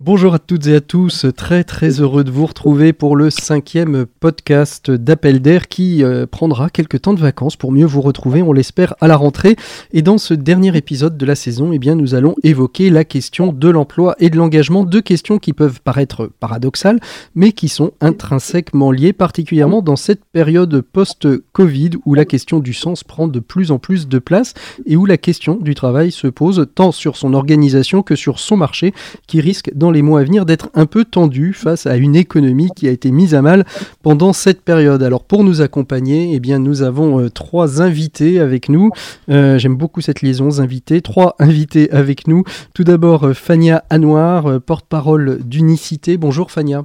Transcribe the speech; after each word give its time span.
Bonjour 0.00 0.32
à 0.32 0.38
toutes 0.38 0.68
et 0.68 0.76
à 0.76 0.80
tous, 0.80 1.26
très 1.36 1.64
très 1.64 2.00
heureux 2.00 2.22
de 2.22 2.30
vous 2.30 2.46
retrouver 2.46 2.92
pour 2.92 3.16
le 3.16 3.30
cinquième 3.30 4.06
podcast 4.20 4.92
d'Appel 4.92 5.42
d'air 5.42 5.66
qui 5.66 6.04
euh, 6.04 6.24
prendra 6.24 6.70
quelques 6.70 7.02
temps 7.02 7.14
de 7.14 7.20
vacances 7.20 7.56
pour 7.56 7.72
mieux 7.72 7.84
vous 7.84 8.00
retrouver, 8.00 8.40
on 8.40 8.52
l'espère, 8.52 8.94
à 9.00 9.08
la 9.08 9.16
rentrée. 9.16 9.56
Et 9.92 10.02
dans 10.02 10.16
ce 10.16 10.34
dernier 10.34 10.76
épisode 10.76 11.18
de 11.18 11.26
la 11.26 11.34
saison, 11.34 11.72
eh 11.72 11.80
bien, 11.80 11.96
nous 11.96 12.14
allons 12.14 12.36
évoquer 12.44 12.90
la 12.90 13.02
question 13.02 13.52
de 13.52 13.68
l'emploi 13.68 14.14
et 14.20 14.30
de 14.30 14.36
l'engagement, 14.36 14.84
deux 14.84 15.00
questions 15.00 15.40
qui 15.40 15.52
peuvent 15.52 15.80
paraître 15.80 16.30
paradoxales, 16.38 17.00
mais 17.34 17.50
qui 17.50 17.66
sont 17.66 17.90
intrinsèquement 18.00 18.92
liées, 18.92 19.12
particulièrement 19.12 19.82
dans 19.82 19.96
cette 19.96 20.24
période 20.26 20.80
post-Covid 20.80 21.90
où 22.04 22.14
la 22.14 22.24
question 22.24 22.60
du 22.60 22.72
sens 22.72 23.02
prend 23.02 23.26
de 23.26 23.40
plus 23.40 23.72
en 23.72 23.80
plus 23.80 24.06
de 24.06 24.20
place 24.20 24.54
et 24.86 24.94
où 24.94 25.06
la 25.06 25.16
question 25.16 25.56
du 25.56 25.74
travail 25.74 26.12
se 26.12 26.28
pose 26.28 26.68
tant 26.76 26.92
sur 26.92 27.16
son 27.16 27.34
organisation 27.34 28.04
que 28.04 28.14
sur 28.14 28.38
son 28.38 28.56
marché 28.56 28.94
qui 29.26 29.40
risque 29.40 29.72
les 29.90 30.02
mois 30.02 30.20
à 30.20 30.24
venir 30.24 30.46
d'être 30.46 30.70
un 30.74 30.86
peu 30.86 31.04
tendu 31.04 31.52
face 31.52 31.86
à 31.86 31.96
une 31.96 32.16
économie 32.16 32.70
qui 32.74 32.88
a 32.88 32.90
été 32.90 33.10
mise 33.10 33.34
à 33.34 33.42
mal 33.42 33.64
pendant 34.02 34.32
cette 34.32 34.62
période. 34.62 35.02
Alors 35.02 35.24
pour 35.24 35.44
nous 35.44 35.60
accompagner, 35.60 36.34
eh 36.34 36.40
bien 36.40 36.58
nous 36.58 36.82
avons 36.82 37.20
euh, 37.20 37.30
trois 37.30 37.82
invités 37.82 38.40
avec 38.40 38.68
nous. 38.68 38.90
Euh, 39.30 39.58
j'aime 39.58 39.76
beaucoup 39.76 40.00
cette 40.00 40.22
liaison, 40.22 40.60
invités. 40.60 41.00
Trois 41.02 41.36
invités 41.38 41.90
avec 41.90 42.26
nous. 42.26 42.44
Tout 42.74 42.84
d'abord 42.84 43.24
euh, 43.24 43.34
Fania 43.34 43.84
Anouar, 43.90 44.60
porte-parole 44.60 45.38
d'Unicité. 45.44 46.16
Bonjour 46.16 46.50
Fania. 46.50 46.84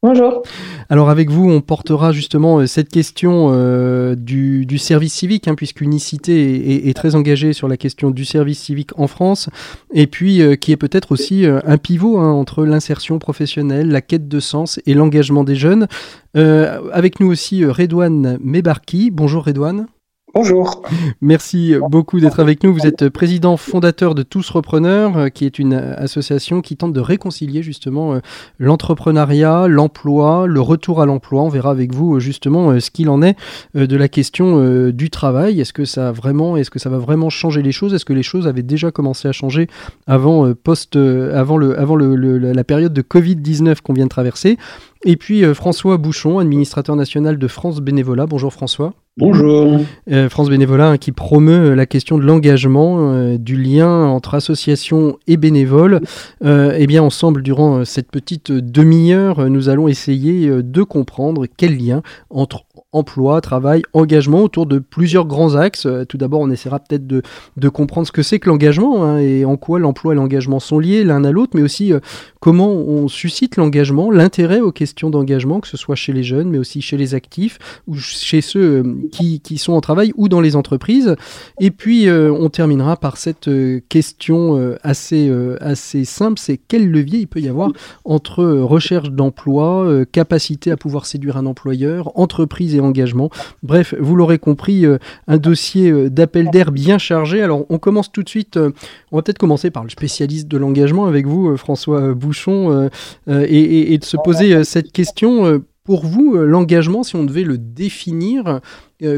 Bonjour. 0.00 0.44
Alors 0.90 1.10
avec 1.10 1.28
vous, 1.28 1.50
on 1.50 1.60
portera 1.60 2.12
justement 2.12 2.60
euh, 2.60 2.66
cette 2.66 2.88
question 2.88 3.48
euh, 3.50 4.14
du, 4.14 4.78
service 4.78 5.12
civique, 5.12 5.48
hein, 5.48 5.56
puisqu'Unicité 5.56 6.88
est, 6.88 6.94
très 6.94 7.16
engagée 7.16 7.52
sur 7.52 7.66
la 7.66 7.76
question 7.76 8.12
du 8.12 8.24
service 8.24 8.60
civique 8.60 8.96
en 8.96 9.08
France, 9.08 9.50
et 9.92 10.06
puis 10.06 10.40
euh, 10.40 10.54
qui 10.54 10.70
est 10.70 10.76
peut-être 10.76 11.10
aussi 11.10 11.46
un 11.46 11.78
pivot 11.78 12.18
hein, 12.18 12.30
entre 12.30 12.64
l'insertion 12.64 13.18
professionnelle, 13.18 13.88
la 13.88 14.00
quête 14.00 14.28
de 14.28 14.38
sens 14.38 14.78
et 14.86 14.94
l'engagement 14.94 15.42
des 15.42 15.56
jeunes. 15.56 15.88
avec 16.34 17.18
nous 17.18 17.28
aussi 17.28 17.64
Redouane 17.64 18.38
Mebarki. 18.40 19.10
Bonjour 19.10 19.44
Redouane. 19.46 19.88
Bonjour. 20.34 20.82
Merci 21.22 21.74
beaucoup 21.88 22.20
d'être 22.20 22.38
avec 22.38 22.62
nous. 22.62 22.74
Vous 22.74 22.86
êtes 22.86 23.08
président 23.08 23.56
fondateur 23.56 24.14
de 24.14 24.22
Tous 24.22 24.48
Repreneurs, 24.50 25.16
euh, 25.16 25.28
qui 25.30 25.46
est 25.46 25.58
une 25.58 25.72
association 25.72 26.60
qui 26.60 26.76
tente 26.76 26.92
de 26.92 27.00
réconcilier 27.00 27.62
justement 27.62 28.12
euh, 28.12 28.18
l'entrepreneuriat, 28.58 29.68
l'emploi, 29.68 30.46
le 30.46 30.60
retour 30.60 31.00
à 31.00 31.06
l'emploi. 31.06 31.42
On 31.42 31.48
verra 31.48 31.70
avec 31.70 31.94
vous 31.94 32.16
euh, 32.16 32.20
justement 32.20 32.78
ce 32.78 32.90
qu'il 32.90 33.08
en 33.08 33.22
est 33.22 33.36
de 33.74 33.96
la 33.96 34.08
question 34.08 34.90
du 34.90 35.08
travail. 35.08 35.60
Est-ce 35.60 35.72
que 35.72 35.86
ça 35.86 36.12
vraiment, 36.12 36.58
est-ce 36.58 36.70
que 36.70 36.78
ça 36.78 36.90
va 36.90 36.98
vraiment 36.98 37.30
changer 37.30 37.62
les 37.62 37.72
choses? 37.72 37.94
Est-ce 37.94 38.04
que 38.04 38.12
les 38.12 38.22
choses 38.22 38.46
avaient 38.46 38.62
déjà 38.62 38.90
commencé 38.90 39.28
à 39.28 39.32
changer 39.32 39.66
avant 40.06 40.52
post, 40.52 40.96
avant 40.96 41.56
le, 41.56 41.78
avant 41.78 41.96
la 41.96 42.64
période 42.64 42.92
de 42.92 43.02
Covid 43.02 43.36
19 43.36 43.80
qu'on 43.80 43.94
vient 43.94 44.04
de 44.04 44.10
traverser? 44.10 44.58
Et 45.04 45.16
puis 45.16 45.42
François 45.54 45.96
Bouchon, 45.96 46.38
administrateur 46.38 46.96
national 46.96 47.38
de 47.38 47.48
France 47.48 47.80
Bénévolat. 47.80 48.26
Bonjour 48.26 48.52
François. 48.52 48.94
Bonjour. 49.18 49.80
Euh, 50.12 50.28
France 50.28 50.48
Bénévolat 50.48 50.90
hein, 50.90 50.96
qui 50.96 51.10
promeut 51.10 51.70
euh, 51.70 51.74
la 51.74 51.86
question 51.86 52.18
de 52.18 52.22
l'engagement, 52.22 52.98
euh, 53.00 53.36
du 53.36 53.60
lien 53.60 54.04
entre 54.06 54.36
associations 54.36 55.18
et 55.26 55.36
bénévoles. 55.36 56.00
eh 56.44 56.86
bien, 56.86 57.02
ensemble, 57.02 57.42
durant 57.42 57.84
cette 57.84 58.12
petite 58.12 58.52
demi-heure, 58.52 59.50
nous 59.50 59.68
allons 59.68 59.88
essayer 59.88 60.48
de 60.62 60.82
comprendre 60.84 61.46
quel 61.56 61.76
lien 61.76 62.02
entre 62.30 62.64
emploi, 62.92 63.42
travail, 63.42 63.82
engagement 63.92 64.42
autour 64.42 64.64
de 64.64 64.78
plusieurs 64.78 65.26
grands 65.26 65.56
axes. 65.56 65.84
Euh, 65.84 66.06
tout 66.06 66.16
d'abord, 66.16 66.40
on 66.40 66.50
essaiera 66.50 66.78
peut-être 66.78 67.06
de, 67.06 67.22
comprendre 67.68 68.06
ce 68.06 68.12
que 68.12 68.22
c'est 68.22 68.38
que 68.38 68.48
l'engagement 68.48 69.04
hein, 69.04 69.18
et 69.18 69.44
en 69.44 69.58
quoi 69.58 69.78
l'emploi 69.78 70.14
et 70.14 70.16
l'engagement 70.16 70.58
sont 70.58 70.78
liés 70.78 71.04
l'un 71.04 71.22
à 71.24 71.30
l'autre, 71.30 71.52
mais 71.54 71.60
aussi 71.60 71.92
euh, 71.92 72.00
comment 72.40 72.72
on 72.72 73.06
suscite 73.08 73.56
l'engagement, 73.56 74.10
l'intérêt 74.10 74.60
aux 74.60 74.72
questions 74.72 75.10
d'engagement, 75.10 75.60
que 75.60 75.68
ce 75.68 75.76
soit 75.76 75.96
chez 75.96 76.14
les 76.14 76.22
jeunes, 76.22 76.48
mais 76.48 76.56
aussi 76.56 76.80
chez 76.80 76.96
les 76.96 77.14
actifs 77.14 77.58
ou 77.86 77.96
chez 77.96 78.40
ceux 78.40 78.60
euh, 78.60 78.94
qui, 79.12 79.40
qui, 79.40 79.58
sont 79.58 79.74
en 79.74 79.82
travail 79.82 80.12
ou 80.16 80.30
dans 80.30 80.40
les 80.40 80.56
entreprises. 80.56 81.14
Et 81.60 81.70
puis, 81.70 82.08
on 82.10 82.48
terminera 82.48 82.96
par 82.96 83.16
cette 83.16 83.50
question 83.88 84.76
assez, 84.82 85.32
assez 85.60 86.04
simple, 86.04 86.38
c'est 86.38 86.58
quel 86.68 86.90
levier 86.90 87.20
il 87.20 87.26
peut 87.26 87.40
y 87.40 87.48
avoir 87.48 87.72
entre 88.04 88.44
recherche 88.44 89.10
d'emploi, 89.10 90.04
capacité 90.12 90.70
à 90.70 90.76
pouvoir 90.76 91.06
séduire 91.06 91.36
un 91.36 91.46
employeur, 91.46 92.16
entreprise 92.18 92.74
et 92.74 92.77
engagement. 92.80 93.30
Bref, 93.62 93.94
vous 93.98 94.16
l'aurez 94.16 94.38
compris, 94.38 94.86
euh, 94.86 94.98
un 95.26 95.38
dossier 95.38 95.90
euh, 95.90 96.10
d'appel 96.10 96.50
d'air 96.50 96.72
bien 96.72 96.98
chargé. 96.98 97.42
Alors 97.42 97.66
on 97.68 97.78
commence 97.78 98.10
tout 98.10 98.22
de 98.22 98.28
suite, 98.28 98.56
euh, 98.56 98.70
on 99.12 99.16
va 99.16 99.22
peut-être 99.22 99.38
commencer 99.38 99.70
par 99.70 99.84
le 99.84 99.90
spécialiste 99.90 100.48
de 100.48 100.56
l'engagement 100.58 101.06
avec 101.06 101.26
vous, 101.26 101.56
François 101.56 102.14
Bouchon, 102.14 102.90
et, 103.28 103.98
de 103.98 104.04
se 104.04 104.16
poser 104.16 104.64
cette 104.64 104.92
question. 104.92 105.62
Pour 105.84 106.04
vous, 106.04 106.34
l'engagement, 106.36 107.02
si 107.02 107.16
on 107.16 107.24
devait 107.24 107.44
le 107.44 107.56
définir, 107.56 108.60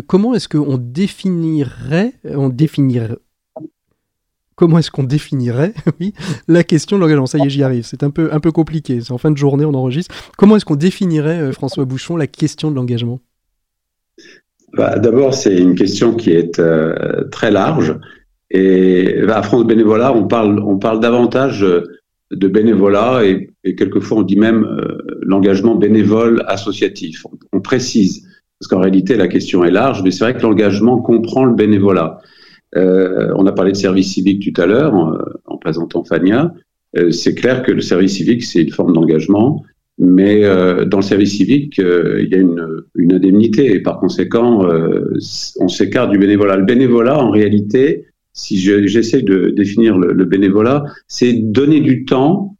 comment 0.06 0.34
est-ce 0.34 0.48
qu'on 0.48 0.78
définirait, 0.78 2.12
on 2.25 2.48
définirait, 2.48 3.16
comment 4.54 4.78
est-ce 4.78 4.91
qu'on 4.91 5.04
définirait 5.04 5.75
oui, 6.00 6.12
la 6.47 6.62
question 6.62 6.97
de 6.97 7.03
l'engagement? 7.03 7.27
Ça 7.27 7.38
y 7.38 7.47
est, 7.47 7.50
j'y 7.50 7.62
arrive. 7.62 7.84
C'est 7.84 8.03
un 8.03 8.10
peu, 8.10 8.32
un 8.32 8.41
peu 8.41 8.53
compliqué. 8.53 9.00
C'est 9.00 9.12
en 9.12 9.19
fin 9.19 9.31
de 9.31 9.37
journée, 9.37 9.65
on 9.65 9.75
enregistre. 9.75 10.15
Comment 10.37 10.56
est-ce 10.56 10.65
qu'on 10.65 10.77
définirait, 10.77 11.53
François 11.53 11.84
Bouchon, 11.84 12.16
la 12.16 12.27
question 12.27 12.71
de 12.71 12.77
l'engagement? 12.77 13.21
Bah, 14.75 14.98
D'abord, 14.98 15.34
c'est 15.34 15.56
une 15.56 15.75
question 15.75 16.14
qui 16.14 16.31
est 16.31 16.58
euh, 16.58 17.25
très 17.31 17.50
large. 17.50 17.98
Et 18.50 19.20
à 19.28 19.42
France 19.42 19.64
Bénévolat, 19.64 20.12
on 20.12 20.26
parle, 20.26 20.58
on 20.60 20.78
parle 20.78 21.00
davantage 21.00 21.64
de 22.31 22.48
bénévolat 22.48 23.25
et, 23.25 23.50
quelquefois 23.75 24.19
on 24.19 24.22
dit 24.22 24.36
même 24.36 24.64
euh, 24.64 24.98
l'engagement 25.22 25.76
bénévole 25.76 26.42
associatif. 26.47 27.25
On, 27.53 27.60
précise, 27.60 28.26
parce 28.59 28.69
qu'en 28.69 28.80
réalité 28.80 29.16
la 29.16 29.28
question 29.28 29.64
est 29.64 29.70
large, 29.70 30.03
mais 30.03 30.10
c'est 30.10 30.25
vrai 30.25 30.34
que 30.34 30.42
l'engagement 30.42 30.98
comprend 30.98 31.44
le 31.44 31.54
bénévolat. 31.54 32.19
Euh, 32.76 33.32
on 33.36 33.47
a 33.47 33.53
parlé 33.53 33.72
de 33.72 33.76
service 33.76 34.12
civique 34.12 34.53
tout 34.53 34.60
à 34.60 34.66
l'heure 34.66 34.94
en, 34.94 35.56
présentant 35.59 36.03
Fania. 36.04 36.53
c'est 37.10 37.34
clair 37.34 37.62
que 37.62 37.70
le 37.70 37.82
service 37.82 38.16
civique, 38.16 38.42
c'est 38.42 38.62
une 38.62 38.70
forme 38.70 38.94
d'engagement. 38.94 39.62
Mais 40.02 40.44
euh, 40.44 40.86
dans 40.86 40.96
le 40.96 41.02
service 41.02 41.36
civique, 41.36 41.78
euh, 41.78 42.22
il 42.22 42.30
y 42.30 42.34
a 42.34 42.38
une, 42.38 42.66
une, 42.94 43.12
indemnité 43.12 43.74
et 43.74 43.80
par 43.80 44.00
conséquent, 44.00 44.64
euh, 44.64 45.12
on 45.58 45.68
s'écarte 45.68 46.10
du 46.10 46.18
bénévolat. 46.18 46.56
Le 46.56 46.64
bénévolat, 46.64 47.18
en 47.18 47.30
réalité, 47.30 48.06
si 48.32 48.58
j'essaie 48.58 49.20
de 49.20 49.50
définir 49.50 49.98
le, 49.98 50.14
le 50.14 50.24
bénévolat, 50.24 50.84
c'est 51.06 51.34
donner 51.34 51.80
du 51.80 52.06
temps 52.06 52.56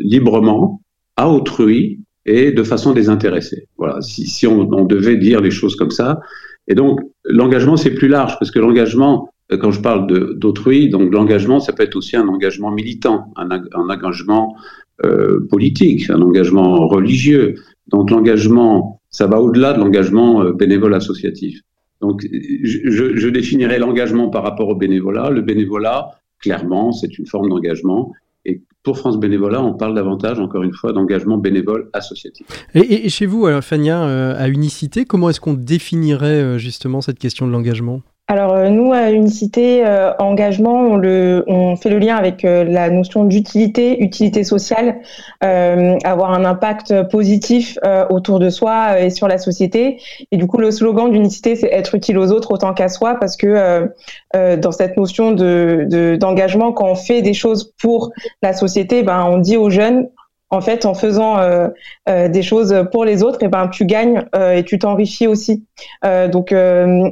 librement 0.00 0.80
à 1.16 1.28
autrui 1.28 2.00
et 2.24 2.52
de 2.52 2.62
façon 2.62 2.92
désintéressée. 2.92 3.66
Voilà, 3.76 4.00
si, 4.00 4.26
si 4.26 4.46
on, 4.46 4.60
on, 4.72 4.84
devait 4.84 5.16
dire 5.16 5.40
les 5.40 5.50
choses 5.50 5.76
comme 5.76 5.90
ça. 5.90 6.20
Et 6.68 6.74
donc, 6.74 7.00
l'engagement, 7.24 7.76
c'est 7.76 7.90
plus 7.90 8.08
large 8.08 8.38
parce 8.38 8.50
que 8.50 8.60
l'engagement, 8.60 9.30
quand 9.50 9.72
je 9.72 9.80
parle 9.80 10.06
d'autrui, 10.38 10.88
donc 10.88 11.12
l'engagement, 11.12 11.60
ça 11.60 11.72
peut 11.72 11.82
être 11.82 11.96
aussi 11.96 12.16
un 12.16 12.28
engagement 12.28 12.70
militant, 12.70 13.32
un, 13.36 13.50
un 13.50 13.90
engagement 13.90 14.56
euh, 15.04 15.46
politique, 15.48 16.10
un 16.10 16.20
engagement 16.20 16.86
religieux. 16.86 17.54
Donc 17.88 18.10
l'engagement, 18.10 19.00
ça 19.08 19.26
va 19.26 19.40
au-delà 19.40 19.72
de 19.72 19.78
l'engagement 19.78 20.42
euh, 20.42 20.52
bénévole 20.52 20.94
associatif. 20.94 21.60
Donc 22.02 22.22
je, 22.22 23.28
définirais 23.28 23.78
l'engagement 23.78 24.28
par 24.28 24.42
rapport 24.42 24.68
au 24.68 24.74
bénévolat. 24.74 25.30
Le 25.30 25.40
bénévolat, 25.40 26.10
clairement, 26.38 26.92
c'est 26.92 27.18
une 27.18 27.26
forme 27.26 27.48
d'engagement. 27.48 28.12
Et 28.44 28.62
pour 28.82 28.98
France 28.98 29.18
Bénévolat, 29.18 29.62
on 29.62 29.74
parle 29.74 29.94
davantage, 29.94 30.38
encore 30.38 30.62
une 30.62 30.72
fois, 30.72 30.92
d'engagement 30.92 31.38
bénévole 31.38 31.90
associatif. 31.92 32.46
Et, 32.74 33.06
et, 33.06 33.08
chez 33.10 33.26
vous, 33.26 33.46
alors, 33.46 33.62
Fania, 33.62 34.02
euh, 34.04 34.34
à 34.36 34.48
Unicité, 34.48 35.04
comment 35.04 35.28
est-ce 35.30 35.40
qu'on 35.40 35.54
définirait 35.54 36.58
justement 36.58 37.00
cette 37.00 37.18
question 37.18 37.46
de 37.46 37.52
l'engagement? 37.52 38.02
Alors 38.30 38.54
euh, 38.54 38.68
nous 38.68 38.92
à 38.92 39.10
Unicité 39.10 39.84
euh, 39.84 40.12
Engagement, 40.20 40.82
on, 40.82 40.96
le, 40.96 41.42
on 41.48 41.74
fait 41.74 41.90
le 41.90 41.98
lien 41.98 42.14
avec 42.14 42.44
euh, 42.44 42.62
la 42.62 42.88
notion 42.88 43.24
d'utilité, 43.24 44.00
utilité 44.04 44.44
sociale, 44.44 45.00
avoir 45.40 46.30
un 46.30 46.44
impact 46.44 47.08
positif 47.10 47.76
autour 48.10 48.38
de 48.38 48.50
soi 48.50 49.00
et 49.00 49.10
sur 49.10 49.26
la 49.26 49.38
société. 49.38 50.00
Et 50.30 50.36
du 50.36 50.46
coup 50.46 50.58
le 50.58 50.70
slogan 50.70 51.10
d'Unicité 51.10 51.56
c'est 51.56 51.72
être 51.72 51.96
utile 51.96 52.18
aux 52.18 52.30
autres 52.30 52.52
autant 52.52 52.72
qu'à 52.72 52.88
soi 52.88 53.16
parce 53.18 53.36
que 53.36 53.88
dans 54.34 54.72
cette 54.72 54.96
notion 54.96 55.32
de 55.32 56.16
d'engagement 56.20 56.72
quand 56.72 56.86
on 56.86 56.94
fait 56.94 57.22
des 57.22 57.34
choses 57.34 57.72
pour 57.80 58.12
la 58.42 58.52
société, 58.52 59.02
ben 59.02 59.24
on 59.24 59.38
dit 59.38 59.56
aux 59.56 59.70
jeunes 59.70 60.08
en 60.50 60.60
fait, 60.60 60.84
en 60.84 60.94
faisant 60.94 61.38
euh, 61.38 61.68
euh, 62.08 62.28
des 62.28 62.42
choses 62.42 62.84
pour 62.90 63.04
les 63.04 63.22
autres, 63.22 63.42
et 63.42 63.46
eh 63.46 63.48
ben 63.48 63.68
tu 63.68 63.86
gagnes 63.86 64.24
euh, 64.34 64.52
et 64.52 64.64
tu 64.64 64.78
t'enrichis 64.78 65.26
aussi. 65.26 65.64
donc 66.02 66.52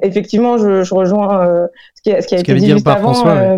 effectivement, 0.02 0.58
je, 0.58 0.82
je 0.82 0.94
rejoins 0.94 1.68
ce 1.94 2.02
qui, 2.02 2.12
a, 2.12 2.20
ce 2.20 2.26
qui 2.26 2.34
a 2.34 2.40
été 2.40 2.54
dit 2.54 2.70
juste 2.70 2.86
avant. 2.86 3.14
François, 3.14 3.56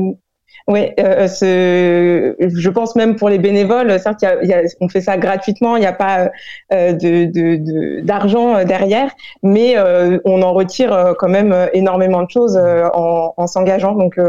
oui, 0.68 0.90
je 0.96 2.68
pense 2.68 2.94
même 2.94 3.16
pour 3.16 3.28
les 3.28 3.38
bénévoles, 3.38 3.98
certes, 3.98 4.22
y 4.22 4.46
y 4.46 4.52
a, 4.52 4.62
on 4.80 4.88
fait 4.88 5.00
ça 5.00 5.16
gratuitement, 5.16 5.76
il 5.76 5.80
n'y 5.80 5.86
a 5.86 5.92
pas 5.92 6.30
de, 6.70 8.02
d'argent 8.02 8.58
de, 8.58 8.64
derrière, 8.64 9.10
mais 9.42 9.76
on 10.24 10.42
en 10.42 10.52
retire 10.52 11.14
quand 11.18 11.28
même 11.28 11.68
énormément 11.72 12.22
de 12.22 12.30
choses 12.30 12.56
en, 12.58 13.32
en 13.36 13.46
s'engageant. 13.46 13.94
Donc 13.94 14.20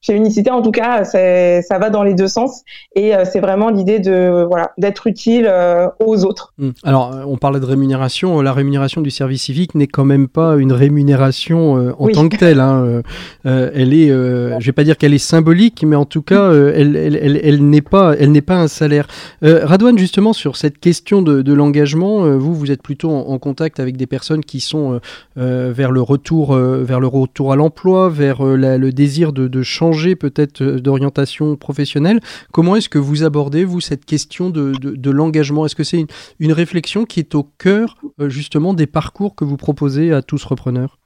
chez 0.00 0.14
Unicité, 0.14 0.50
en 0.50 0.62
tout 0.62 0.70
cas, 0.70 1.04
ça 1.04 1.78
va 1.78 1.90
dans 1.90 2.04
les 2.04 2.14
deux 2.14 2.28
sens 2.28 2.62
et 2.94 3.14
euh, 3.14 3.24
c'est 3.24 3.40
vraiment 3.40 3.68
l'idée 3.68 3.98
de 3.98 4.46
voilà 4.48 4.70
d'être 4.78 5.08
utile 5.08 5.48
euh, 5.50 5.88
aux 5.98 6.24
autres. 6.24 6.52
Hum. 6.60 6.72
Alors, 6.84 7.12
euh, 7.12 7.24
on 7.26 7.36
parlait 7.36 7.58
de 7.58 7.64
rémunération. 7.64 8.40
La 8.40 8.52
rémunération 8.52 9.00
du 9.00 9.10
service 9.10 9.42
civique 9.42 9.74
n'est 9.74 9.88
quand 9.88 10.04
même 10.04 10.28
pas 10.28 10.56
une 10.56 10.72
rémunération 10.72 11.94
en 11.98 12.08
tant 12.08 12.28
que 12.28 12.36
telle. 12.36 12.60
Hein. 12.60 13.02
elle 13.44 13.92
est, 13.92 14.08
je 14.08 14.64
vais 14.64 14.72
pas 14.72 14.84
dire 14.84 14.96
qu'elle 14.96 15.14
est 15.14 15.18
symbolique, 15.18 15.84
mais 15.84 15.96
en 15.96 16.04
tout 16.04 16.22
cas, 16.22 16.52
elle, 16.52 16.96
elle, 16.96 17.18
elle, 17.20 17.40
elle 17.42 17.68
n'est 17.68 17.82
pas, 17.82 18.14
elle 18.18 18.30
n'est 18.30 18.40
pas 18.40 18.56
un 18.56 18.68
salaire. 18.68 19.08
Radouane, 19.42 19.98
justement, 19.98 20.32
sur 20.32 20.56
cette 20.56 20.78
question 20.78 21.22
de, 21.22 21.42
de 21.42 21.52
l'engagement, 21.52 22.36
vous, 22.38 22.54
vous 22.54 22.70
êtes 22.70 22.82
plutôt 22.82 23.10
en, 23.10 23.28
en, 23.28 23.38
contact 23.38 23.80
avec 23.80 23.96
des 23.96 24.06
personnes 24.06 24.44
qui 24.44 24.60
sont 24.60 25.00
vers 25.36 25.90
le 25.90 26.02
retour, 26.02 26.54
vers 26.54 27.00
le 27.00 27.06
retour 27.06 27.52
à 27.52 27.56
l'emploi, 27.56 28.08
vers 28.08 28.42
le 28.42 28.90
désir 28.90 29.32
de, 29.32 29.48
de 29.48 29.62
changer 29.62 29.87
peut-être 30.16 30.62
euh, 30.62 30.80
d'orientation 30.80 31.56
professionnelle. 31.56 32.20
Comment 32.52 32.76
est-ce 32.76 32.88
que 32.88 32.98
vous 32.98 33.24
abordez, 33.24 33.64
vous, 33.64 33.80
cette 33.80 34.04
question 34.04 34.50
de, 34.50 35.10
l'engagement? 35.10 35.66
Est-ce 35.66 35.76
que 35.76 35.84
c'est 35.84 36.04
une, 36.38 36.52
réflexion 36.52 37.04
qui 37.04 37.20
est 37.20 37.34
au 37.34 37.44
cœur, 37.44 37.96
euh, 38.20 38.28
justement, 38.28 38.74
des 38.74 38.86
parcours 38.86 39.34
que 39.34 39.44
vous 39.44 39.56
proposez 39.56 40.12
à 40.12 40.22
tous 40.22 40.44
repreneurs? 40.44 40.98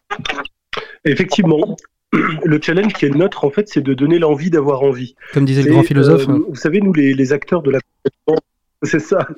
Effectivement, 1.05 1.77
le 2.45 2.61
challenge 2.61 2.93
qui 2.93 3.07
est 3.07 3.09
le 3.09 3.19
nôtre, 3.19 3.45
en 3.45 3.51
fait, 3.51 3.69
c'est 3.69 3.83
de 3.83 3.95
donner 3.95 4.19
l'envie 4.19 4.51
d'avoir 4.51 4.83
envie. 4.83 5.15
Comme 5.33 5.45
disait 5.45 5.63
le 5.63 5.73
grand 5.73 5.83
philosophe. 5.83 6.29
Euh, 6.29 6.45
vous 6.49 6.57
savez, 6.57 6.81
nous, 6.81 6.93
les, 6.93 7.33
acteurs 7.33 7.63
de 7.63 7.71
la 7.71 7.79
c'est 8.87 8.99
ça. 8.99 9.29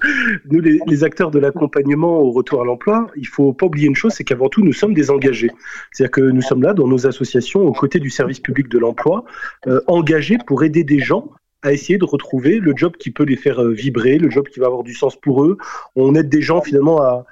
Nous, 0.51 0.61
les, 0.61 1.05
acteurs 1.05 1.31
de 1.31 1.39
l'accompagnement 1.39 2.21
au 2.21 2.31
retour 2.31 2.63
à 2.63 2.65
l'emploi, 2.65 3.09
il 3.17 3.27
faut 3.27 3.53
pas 3.53 3.67
oublier 3.67 3.89
une 3.89 3.95
chose, 3.95 4.13
c'est 4.13 4.25
qu'avant 4.25 4.49
tout, 4.49 4.63
nous 4.63 4.73
sommes 4.73 4.95
des 4.95 5.11
engagés. 5.11 5.51
C'est-à-dire 5.93 6.11
que 6.13 6.21
nous 6.23 6.41
sommes 6.41 6.63
là 6.63 6.73
dans 6.73 6.89
nos 6.89 7.07
associations, 7.07 7.61
aux 7.61 7.73
côtés 7.73 8.01
du 8.01 8.11
service 8.11 8.41
public 8.41 8.69
de 8.69 8.79
l'emploi, 8.79 9.25
euh, 9.67 9.81
engagés 9.87 10.39
pour 10.47 10.65
aider 10.65 10.83
des 10.83 10.99
gens 10.99 11.31
à 11.63 11.73
essayer 11.73 11.99
de 11.99 12.05
retrouver 12.05 12.59
le 12.59 12.75
job 12.77 12.97
qui 12.99 13.11
peut 13.11 13.25
les 13.25 13.37
faire 13.37 13.63
euh, 13.63 13.73
vibrer, 13.73 14.19
le 14.19 14.31
job 14.31 14.49
qui 14.49 14.61
va 14.61 14.67
avoir 14.67 14.83
du 14.83 14.95
sens 14.95 15.17
pour 15.17 15.45
eux. 15.45 15.59
On 15.97 16.15
aide 16.15 16.29
des 16.29 16.43
gens 16.43 16.61
finalement 16.61 17.01
à, 17.01 17.27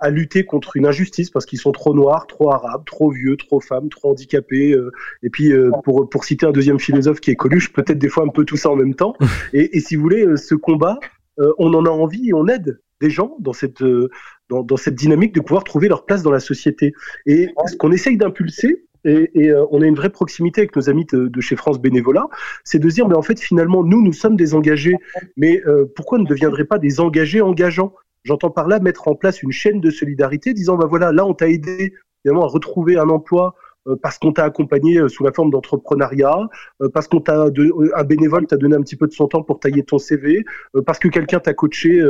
à, 0.00 0.10
lutter 0.10 0.44
contre 0.44 0.76
une 0.76 0.86
injustice 0.86 1.30
parce 1.30 1.46
qu'ils 1.46 1.58
sont 1.58 1.72
trop 1.72 1.94
noirs, 1.94 2.26
trop 2.26 2.50
arabes, 2.50 2.84
trop 2.84 3.10
vieux, 3.10 3.36
trop 3.36 3.60
femmes, 3.60 3.88
trop 3.88 4.10
handicapés. 4.10 4.72
Euh, 4.72 4.90
et 5.22 5.30
puis, 5.30 5.52
pour, 5.84 6.08
pour 6.08 6.24
citer 6.24 6.46
un 6.46 6.52
deuxième 6.52 6.78
philosophe 6.78 7.20
qui 7.20 7.30
est 7.30 7.36
Coluche, 7.36 7.72
peut-être 7.72 7.98
des 7.98 8.08
fois 8.08 8.24
un 8.24 8.28
peu 8.28 8.44
tout 8.44 8.56
ça 8.56 8.70
en 8.70 8.76
même 8.76 8.94
temps. 8.94 9.14
Et, 9.52 9.76
et 9.76 9.80
si 9.80 9.96
vous 9.96 10.02
voulez, 10.02 10.36
ce 10.36 10.54
combat, 10.54 10.98
euh, 11.40 11.52
on 11.58 11.72
en 11.74 11.84
a 11.86 11.90
envie 11.90 12.28
et 12.28 12.34
on 12.34 12.46
aide 12.46 12.80
des 13.00 13.10
gens 13.10 13.36
dans 13.40 13.52
cette, 13.52 13.82
euh, 13.82 14.10
dans, 14.48 14.76
cette 14.76 14.94
dynamique 14.94 15.34
de 15.34 15.40
pouvoir 15.40 15.64
trouver 15.64 15.88
leur 15.88 16.04
place 16.04 16.22
dans 16.22 16.30
la 16.30 16.40
société. 16.40 16.92
Et 17.26 17.48
ce 17.66 17.76
qu'on 17.76 17.90
essaye 17.90 18.16
d'impulser, 18.16 18.86
et, 19.04 19.50
euh, 19.50 19.64
on 19.72 19.82
a 19.82 19.86
une 19.86 19.96
vraie 19.96 20.10
proximité 20.10 20.60
avec 20.60 20.76
nos 20.76 20.88
amis 20.88 21.06
de, 21.12 21.40
chez 21.40 21.56
France 21.56 21.80
Bénévolat, 21.80 22.26
c'est 22.62 22.78
de 22.78 22.88
dire, 22.88 23.08
mais 23.08 23.16
en 23.16 23.22
fait, 23.22 23.40
finalement, 23.40 23.82
nous, 23.82 24.02
nous 24.02 24.12
sommes 24.12 24.36
des 24.36 24.54
engagés, 24.54 24.94
mais 25.36 25.60
pourquoi 25.96 26.18
ne 26.18 26.24
deviendraient 26.24 26.66
pas 26.66 26.78
des 26.78 27.00
engagés 27.00 27.40
engageants? 27.40 27.92
J'entends 28.24 28.50
par 28.50 28.68
là 28.68 28.78
mettre 28.80 29.08
en 29.08 29.14
place 29.14 29.42
une 29.42 29.52
chaîne 29.52 29.80
de 29.80 29.90
solidarité, 29.90 30.54
disant, 30.54 30.76
bah 30.76 30.86
voilà, 30.88 31.12
là, 31.12 31.26
on 31.26 31.34
t'a 31.34 31.48
aidé 31.48 31.94
finalement 32.22 32.44
à 32.44 32.48
retrouver 32.48 32.96
un 32.96 33.08
emploi 33.08 33.54
euh, 33.88 33.96
parce 34.00 34.18
qu'on 34.18 34.32
t'a 34.32 34.44
accompagné 34.44 34.98
euh, 34.98 35.08
sous 35.08 35.24
la 35.24 35.32
forme 35.32 35.50
d'entrepreneuriat, 35.50 36.48
euh, 36.82 36.88
parce 36.88 37.08
qu'on 37.08 37.20
t'a 37.20 37.46
un 37.46 38.04
bénévole 38.04 38.46
t'a 38.46 38.56
donné 38.56 38.76
un 38.76 38.82
petit 38.82 38.96
peu 38.96 39.08
de 39.08 39.12
son 39.12 39.26
temps 39.26 39.42
pour 39.42 39.58
tailler 39.58 39.82
ton 39.82 39.98
CV, 39.98 40.44
parce 40.86 40.98
que 40.98 41.08
quelqu'un 41.08 41.40
t'a 41.40 41.54
coaché 41.54 42.00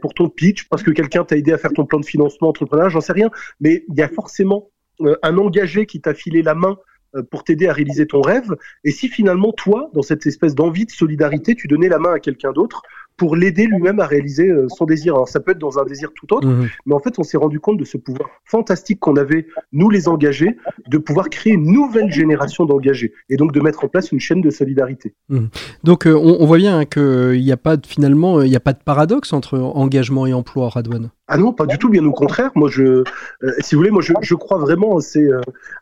pour 0.00 0.14
ton 0.14 0.28
pitch, 0.28 0.68
parce 0.68 0.82
que 0.82 0.90
quelqu'un 0.90 1.24
t'a 1.24 1.36
aidé 1.36 1.52
à 1.52 1.58
faire 1.58 1.72
ton 1.72 1.86
plan 1.86 2.00
de 2.00 2.04
financement 2.04 2.48
entrepreneur, 2.48 2.90
j'en 2.90 3.00
sais 3.00 3.12
rien, 3.12 3.30
mais 3.60 3.84
il 3.88 3.94
y 3.94 4.02
a 4.02 4.08
forcément 4.08 4.70
un 5.22 5.38
engagé 5.38 5.86
qui 5.86 6.00
t'a 6.00 6.14
filé 6.14 6.42
la 6.42 6.54
main 6.54 6.76
pour 7.30 7.44
t'aider 7.44 7.68
à 7.68 7.72
réaliser 7.72 8.06
ton 8.06 8.20
rêve. 8.20 8.56
Et 8.82 8.90
si 8.90 9.08
finalement, 9.08 9.52
toi, 9.52 9.90
dans 9.94 10.02
cette 10.02 10.26
espèce 10.26 10.54
d'envie 10.54 10.86
de 10.86 10.90
solidarité, 10.90 11.54
tu 11.54 11.68
donnais 11.68 11.88
la 11.88 11.98
main 11.98 12.14
à 12.14 12.18
quelqu'un 12.18 12.52
d'autre, 12.52 12.82
pour 13.16 13.36
l'aider 13.36 13.66
lui-même 13.66 14.00
à 14.00 14.06
réaliser 14.06 14.48
euh, 14.48 14.66
son 14.68 14.84
désir. 14.84 15.14
Alors 15.14 15.28
ça 15.28 15.40
peut 15.40 15.52
être 15.52 15.58
dans 15.58 15.78
un 15.78 15.84
désir 15.84 16.10
tout 16.14 16.32
autre, 16.34 16.48
mhm. 16.48 16.68
mais 16.86 16.94
en 16.94 17.00
fait 17.00 17.18
on 17.18 17.22
s'est 17.22 17.36
rendu 17.36 17.60
compte 17.60 17.78
de 17.78 17.84
ce 17.84 17.96
pouvoir 17.96 18.28
fantastique 18.44 19.00
qu'on 19.00 19.16
avait, 19.16 19.46
nous 19.72 19.90
les 19.90 20.08
engagés, 20.08 20.56
de 20.88 20.98
pouvoir 20.98 21.28
créer 21.28 21.54
une 21.54 21.72
nouvelle 21.72 22.10
génération 22.10 22.64
d'engagés 22.64 23.12
et 23.30 23.36
donc 23.36 23.52
de 23.52 23.60
mettre 23.60 23.84
en 23.84 23.88
place 23.88 24.12
une 24.12 24.20
chaîne 24.20 24.40
de 24.40 24.50
solidarité. 24.50 25.14
Mhm. 25.28 25.48
Donc 25.84 26.06
euh, 26.06 26.14
on, 26.14 26.44
voit 26.46 26.58
bien 26.58 26.78
hein, 26.78 26.84
qu'il 26.84 27.40
n'y 27.40 27.52
a 27.52 27.56
pas 27.56 27.76
de, 27.76 27.86
finalement 27.86 28.42
il 28.42 28.50
n'y 28.50 28.56
a 28.56 28.60
pas 28.60 28.72
de 28.72 28.82
paradoxe 28.84 29.32
entre 29.32 29.58
engagement 29.58 30.26
et 30.26 30.32
emploi, 30.32 30.68
Radouane. 30.68 31.10
Ah 31.26 31.38
non, 31.38 31.52
pas 31.52 31.64
du 31.64 31.78
tout, 31.78 31.88
bien 31.88 32.04
au 32.04 32.12
contraire. 32.12 32.50
Moi, 32.54 32.68
je, 32.70 32.82
euh, 32.82 33.04
si 33.60 33.74
vous 33.74 33.80
voulez, 33.80 33.90
moi, 33.90 34.02
je, 34.02 34.12
je 34.20 34.34
crois 34.34 34.58
vraiment 34.58 34.98
à 34.98 35.00
ces, 35.00 35.26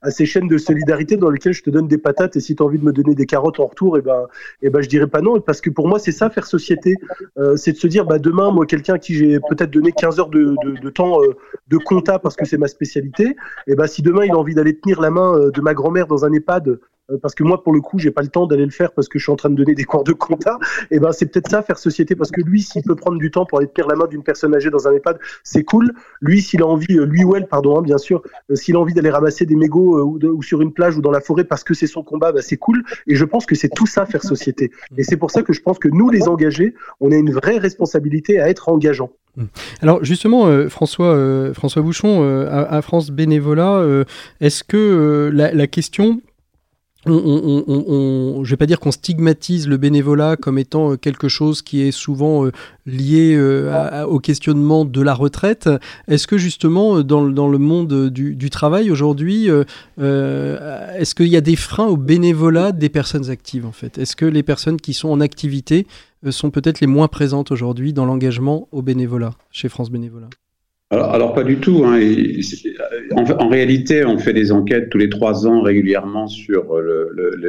à 0.01 0.11
ces 0.11 0.25
chaînes 0.25 0.47
de 0.47 0.57
solidarité 0.57 1.17
dans 1.17 1.31
lesquelles 1.31 1.53
je 1.53 1.63
te 1.63 1.71
donne 1.71 1.89
des 1.89 1.99
patates 1.99 2.37
et 2.37 2.41
si 2.41 2.55
tu 2.55 2.63
as 2.63 2.67
envie 2.67 2.79
de 2.79 2.85
me 2.85 2.93
donner 2.93 3.15
des 3.15 3.27
carottes 3.27 3.59
en 3.59 3.67
retour, 3.67 3.97
et 3.97 4.01
eh 4.01 4.03
ben, 4.03 4.27
et 4.63 4.67
eh 4.67 4.71
ben, 4.71 4.83
je 4.83 4.89
dirais 4.89 5.07
pas 5.07 5.21
non, 5.21 5.41
parce 5.41 5.61
que 5.61 5.71
pour 5.71 5.89
moi, 5.89 5.99
c'est 5.99 6.13
ça 6.13 6.31
faire 6.31 6.47
société. 6.47 6.95
Euh, 7.39 7.57
c'est 7.57 7.73
de 7.73 7.77
se 7.77 7.87
dire, 7.87 8.07
bah, 8.07 8.19
demain, 8.19 8.51
moi, 8.51 8.67
quelqu'un 8.67 8.99
qui 8.99 9.15
j'ai 9.15 9.41
peut-être 9.49 9.71
donné 9.71 9.93
15 9.93 10.21
heures 10.21 10.29
de, 10.29 10.55
de, 10.81 10.91
temps 10.91 11.21
euh, 11.23 11.35
de 11.69 11.79
compta 11.79 12.19
parce 12.19 12.37
que 12.37 12.45
c'est 12.45 12.59
ma 12.59 12.69
spécialité, 12.69 13.25
et 13.25 13.37
eh 13.69 13.75
ben, 13.75 13.87
si 13.87 14.03
demain 14.03 14.25
il 14.25 14.33
a 14.33 14.39
envie 14.39 14.55
d'aller 14.55 14.79
tenir 14.79 15.01
la 15.01 15.11
main 15.11 15.35
euh, 15.37 15.51
de 15.51 15.61
ma 15.61 15.75
grand-mère 15.75 16.07
dans 16.07 16.25
un 16.25 16.33
EHPAD 16.33 16.69
euh, 16.69 16.81
parce 17.21 17.35
que 17.35 17.45
moi, 17.45 17.63
pour 17.63 17.73
le 17.73 17.81
coup, 17.81 17.99
j'ai 17.99 18.11
pas 18.11 18.23
le 18.23 18.29
temps 18.29 18.47
d'aller 18.47 18.65
le 18.65 18.71
faire 18.71 18.93
parce 18.93 19.09
que 19.09 19.19
je 19.19 19.25
suis 19.25 19.33
en 19.33 19.37
train 19.37 19.51
de 19.51 19.55
donner 19.55 19.75
des 19.75 19.85
cours 19.85 20.05
de 20.05 20.13
compta. 20.13 20.59
Et 20.91 20.99
ben, 20.99 21.13
c'est 21.13 21.27
peut-être 21.27 21.49
ça, 21.49 21.63
faire 21.63 21.79
société, 21.79 22.15
parce 22.17 22.31
que 22.31 22.41
lui, 22.41 22.63
s'il 22.63 22.83
peut 22.83 22.95
prendre 22.95 23.19
du 23.19 23.31
temps 23.31 23.47
pour 23.47 23.59
aller 23.59 23.69
tenir 23.69 23.89
la 23.89 23.97
main 23.97 24.07
d'une 24.07 24.23
personne 24.23 24.55
âgée 24.55 24.71
dans 24.71 24.89
un 24.89 24.93
EHPAD, 24.93 25.19
c'est 25.43 25.65
cool. 25.65 25.93
Lui, 26.21 26.41
s'il 26.41 26.63
a 26.63 26.67
envie, 26.67 26.99
euh, 26.99 27.05
lui 27.05 27.25
ou 27.25 27.37
elle, 27.37 27.47
pardon, 27.47 27.79
hein, 27.79 27.83
bien 27.83 27.99
sûr, 27.99 28.23
euh, 28.51 28.55
s'il 28.55 28.77
a 28.77 28.79
envie 28.79 28.95
d'aller 28.95 29.11
ramasser 29.11 29.47
des 29.47 29.57
mégots 29.57 30.01
ou, 30.03 30.43
sur 30.43 30.63
une 30.63 30.73
plage 30.73 30.97
ou 30.97 31.03
dans 31.03 31.11
la 31.11 31.21
forêt 31.21 31.45
parce 31.45 31.65
que 31.65 31.75
c'est 31.75 31.87
son 31.87 32.03
combat, 32.03 32.33
bah, 32.33 32.43
c'est 32.43 32.57
cool. 32.57 32.83
Et 33.07 33.15
je 33.15 33.25
pense 33.25 33.47
que 33.47 33.55
c'est 33.55 33.69
tout 33.69 33.87
ça, 33.87 34.07
faire 34.07 34.23
société. 34.23 34.71
Et 34.97 35.03
c'est 35.03 35.17
pour 35.17 35.31
ça 35.31 35.43
que 35.43 35.53
je 35.53 35.61
pense 35.61 35.79
que 35.79 35.89
nous, 35.89 36.11
les 36.11 36.29
engagés, 36.29 36.75
on 37.01 37.11
a 37.13 37.17
une 37.17 37.33
vraie 37.33 37.59
responsabilité 37.59 38.41
à 38.41 38.49
être 38.49 38.69
engageants. 38.69 39.11
Mmh. 39.37 39.45
Alors 39.81 40.05
justement, 40.05 40.69
François, 40.69 41.53
François 41.55 41.83
Bouchon, 41.83 42.47
à, 42.51 42.83
France 42.83 43.11
Bénévolat, 43.11 44.05
est-ce 44.41 44.63
que 44.63 45.31
la, 45.33 45.67
question 45.67 46.21
on, 47.07 47.65
on, 47.67 48.45
je 48.45 48.51
vais 48.51 48.57
pas 48.57 48.67
dire 48.67 48.79
qu'on 48.79 48.93
stigmatise 48.93 49.67
le 49.69 49.77
bénévolat 49.77 50.37
comme 50.37 50.59
étant 50.59 50.93
euh, 50.93 50.97
quelque 50.97 51.29
chose 51.29 51.63
qui 51.63 51.83
est 51.83 51.91
souvent 51.91 52.47
euh, 52.47 52.53
lié 52.87 53.35
euh, 53.37 54.05
au 54.05 54.21
questionnement 54.21 54.85
de 54.85 55.01
la 55.01 55.15
retraite. 55.15 55.69
Est-ce 56.07 56.27
que 56.27 56.39
justement 56.39 57.03
dans, 57.03 57.23
le 57.23 57.59
monde 57.59 58.09
du, 58.11 58.51
travail 58.51 58.91
aujourd'hui, 58.91 59.49
est-ce 59.99 61.15
qu'il 61.15 61.29
y 61.29 61.37
a 61.37 61.41
des 61.41 61.57
freins 61.57 61.87
au 61.87 61.97
bénévolat 61.97 62.73
des 62.73 62.89
personnes 62.89 63.31
actives 63.31 63.67
en 63.67 63.73
fait? 63.73 63.99
Est-ce 63.99 64.17
que 64.17 64.27
les 64.27 64.43
personnes 64.43 64.81
qui 64.81 64.95
sont 64.95 65.09
en 65.09 65.21
activité 65.21 65.87
sont 66.31 66.51
peut-être 66.51 66.81
les 66.81 66.87
moins 66.87 67.09
présentes 67.09 67.51
aujourd'hui 67.51 67.93
dans 67.93 68.05
l'engagement 68.05 68.69
au 68.73 68.83
bénévolat 68.83 69.33
chez 69.51 69.69
France 69.69 69.91
Bénévolat? 69.91 70.29
Alors, 70.93 71.33
pas 71.33 71.43
du 71.43 71.57
tout. 71.57 71.85
Hein. 71.87 71.99
En, 73.17 73.49
réalité, 73.49 74.05
on 74.05 74.19
fait 74.19 74.35
des 74.35 74.53
enquêtes 74.53 74.91
tous 74.91 74.99
les 74.99 75.09
trois 75.09 75.47
ans 75.47 75.63
régulièrement 75.63 76.27
sur 76.27 76.65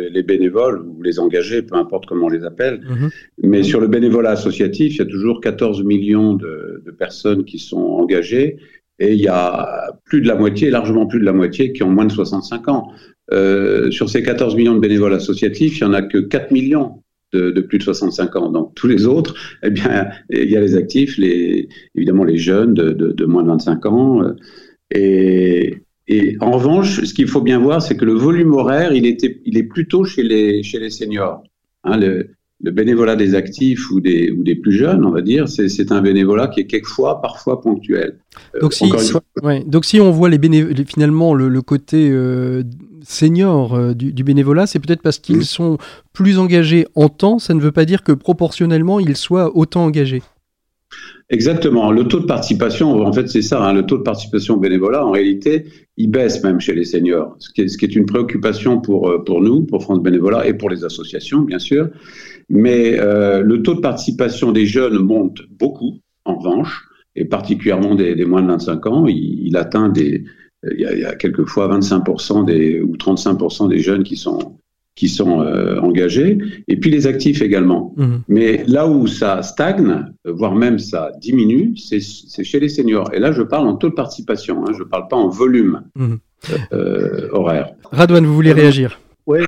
les 0.10 0.24
bénévoles 0.24 0.82
ou 0.82 1.02
les 1.02 1.20
engagés, 1.20 1.62
peu 1.62 1.76
importe 1.76 2.06
comment 2.06 2.28
on 2.28 2.30
les 2.30 2.46
appelle. 2.46 2.80
Mhm. 2.88 3.10
Mais 3.44 3.64
sur 3.64 3.82
le 3.82 3.88
bénévolat 3.88 4.32
associatif, 4.32 4.96
il 4.96 5.00
y 5.00 5.02
a 5.02 5.06
toujours 5.06 5.42
14 5.42 5.84
millions 5.84 6.36
de, 6.36 6.84
personnes 6.98 7.44
qui 7.44 7.60
sont 7.60 7.82
engagées 7.82 8.58
et 9.00 9.14
il 9.14 9.20
y 9.20 9.28
a 9.28 9.92
plus 10.06 10.22
de 10.22 10.28
la 10.28 10.36
moitié, 10.36 10.70
largement 10.70 11.06
plus 11.06 11.20
de 11.20 11.26
la 11.26 11.34
moitié, 11.34 11.74
qui 11.74 11.84
ont 11.84 11.90
moins 11.90 12.06
de 12.06 12.12
65 12.12 12.70
ans. 12.70 12.92
Euh, 13.32 13.92
sur 13.92 14.10
ces 14.10 14.24
14 14.24 14.56
millions 14.56 14.76
de 14.76 14.80
bénévoles 14.80 15.14
associatifs, 15.14 15.80
il 15.80 15.84
n'y 15.84 15.90
en 15.90 15.94
a 15.94 16.02
que 16.02 16.20
4 16.20 16.52
millions 16.52 17.03
de, 17.34 17.62
plus 17.62 17.78
de 17.78 17.84
65 17.84 18.36
ans. 18.36 18.52
Donc 18.52 18.76
tous 18.76 18.88
les 18.88 19.06
autres, 19.06 19.36
eh 19.64 19.70
bien, 19.70 20.10
il 20.30 20.50
y 20.50 20.58
a 20.58 20.62
les 20.62 20.76
actifs, 20.76 21.18
les, 21.18 21.70
évidemment 21.96 22.24
les 22.24 22.38
jeunes 22.38 22.74
de, 22.74 23.26
moins 23.26 23.44
de 23.44 23.50
25 23.50 23.86
ans. 23.86 24.24
Euh, 24.24 25.70
et, 26.08 26.38
en 26.42 26.52
revanche, 26.52 27.04
ce 27.04 27.14
qu'il 27.14 27.28
faut 27.28 27.42
bien 27.42 27.60
voir, 27.60 27.82
c'est 27.82 27.96
que 27.96 28.06
le 28.06 28.14
volume 28.14 28.54
horaire, 28.54 28.94
il, 28.94 29.06
était, 29.06 29.42
il 29.46 29.58
est 29.58 29.64
plutôt 29.64 30.04
chez 30.04 30.24
les, 30.24 30.64
chez 30.64 30.80
les 30.80 30.90
seniors. 30.90 31.44
Hein, 31.84 32.00
bénévolat 32.72 33.16
des 33.16 33.36
actifs 33.36 33.92
ou 33.92 34.00
des, 34.00 34.32
ou 34.32 34.44
des 34.44 34.56
plus 34.56 34.72
jeunes, 34.72 35.06
on 35.06 35.12
va 35.12 35.22
dire, 35.22 35.48
c'est 35.50 35.92
un 35.92 36.02
bénévolat 36.02 36.48
qui 36.48 36.62
est 36.62 36.66
quelquefois, 36.66 37.22
parfois 37.22 37.62
ponctuel. 37.62 38.18
Euh, 38.56 38.62
donc, 38.62 38.74
si, 38.74 38.90
donc 39.66 39.86
si 39.86 40.00
on 40.00 40.12
voit 40.12 40.30
les 40.30 40.40
finalement 40.86 41.34
le, 41.34 41.62
côté 41.62 42.10
euh, 42.10 42.64
seniors 43.04 43.76
euh, 43.76 43.94
du, 43.94 44.24
bénévolat, 44.24 44.66
c'est 44.66 44.80
peut-être 44.80 45.02
parce 45.02 45.20
qu'ils 45.20 45.46
sont 45.46 45.78
plus 46.14 46.40
engagés 46.40 46.88
en 46.96 47.10
temps. 47.10 47.38
Ça 47.38 47.54
ne 47.54 47.60
veut 47.60 47.74
pas 47.74 47.86
dire 47.86 48.02
que 48.02 48.14
proportionnellement, 48.14 49.00
ils 49.00 49.18
soient 49.18 49.56
autant 49.58 49.84
engagés. 49.84 50.22
Exactement. 51.30 51.92
Le 51.92 52.08
taux 52.08 52.20
de 52.20 52.26
participation, 52.26 53.02
en 53.02 53.12
fait, 53.12 53.28
c'est 53.28 53.42
ça. 53.42 53.62
Hein, 53.62 53.74
le 53.74 53.86
taux 53.86 53.98
de 53.98 54.04
participation 54.04 54.56
au 54.56 54.60
bénévolat, 54.60 55.06
en 55.06 55.12
réalité, 55.12 55.66
il 55.98 56.12
baisse 56.12 56.44
même 56.44 56.60
chez 56.60 56.76
les 56.76 56.86
seniors, 56.86 57.36
ce 57.40 57.50
qui 57.52 57.62
est, 57.62 57.68
ce 57.68 57.78
qui 57.78 57.86
est 57.86 57.96
une 57.96 58.06
préoccupation 58.06 58.80
pour, 58.80 59.24
pour 59.26 59.42
nous, 59.42 59.64
pour 59.64 59.82
France 59.82 60.02
Bénévolat 60.02 60.48
et 60.48 60.54
pour 60.54 60.70
les 60.70 60.86
associations, 60.86 61.42
bien 61.42 61.60
sûr. 61.60 61.90
Mais 62.50 63.00
euh, 63.00 63.42
le 63.42 63.62
taux 63.62 63.76
de 63.76 63.80
participation 63.80 64.52
des 64.52 64.66
jeunes 64.66 65.00
monte 65.00 65.42
beaucoup, 65.50 66.00
en 66.26 66.36
revanche, 66.36 66.84
et 67.16 67.26
particulièrement 67.26 67.96
des, 67.96 68.26
moins 68.26 68.42
de 68.42 68.48
25 68.48 68.86
ans. 68.88 69.06
il 69.08 69.56
atteint 69.56 69.90
des, 69.90 70.24
il 70.72 70.80
y 70.80 70.86
a, 70.86 70.94
il 70.94 71.00
y 71.00 71.06
a 71.06 71.16
quelquefois 71.16 71.68
25% 71.78 72.46
des, 72.46 72.82
ou 72.82 72.96
35% 72.96 73.70
des 73.70 73.80
jeunes 73.80 74.04
qui 74.04 74.16
sont, 74.16 74.58
qui 74.96 75.10
sont 75.10 75.42
euh, 75.42 75.80
engagés, 75.80 76.38
et 76.68 76.78
puis 76.78 76.92
les 76.92 77.08
actifs 77.08 77.42
également. 77.42 77.94
Mmh. 77.98 78.16
Mais 78.28 78.64
là 78.68 78.88
où 78.88 79.08
ça 79.08 79.42
stagne, 79.42 80.06
voire 80.26 80.56
même 80.56 80.80
ça 80.80 81.12
diminue, 81.20 81.76
c'est 81.78 82.00
chez 82.00 82.60
les 82.60 82.70
seniors. 82.70 83.12
Et 83.14 83.20
là, 83.20 83.32
je 83.32 83.42
parle 83.42 83.68
en 83.68 83.76
taux 83.76 83.90
de 83.90 83.96
participation, 83.96 84.64
hein, 84.66 84.72
je 84.74 84.84
ne 84.84 84.88
parle 84.88 85.08
pas 85.08 85.18
en 85.18 85.30
volume 85.30 85.82
mmh. 85.96 86.14
euh, 86.74 87.30
horaire. 87.32 87.74
Radouane, 87.92 88.26
vous 88.26 88.36
voulez 88.36 88.54
réagir? 88.54 89.00
Ouais. 89.26 89.46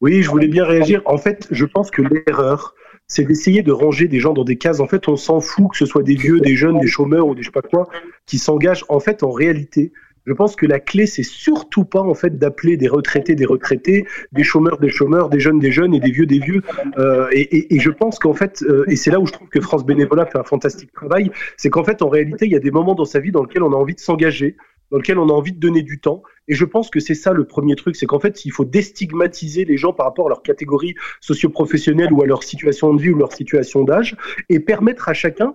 Oui, 0.00 0.22
je 0.22 0.30
voulais 0.30 0.48
bien 0.48 0.64
réagir. 0.64 1.02
En 1.06 1.18
fait, 1.18 1.46
je 1.50 1.64
pense 1.64 1.90
que 1.90 2.02
l'erreur, 2.02 2.74
c'est 3.06 3.24
d'essayer 3.24 3.62
de 3.62 3.72
ranger 3.72 4.08
des 4.08 4.20
gens 4.20 4.34
dans 4.34 4.44
des 4.44 4.56
cases. 4.56 4.80
En 4.80 4.86
fait, 4.86 5.08
on 5.08 5.16
s'en 5.16 5.40
fout 5.40 5.70
que 5.70 5.76
ce 5.76 5.86
soit 5.86 6.02
des 6.02 6.16
vieux, 6.16 6.40
des 6.40 6.56
jeunes, 6.56 6.78
des 6.78 6.86
chômeurs 6.86 7.26
ou 7.26 7.34
des 7.34 7.42
je 7.42 7.48
sais 7.48 7.52
pas 7.52 7.62
quoi, 7.62 7.88
qui 8.26 8.38
s'engagent. 8.38 8.84
En 8.88 9.00
fait, 9.00 9.22
en 9.22 9.30
réalité, 9.30 9.92
je 10.26 10.32
pense 10.32 10.56
que 10.56 10.66
la 10.66 10.80
clé, 10.80 11.06
c'est 11.06 11.22
surtout 11.22 11.84
pas 11.84 12.00
en 12.00 12.14
fait 12.14 12.36
d'appeler 12.36 12.76
des 12.76 12.88
retraités 12.88 13.36
des 13.36 13.46
retraités, 13.46 14.06
des 14.32 14.42
chômeurs 14.42 14.78
des 14.78 14.88
chômeurs, 14.88 15.28
des 15.30 15.38
jeunes 15.38 15.60
des 15.60 15.70
jeunes 15.70 15.94
et 15.94 16.00
des 16.00 16.10
vieux 16.10 16.26
des 16.26 16.40
vieux. 16.40 16.62
Euh, 16.98 17.28
et, 17.30 17.78
je 17.78 17.90
pense 17.90 18.18
qu'en 18.18 18.34
fait, 18.34 18.62
euh, 18.62 18.84
et 18.88 18.96
c'est 18.96 19.10
là 19.10 19.20
où 19.20 19.26
je 19.26 19.32
trouve 19.32 19.48
que 19.48 19.60
France 19.60 19.86
Bénévolat 19.86 20.26
fait 20.26 20.38
un 20.38 20.44
fantastique 20.44 20.92
travail, 20.92 21.30
c'est 21.56 21.70
qu'en 21.70 21.84
fait, 21.84 22.02
en 22.02 22.08
réalité, 22.08 22.46
il 22.46 22.52
y 22.52 22.56
a 22.56 22.60
des 22.60 22.72
moments 22.72 22.94
dans 22.94 23.04
sa 23.04 23.20
vie 23.20 23.30
dans 23.30 23.44
lesquels 23.44 23.62
on 23.62 23.72
a 23.72 23.76
envie 23.76 23.94
de 23.94 24.00
s'engager, 24.00 24.56
dans 24.90 24.98
lesquels 24.98 25.18
on 25.18 25.28
a 25.28 25.32
envie 25.32 25.52
de 25.52 25.58
donner 25.58 25.82
du 25.82 26.00
temps. 26.00 26.22
Et 26.48 26.54
je 26.54 26.64
pense 26.64 26.90
que 26.90 27.00
c'est 27.00 27.14
ça 27.14 27.32
le 27.32 27.44
premier 27.44 27.74
truc, 27.74 27.96
c'est 27.96 28.06
qu'en 28.06 28.20
fait, 28.20 28.44
il 28.44 28.50
faut 28.50 28.64
déstigmatiser 28.64 29.64
les 29.64 29.76
gens 29.76 29.92
par 29.92 30.06
rapport 30.06 30.26
à 30.26 30.28
leur 30.28 30.42
catégorie 30.42 30.94
socio-professionnelle 31.20 32.12
ou 32.12 32.22
à 32.22 32.26
leur 32.26 32.42
situation 32.42 32.94
de 32.94 33.02
vie 33.02 33.10
ou 33.10 33.16
leur 33.16 33.32
situation 33.32 33.84
d'âge, 33.84 34.16
et 34.48 34.60
permettre 34.60 35.08
à 35.08 35.14
chacun 35.14 35.54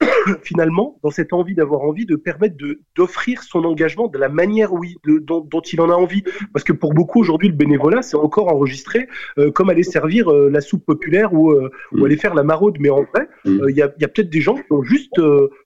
finalement, 0.42 0.98
dans 1.02 1.10
cette 1.10 1.32
envie 1.32 1.54
d'avoir 1.54 1.82
envie, 1.82 2.06
de 2.06 2.16
permettre 2.16 2.56
d'offrir 2.96 3.42
son 3.42 3.64
engagement 3.64 4.08
de 4.08 4.18
la 4.18 4.28
manière 4.28 4.72
oui, 4.72 4.96
dont, 5.04 5.62
il 5.72 5.80
en 5.80 5.90
a 5.90 5.94
envie. 5.94 6.24
Parce 6.52 6.64
que 6.64 6.72
pour 6.72 6.94
beaucoup 6.94 7.20
aujourd'hui, 7.20 7.48
le 7.48 7.54
bénévolat, 7.54 8.02
c'est 8.02 8.16
encore 8.16 8.52
enregistré 8.52 9.08
euh, 9.38 9.50
comme 9.50 9.70
aller 9.70 9.82
servir 9.82 10.30
euh, 10.30 10.48
la 10.50 10.60
soupe 10.60 10.84
populaire 10.84 11.32
ou, 11.32 11.52
euh, 11.52 11.70
ou, 11.92 11.98
mm. 11.98 12.04
aller 12.04 12.16
faire 12.16 12.34
la 12.34 12.42
maraude. 12.42 12.76
Mais 12.80 12.90
en 12.90 13.02
vrai, 13.02 13.28
mm. 13.44 13.68
il 13.68 13.76
y 13.76 13.82
a, 13.82 13.92
y 13.98 14.04
a 14.04 14.08
peut-être 14.08 14.30
des 14.30 14.40
gens 14.40 14.54
qui 14.54 14.70
ont 14.70 14.82
juste 14.82 15.20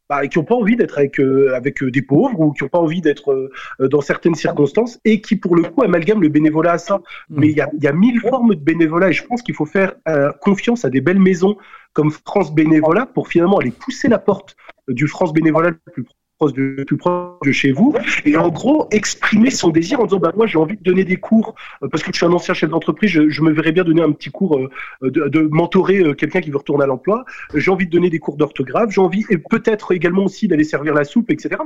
bah, 0.09 0.27
qui 0.27 0.39
n'ont 0.39 0.45
pas 0.45 0.55
envie 0.55 0.77
d'être 0.77 0.99
avec, 0.99 1.19
avec 1.19 1.83
des 1.83 2.03
pauvres 2.03 2.39
ou 2.39 2.53
qui 2.53 2.63
n'ont 2.63 2.69
pas 2.69 2.79
envie 2.79 3.01
d'être 3.01 3.51
dans 3.81 4.01
certaines 4.01 4.35
circonstances 4.35 5.01
et 5.05 5.21
qui, 5.21 5.37
pour 5.37 5.57
le 5.57 5.63
coup, 5.63 5.83
amalgament 5.83 6.21
le 6.21 6.29
bénévolat 6.29 6.73
à 6.73 6.79
ça. 6.79 6.99
Mm. 7.29 7.41
Mais 7.41 7.49
il 7.49 7.57
y 7.57 7.61
a, 7.61 7.71
y 7.81 7.87
a, 7.87 7.93
mille 7.93 8.21
formes 8.21 8.55
de 8.55 8.61
bénévolat 8.61 9.11
et 9.11 9.13
je 9.13 9.25
pense 9.25 9.43
qu'il 9.43 9.55
faut 9.55 9.67
faire 9.67 9.95
confiance 10.41 10.85
à 10.85 10.91
des 10.91 11.01
belles 11.01 11.21
maisons 11.21 11.57
comme 11.95 12.11
France 12.11 12.55
Bénévolat 12.55 13.07
pour 13.07 13.29
finalement 13.29 13.59
aller 13.59 13.71
pousser 13.71 14.09
la 14.09 14.19
porte 14.19 14.57
du 14.89 15.07
France 15.07 15.33
Bénévolat 15.33 15.71
le 15.71 15.93
plus 15.93 16.05
proche 16.39 17.41
de, 17.45 17.53
chez 17.53 17.73
vous 17.73 17.95
et 18.25 18.37
en 18.37 18.49
gros 18.49 18.89
exprimer 18.91 19.51
son 19.51 19.69
désir 19.71 20.01
en 20.01 20.05
disant 20.05 20.19
bah 20.19 20.33
moi 20.37 20.47
j'ai 20.47 20.59
envie 20.59 20.77
de 20.77 20.83
donner 20.83 21.05
des 21.05 21.17
cours 21.17 21.55
euh, 21.83 21.89
parce 21.89 22.03
que 22.03 22.11
je 22.13 22.17
suis 22.17 22.27
un 22.27 22.33
ancien 22.33 22.55
chef 22.55 22.71
d'entreprise 22.71 23.11
je, 23.11 23.43
me 23.43 23.53
verrais 23.53 23.73
bien 23.73 23.85
donner 23.85 24.03
un 24.03 24.13
petit 24.13 24.31
cours 24.31 24.59
euh, 24.59 24.69
de, 25.03 25.29
de 25.29 25.49
mentorer 25.51 25.99
euh, 26.01 26.15
quelqu'un 26.15 26.41
qui 26.41 26.51
veut 26.51 26.59
retourner 26.59 26.85
à 26.85 26.87
l'emploi. 26.87 27.25
J'ai 27.55 27.71
envie 27.71 27.87
de 27.87 27.91
donner 27.91 28.11
des 28.11 28.19
cours 28.19 28.37
d'orthographe. 28.37 28.91
J'ai 28.91 29.01
envie 29.01 29.25
et 29.31 29.39
peut-être 29.39 29.93
également 29.93 30.25
aussi 30.25 30.49
d'aller 30.49 30.65
servir 30.65 30.95
la 30.95 31.05
soupe 31.05 31.31
etc 31.31 31.57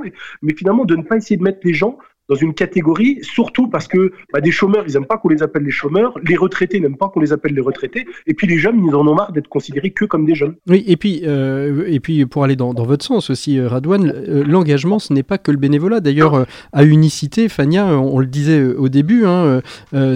mais 0.41 0.53
finalement 0.53 0.85
de 0.85 0.95
ne 0.95 1.03
pas 1.03 1.17
essayer 1.17 1.37
de 1.37 1.43
mettre 1.43 1.59
les 1.63 1.73
gens 1.73 1.97
dans 2.29 2.35
une 2.35 2.53
catégorie, 2.53 3.19
surtout 3.21 3.67
parce 3.67 3.87
que 3.87 4.13
bah, 4.31 4.39
des 4.39 4.51
chômeurs, 4.51 4.85
ils 4.87 4.93
n'aiment 4.93 5.07
pas 5.07 5.17
qu'on 5.17 5.29
les 5.29 5.41
appelle 5.41 5.63
les 5.63 5.71
chômeurs, 5.71 6.13
les 6.23 6.37
retraités 6.37 6.79
n'aiment 6.79 6.97
pas 6.97 7.09
qu'on 7.09 7.19
les 7.19 7.33
appelle 7.33 7.53
les 7.53 7.61
retraités, 7.61 8.05
et 8.27 8.33
puis 8.33 8.47
les 8.47 8.57
jeunes, 8.57 8.83
ils 8.85 8.95
en 8.95 9.05
ont 9.07 9.15
marre 9.15 9.31
d'être 9.31 9.47
considérés 9.47 9.91
que 9.91 10.05
comme 10.05 10.25
des 10.25 10.35
jeunes. 10.35 10.55
Oui, 10.67 10.83
et 10.87 10.95
puis, 10.95 11.21
euh, 11.25 11.85
et 11.87 11.99
puis 11.99 12.25
pour 12.25 12.43
aller 12.43 12.55
dans, 12.55 12.73
dans 12.73 12.85
votre 12.85 13.03
sens 13.03 13.29
aussi, 13.29 13.57
euh, 13.57 13.67
Radouane, 13.67 14.13
euh, 14.15 14.43
l'engagement, 14.45 14.99
ce 14.99 15.11
n'est 15.11 15.23
pas 15.23 15.37
que 15.37 15.51
le 15.51 15.57
bénévolat. 15.57 15.99
D'ailleurs, 15.99 16.45
à 16.71 16.83
Unicité, 16.83 17.49
Fania, 17.49 17.87
on, 17.87 18.19
le 18.19 18.27
disait 18.27 18.63
au 18.63 18.89
début, 18.89 19.25
hein, 19.25 19.61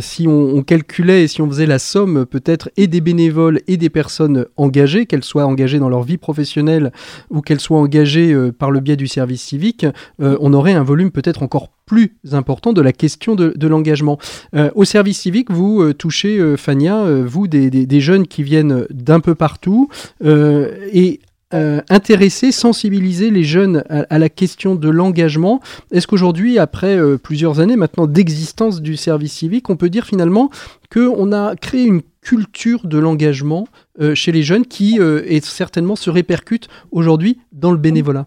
si 0.02 0.28
on, 0.28 0.62
calculait 0.64 1.24
et 1.24 1.28
si 1.28 1.42
on 1.42 1.48
faisait 1.50 1.66
la 1.66 1.80
somme 1.80 2.26
peut-être 2.26 2.70
et 2.78 2.88
des 2.88 3.02
bénévoles 3.02 3.62
et 3.68 3.78
des 3.78 3.90
personnes 3.90 4.46
engagées, 4.56 5.06
qu'elles 5.06 5.24
soient 5.24 5.46
engagées 5.46 5.80
dans 5.80 5.90
leur 5.90 6.04
vie 6.04 6.18
professionnelle 6.18 6.92
ou 7.30 7.42
qu'elles 7.42 7.60
soient 7.60 7.80
engagées 7.80 8.36
par 8.58 8.72
le 8.72 8.80
biais 8.80 8.96
du 8.96 9.08
service 9.08 9.42
civique, 9.42 9.86
on 10.20 10.54
aurait 10.54 10.74
un 10.74 10.84
volume 10.84 11.12
peut-être 11.12 11.44
encore 11.44 11.70
plus 11.86 12.18
important 12.32 12.74
de 12.74 12.82
la 12.82 12.94
question 12.94 13.36
de, 13.36 13.68
l'engagement. 13.68 14.18
Euh, 14.56 14.70
au 14.76 14.86
service 14.86 15.20
civique, 15.20 15.52
vous 15.52 15.82
euh, 15.82 15.94
touchez, 15.94 16.38
euh, 16.38 16.58
Fania, 16.58 17.04
vous, 17.24 17.48
des, 17.48 18.02
jeunes 18.02 18.28
qui 18.28 18.44
viennent 18.44 18.86
d'un 18.90 19.20
peu 19.20 19.36
partout 19.36 19.90
et 20.24 21.20
intéresser, 21.52 22.52
sensibiliser 22.52 23.30
les 23.30 23.44
jeunes 23.44 23.84
à, 23.88 24.18
la 24.18 24.30
question 24.30 24.74
de 24.74 24.90
l'engagement. 24.90 25.62
Est-ce 25.92 26.08
qu'aujourd'hui, 26.08 26.58
après 26.58 26.98
plusieurs 27.20 27.60
années 27.60 27.76
maintenant 27.76 28.08
d'existence 28.08 28.82
du 28.82 28.98
service 28.98 29.34
civique, 29.34 29.70
on 29.70 29.78
peut 29.78 29.90
dire 29.90 30.06
finalement 30.06 30.50
qu'on 30.92 31.32
a 31.32 31.56
créé 31.56 31.86
une 31.86 32.02
culture 32.22 32.88
de 32.88 32.98
l'engagement 32.98 33.68
chez 34.16 34.32
les 34.32 34.42
jeunes 34.42 34.66
qui 34.66 34.98
est 34.98 35.46
certainement 35.46 35.96
se 35.96 36.10
répercute 36.10 36.68
aujourd'hui 36.92 37.40
dans 37.52 37.72
le 37.72 37.78
bénévolat? 37.78 38.26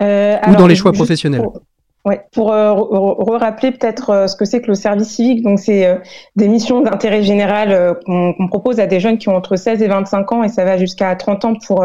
Ou 0.00 0.54
dans 0.56 0.68
les 0.68 0.76
choix 0.76 0.92
professionnels 0.92 1.42
Ouais, 2.06 2.20
pour 2.30 2.52
euh, 2.52 2.72
rappeler 3.36 3.72
peut-être 3.72 4.10
euh, 4.10 4.26
ce 4.28 4.36
que 4.36 4.44
c'est 4.44 4.60
que 4.60 4.68
le 4.68 4.76
service 4.76 5.08
civique, 5.08 5.42
donc 5.42 5.58
c'est 5.58 5.84
euh, 5.84 5.96
des 6.36 6.46
missions 6.46 6.80
d'intérêt 6.80 7.24
général 7.24 7.72
euh, 7.72 7.94
qu'on 8.06 8.46
propose 8.46 8.78
à 8.78 8.86
des 8.86 9.00
jeunes 9.00 9.18
qui 9.18 9.28
ont 9.28 9.34
entre 9.34 9.56
16 9.56 9.82
et 9.82 9.88
25 9.88 10.30
ans 10.30 10.44
et 10.44 10.48
ça 10.48 10.64
va 10.64 10.76
jusqu'à 10.76 11.16
30 11.16 11.44
ans 11.44 11.54
pour 11.66 11.84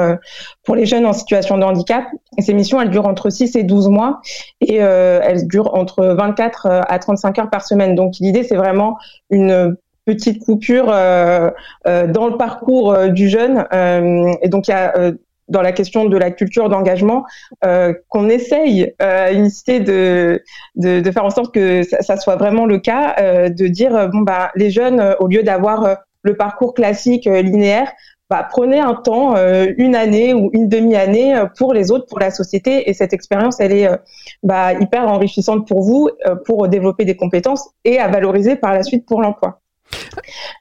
pour 0.63 0.75
les 0.75 0.85
jeunes 0.85 1.07
en 1.07 1.13
situation 1.13 1.57
de 1.57 1.63
handicap. 1.63 2.05
Et 2.37 2.43
ces 2.43 2.53
missions, 2.53 2.79
elles 2.79 2.91
durent 2.91 3.07
entre 3.07 3.31
6 3.31 3.55
et 3.55 3.63
12 3.63 3.89
mois 3.89 4.21
et 4.61 4.75
elles 4.75 5.47
durent 5.47 5.73
entre 5.73 6.05
24 6.05 6.67
à 6.67 6.99
35 6.99 7.39
heures 7.39 7.49
par 7.49 7.65
semaine. 7.65 7.95
Donc 7.95 8.13
l'idée, 8.19 8.43
c'est 8.43 8.55
vraiment 8.55 8.97
une 9.31 9.75
petite 10.05 10.45
coupure 10.45 10.85
dans 10.85 12.27
le 12.27 12.37
parcours 12.37 12.95
du 13.09 13.27
jeune. 13.27 13.65
et 13.73 14.49
donc 14.49 14.67
il 14.67 14.71
y 14.71 14.73
a 14.75 14.93
dans 15.51 15.61
la 15.61 15.73
question 15.73 16.05
de 16.05 16.17
la 16.17 16.31
culture 16.31 16.69
d'engagement, 16.69 17.25
euh, 17.65 17.93
qu'on 18.07 18.29
essaye 18.29 18.93
euh, 19.01 19.31
unicité 19.33 19.81
de, 19.81 20.41
de, 20.75 21.11
faire 21.11 21.25
en 21.25 21.29
sorte 21.29 21.53
que 21.53 21.83
ça, 21.83 22.01
ça 22.01 22.17
soit 22.17 22.37
vraiment 22.37 22.65
le 22.65 22.79
cas, 22.79 23.15
euh, 23.19 23.49
de 23.49 23.67
dire 23.67 24.09
bon 24.11 24.21
bah 24.21 24.51
les 24.55 24.71
jeunes 24.71 25.15
au 25.19 25.27
lieu 25.27 25.43
d'avoir 25.43 25.97
le 26.23 26.35
parcours 26.35 26.73
classique 26.73 27.25
linéaire, 27.25 27.91
bah, 28.29 28.47
prenez 28.49 28.79
un 28.79 28.93
temps, 28.93 29.35
une 29.77 29.93
année 29.93 30.33
ou 30.33 30.49
une 30.53 30.69
demi-année 30.69 31.43
pour 31.57 31.73
les 31.73 31.91
autres, 31.91 32.05
pour 32.05 32.19
la 32.19 32.31
société, 32.31 32.89
et 32.89 32.93
cette 32.93 33.11
expérience, 33.11 33.59
elle 33.59 33.73
est 33.73 33.89
bah, 34.41 34.73
hyper 34.73 35.05
enrichissante 35.07 35.67
pour 35.67 35.81
vous, 35.81 36.09
pour 36.45 36.69
développer 36.69 37.03
des 37.03 37.17
compétences 37.17 37.69
et 37.83 37.99
à 37.99 38.07
valoriser 38.07 38.55
par 38.55 38.73
la 38.73 38.83
suite 38.83 39.05
pour 39.05 39.21
l'emploi. 39.21 39.60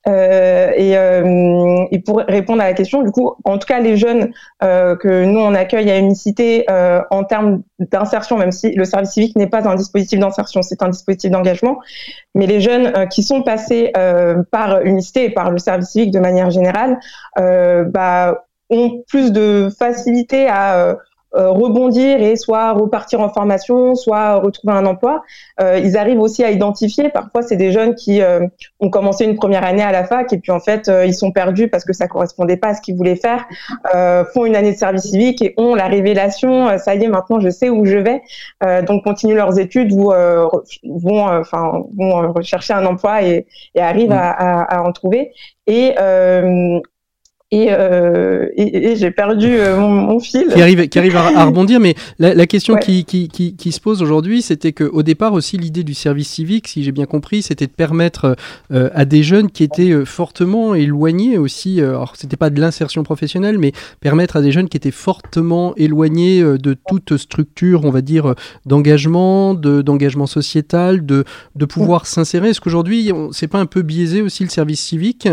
Euh, 0.08 0.70
et, 0.76 0.96
euh, 0.96 1.84
et, 1.90 2.00
pour 2.00 2.18
répondre 2.26 2.62
à 2.62 2.66
la 2.66 2.74
question, 2.74 3.02
du 3.02 3.10
coup, 3.10 3.32
en 3.44 3.58
tout 3.58 3.66
cas, 3.66 3.80
les 3.80 3.96
jeunes 3.96 4.32
euh, 4.62 4.96
que 4.96 5.24
nous 5.24 5.40
on 5.40 5.54
accueille 5.54 5.90
à 5.90 5.98
Unicité 5.98 6.66
en 7.10 7.24
termes 7.24 7.62
d'insertion, 7.78 8.36
même 8.38 8.52
si 8.52 8.72
le 8.72 8.84
service 8.84 9.10
civique 9.10 9.36
n'est 9.36 9.48
pas 9.48 9.68
un 9.68 9.74
dispositif 9.74 10.18
d'insertion, 10.18 10.62
c'est 10.62 10.82
un 10.82 10.88
dispositif 10.88 11.30
d'engagement, 11.30 11.78
mais 12.34 12.46
les 12.46 12.60
jeunes 12.60 13.08
qui 13.08 13.22
sont 13.22 13.42
passés 13.42 13.92
par 14.50 14.82
Unicité 14.82 15.24
et 15.24 15.30
par 15.30 15.50
le 15.50 15.58
service 15.58 15.90
civique 15.90 16.10
de 16.12 16.20
manière 16.20 16.50
générale, 16.50 16.98
bah, 17.36 18.44
ont 18.70 19.02
plus 19.08 19.32
de 19.32 19.68
facilité 19.76 20.48
à 20.48 20.96
rebondir 21.32 22.20
et 22.20 22.36
soit 22.36 22.72
repartir 22.72 23.20
en 23.20 23.28
formation, 23.28 23.94
soit 23.94 24.36
retrouver 24.36 24.74
un 24.74 24.86
emploi. 24.86 25.22
Euh, 25.60 25.78
ils 25.78 25.96
arrivent 25.96 26.20
aussi 26.20 26.42
à 26.44 26.50
identifier. 26.50 27.08
Parfois, 27.08 27.42
c'est 27.42 27.56
des 27.56 27.72
jeunes 27.72 27.94
qui 27.94 28.20
euh, 28.20 28.46
ont 28.80 28.90
commencé 28.90 29.24
une 29.24 29.36
première 29.36 29.64
année 29.64 29.82
à 29.82 29.92
la 29.92 30.04
fac 30.04 30.32
et 30.32 30.38
puis 30.38 30.52
en 30.52 30.60
fait, 30.60 30.90
ils 31.06 31.14
sont 31.14 31.32
perdus 31.32 31.68
parce 31.68 31.84
que 31.84 31.92
ça 31.92 32.08
correspondait 32.08 32.56
pas 32.56 32.68
à 32.68 32.74
ce 32.74 32.80
qu'ils 32.80 32.96
voulaient 32.96 33.16
faire. 33.16 33.46
font 34.32 34.44
une 34.44 34.56
année 34.56 34.72
de 34.72 34.78
service 34.78 35.04
civique 35.04 35.42
et 35.42 35.54
ont 35.56 35.74
la 35.74 35.86
révélation. 35.86 36.78
ça 36.78 36.94
y 36.94 37.04
est, 37.04 37.08
maintenant, 37.08 37.40
je 37.40 37.50
sais 37.50 37.70
où 37.70 37.84
je 37.84 37.98
vais. 37.98 38.22
donc, 38.82 39.04
continuent 39.04 39.36
leurs 39.36 39.58
études 39.58 39.92
ou 39.92 40.12
vont, 40.84 41.24
enfin, 41.26 41.84
vont 41.96 42.32
rechercher 42.32 42.74
un 42.74 42.86
emploi 42.86 43.22
et, 43.22 43.46
et 43.74 43.80
arrivent 43.80 44.10
mmh. 44.10 44.12
à, 44.12 44.30
à, 44.30 44.78
à, 44.78 44.82
en 44.82 44.92
trouver. 44.92 45.32
Et 45.66 45.94
euh, 45.98 46.80
et, 47.52 47.66
et, 48.56 48.94
j'ai 48.94 49.10
perdu 49.10 49.48
euh, 49.48 49.76
mon, 49.76 50.20
fil. 50.20 50.46
Qui 50.54 50.62
arrive, 50.62 50.88
qui 50.88 50.98
arrive 51.00 51.16
à, 51.16 51.44
rebondir, 51.44 51.80
mais 51.80 51.96
la, 52.20 52.46
question 52.46 52.76
qui, 52.76 53.04
qui, 53.04 53.26
qui, 53.26 53.56
qui, 53.56 53.72
se 53.72 53.80
pose 53.80 54.02
aujourd'hui, 54.02 54.40
c'était 54.40 54.72
qu'au 54.72 55.02
départ 55.02 55.32
aussi, 55.32 55.56
l'idée 55.56 55.82
du 55.82 55.94
service 55.94 56.28
civique, 56.28 56.68
si 56.68 56.84
j'ai 56.84 56.92
bien 56.92 57.06
compris, 57.06 57.42
c'était 57.42 57.66
de 57.66 57.72
permettre 57.72 58.36
euh, 58.70 58.88
à 58.94 59.04
des 59.04 59.24
jeunes 59.24 59.50
qui 59.50 59.64
étaient 59.64 60.04
fortement 60.04 60.76
éloignés 60.76 61.38
aussi, 61.38 61.80
alors 61.80 62.14
c'était 62.16 62.36
pas 62.36 62.50
de 62.50 62.60
l'insertion 62.60 63.02
professionnelle, 63.02 63.58
mais 63.58 63.72
permettre 63.98 64.36
à 64.36 64.42
des 64.42 64.52
jeunes 64.52 64.68
qui 64.68 64.76
étaient 64.76 64.92
fortement 64.92 65.74
éloignés 65.74 66.42
de 66.42 66.76
toute 66.88 67.16
structure, 67.16 67.84
on 67.84 67.90
va 67.90 68.00
dire, 68.00 68.36
d'engagement, 68.64 69.54
d'engagement 69.54 70.26
sociétal, 70.26 71.04
de, 71.04 71.24
de 71.56 71.64
pouvoir 71.64 72.06
s'insérer. 72.06 72.50
Est-ce 72.50 72.60
qu'aujourd'hui, 72.60 73.10
c'est 73.32 73.48
pas 73.48 73.58
un 73.58 73.66
peu 73.66 73.82
biaisé 73.82 74.22
aussi 74.22 74.44
le 74.44 74.50
service 74.50 74.80
civique 74.80 75.28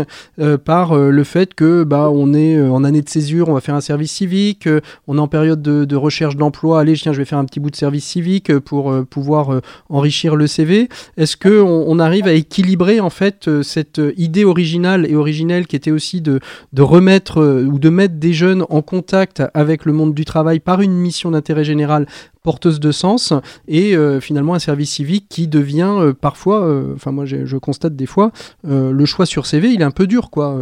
par 0.64 0.96
le 0.96 1.24
fait 1.24 1.54
que, 1.54 1.84
bah, 1.84 2.07
on 2.10 2.34
est 2.34 2.60
en 2.60 2.84
année 2.84 3.02
de 3.02 3.08
césure, 3.08 3.48
on 3.48 3.54
va 3.54 3.60
faire 3.60 3.74
un 3.74 3.80
service 3.80 4.12
civique, 4.12 4.68
on 5.06 5.16
est 5.16 5.20
en 5.20 5.28
période 5.28 5.62
de, 5.62 5.96
recherche 5.96 6.36
d'emploi, 6.36 6.80
allez, 6.80 6.94
tiens, 6.94 7.12
je 7.12 7.18
vais 7.18 7.24
faire 7.24 7.38
un 7.38 7.44
petit 7.44 7.60
bout 7.60 7.70
de 7.70 7.76
service 7.76 8.04
civique 8.04 8.56
pour 8.58 8.94
pouvoir 9.06 9.60
enrichir 9.88 10.36
le 10.36 10.46
CV. 10.46 10.88
Est-ce 11.16 11.36
que 11.36 11.60
on, 11.60 11.98
arrive 11.98 12.28
à 12.28 12.32
équilibrer 12.32 13.00
en 13.00 13.10
fait 13.10 13.62
cette 13.62 14.00
idée 14.16 14.44
originale 14.44 15.06
et 15.10 15.16
originelle 15.16 15.66
qui 15.66 15.76
était 15.76 15.90
aussi 15.90 16.20
de 16.20 16.40
remettre 16.78 17.64
ou 17.66 17.78
de 17.78 17.88
mettre 17.88 18.14
des 18.14 18.32
jeunes 18.32 18.64
en 18.70 18.82
contact 18.82 19.42
avec 19.54 19.84
le 19.84 19.92
monde 19.92 20.14
du 20.14 20.24
travail 20.24 20.60
par 20.60 20.80
une 20.80 20.94
mission 20.94 21.30
d'intérêt 21.30 21.64
général 21.64 22.06
porteuse 22.48 22.80
de 22.80 22.92
sens 22.92 23.34
et 23.68 23.94
euh, 23.94 24.20
finalement 24.20 24.54
un 24.54 24.58
service 24.58 24.92
civique 24.92 25.26
qui 25.28 25.48
devient 25.48 25.96
euh, 25.98 26.14
parfois, 26.14 26.62
euh, 26.62 26.94
enfin 26.94 27.12
moi 27.12 27.26
je 27.26 27.58
constate 27.58 27.94
des 27.94 28.06
fois, 28.06 28.30
le 28.64 29.04
choix 29.04 29.26
sur 29.26 29.44
CV 29.44 29.68
il 29.68 29.82
est 29.82 29.84
un 29.84 29.90
peu 29.90 30.06
dur 30.06 30.30
quoi. 30.30 30.56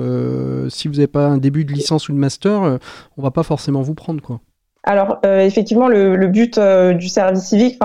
si 0.69 0.89
vous 0.89 0.95
n'avez 0.95 1.07
pas 1.07 1.27
un 1.27 1.39
début 1.39 1.65
de 1.65 1.73
licence 1.73 2.09
ou 2.09 2.13
de 2.13 2.19
master, 2.19 2.79
on 3.17 3.23
va 3.23 3.31
pas 3.31 3.45
forcément 3.45 3.83
vous 3.83 3.95
prendre 3.95 4.21
quoi. 4.21 4.41
Alors 4.83 5.19
effectivement, 5.23 5.87
le, 5.87 6.27
but 6.27 6.59
du 6.59 7.09
service 7.09 7.45
civique, 7.45 7.79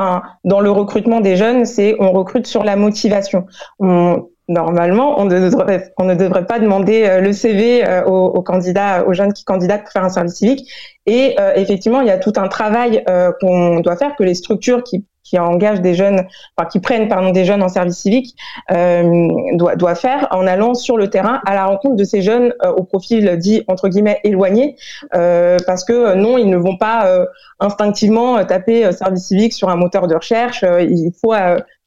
dans 0.44 0.62
le 0.62 0.72
recrutement 0.72 1.22
des 1.22 1.36
jeunes, 1.36 1.66
c'est 1.66 1.96
on 2.00 2.12
recrute 2.12 2.48
sur 2.48 2.64
la 2.64 2.76
motivation. 2.76 3.46
On, 3.78 4.31
normalement, 4.48 5.20
on 5.20 5.26
ne, 5.26 5.40
devrait, 5.40 6.46
pas 6.46 6.60
demander 6.60 7.06
euh, 7.06 7.22
le 7.22 7.34
CV 7.34 7.88
euh, 7.88 8.04
aux, 8.06 8.42
candidats, 8.42 9.06
aux 9.08 9.14
jeunes 9.14 9.34
qui 9.34 9.44
candidatent 9.44 9.84
pour 9.84 9.92
faire 9.92 10.04
un 10.04 10.10
service 10.10 10.36
civique. 10.36 10.70
Et 11.06 11.36
euh, 11.40 11.54
effectivement, 11.56 12.02
il 12.02 12.08
y 12.08 12.12
a 12.12 12.18
tout 12.18 12.34
un 12.36 12.48
travail 12.48 13.04
qu'on 13.40 13.80
doit 13.80 13.96
faire, 13.96 14.16
que 14.16 14.24
les 14.24 14.36
structures 14.36 14.84
qui, 14.84 15.06
qui 15.24 15.40
engagent 15.40 15.82
des 15.82 15.94
jeunes, 15.94 16.26
enfin 16.58 16.68
qui 16.70 16.80
prennent 16.80 17.08
pardon 17.08 17.32
des 17.32 17.46
jeunes 17.46 17.64
en 17.64 17.70
service 17.70 17.98
civique, 17.98 18.36
euh, 18.72 19.28
doit, 19.54 19.76
doit 19.76 19.96
faire 19.96 20.28
en 20.32 20.46
allant 20.46 20.74
sur 20.74 20.98
le 20.98 21.10
terrain 21.10 21.42
à 21.46 21.56
la 21.56 21.66
rencontre 21.66 21.96
de 21.96 22.04
ces 22.04 22.22
jeunes 22.22 22.54
au 22.78 22.84
profil 22.84 23.38
dit 23.38 23.64
entre 23.68 23.88
guillemets 23.88 24.20
éloigné, 24.24 24.76
parce 25.12 25.84
que 25.86 26.16
non, 26.16 26.38
ils 26.38 26.50
ne 26.50 26.58
vont 26.58 26.78
pas 26.78 27.26
instinctivement 27.60 28.44
taper 28.46 28.92
service 28.92 29.28
civique 29.28 29.54
sur 29.54 29.70
un 29.70 29.76
moteur 29.76 30.08
de 30.08 30.16
recherche. 30.16 30.64
il 30.80 31.12
faut 31.20 31.34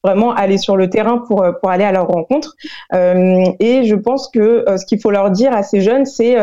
vraiment 0.04 0.32
aller 0.34 0.58
sur 0.58 0.76
le 0.76 0.90
terrain 0.90 1.18
pour, 1.18 1.42
euh, 1.42 1.52
pour 1.52 1.70
aller 1.70 1.84
à 1.84 1.90
leur 1.90 2.06
rencontre. 2.06 2.54
Euh, 2.92 3.44
et 3.58 3.84
je 3.84 3.94
pense 3.94 4.28
que 4.28 4.64
euh, 4.68 4.76
ce 4.76 4.84
qu'il 4.84 5.00
faut 5.00 5.10
leur 5.10 5.30
dire 5.30 5.52
à 5.52 5.62
ces 5.62 5.80
jeunes, 5.80 6.04
c'est 6.04 6.36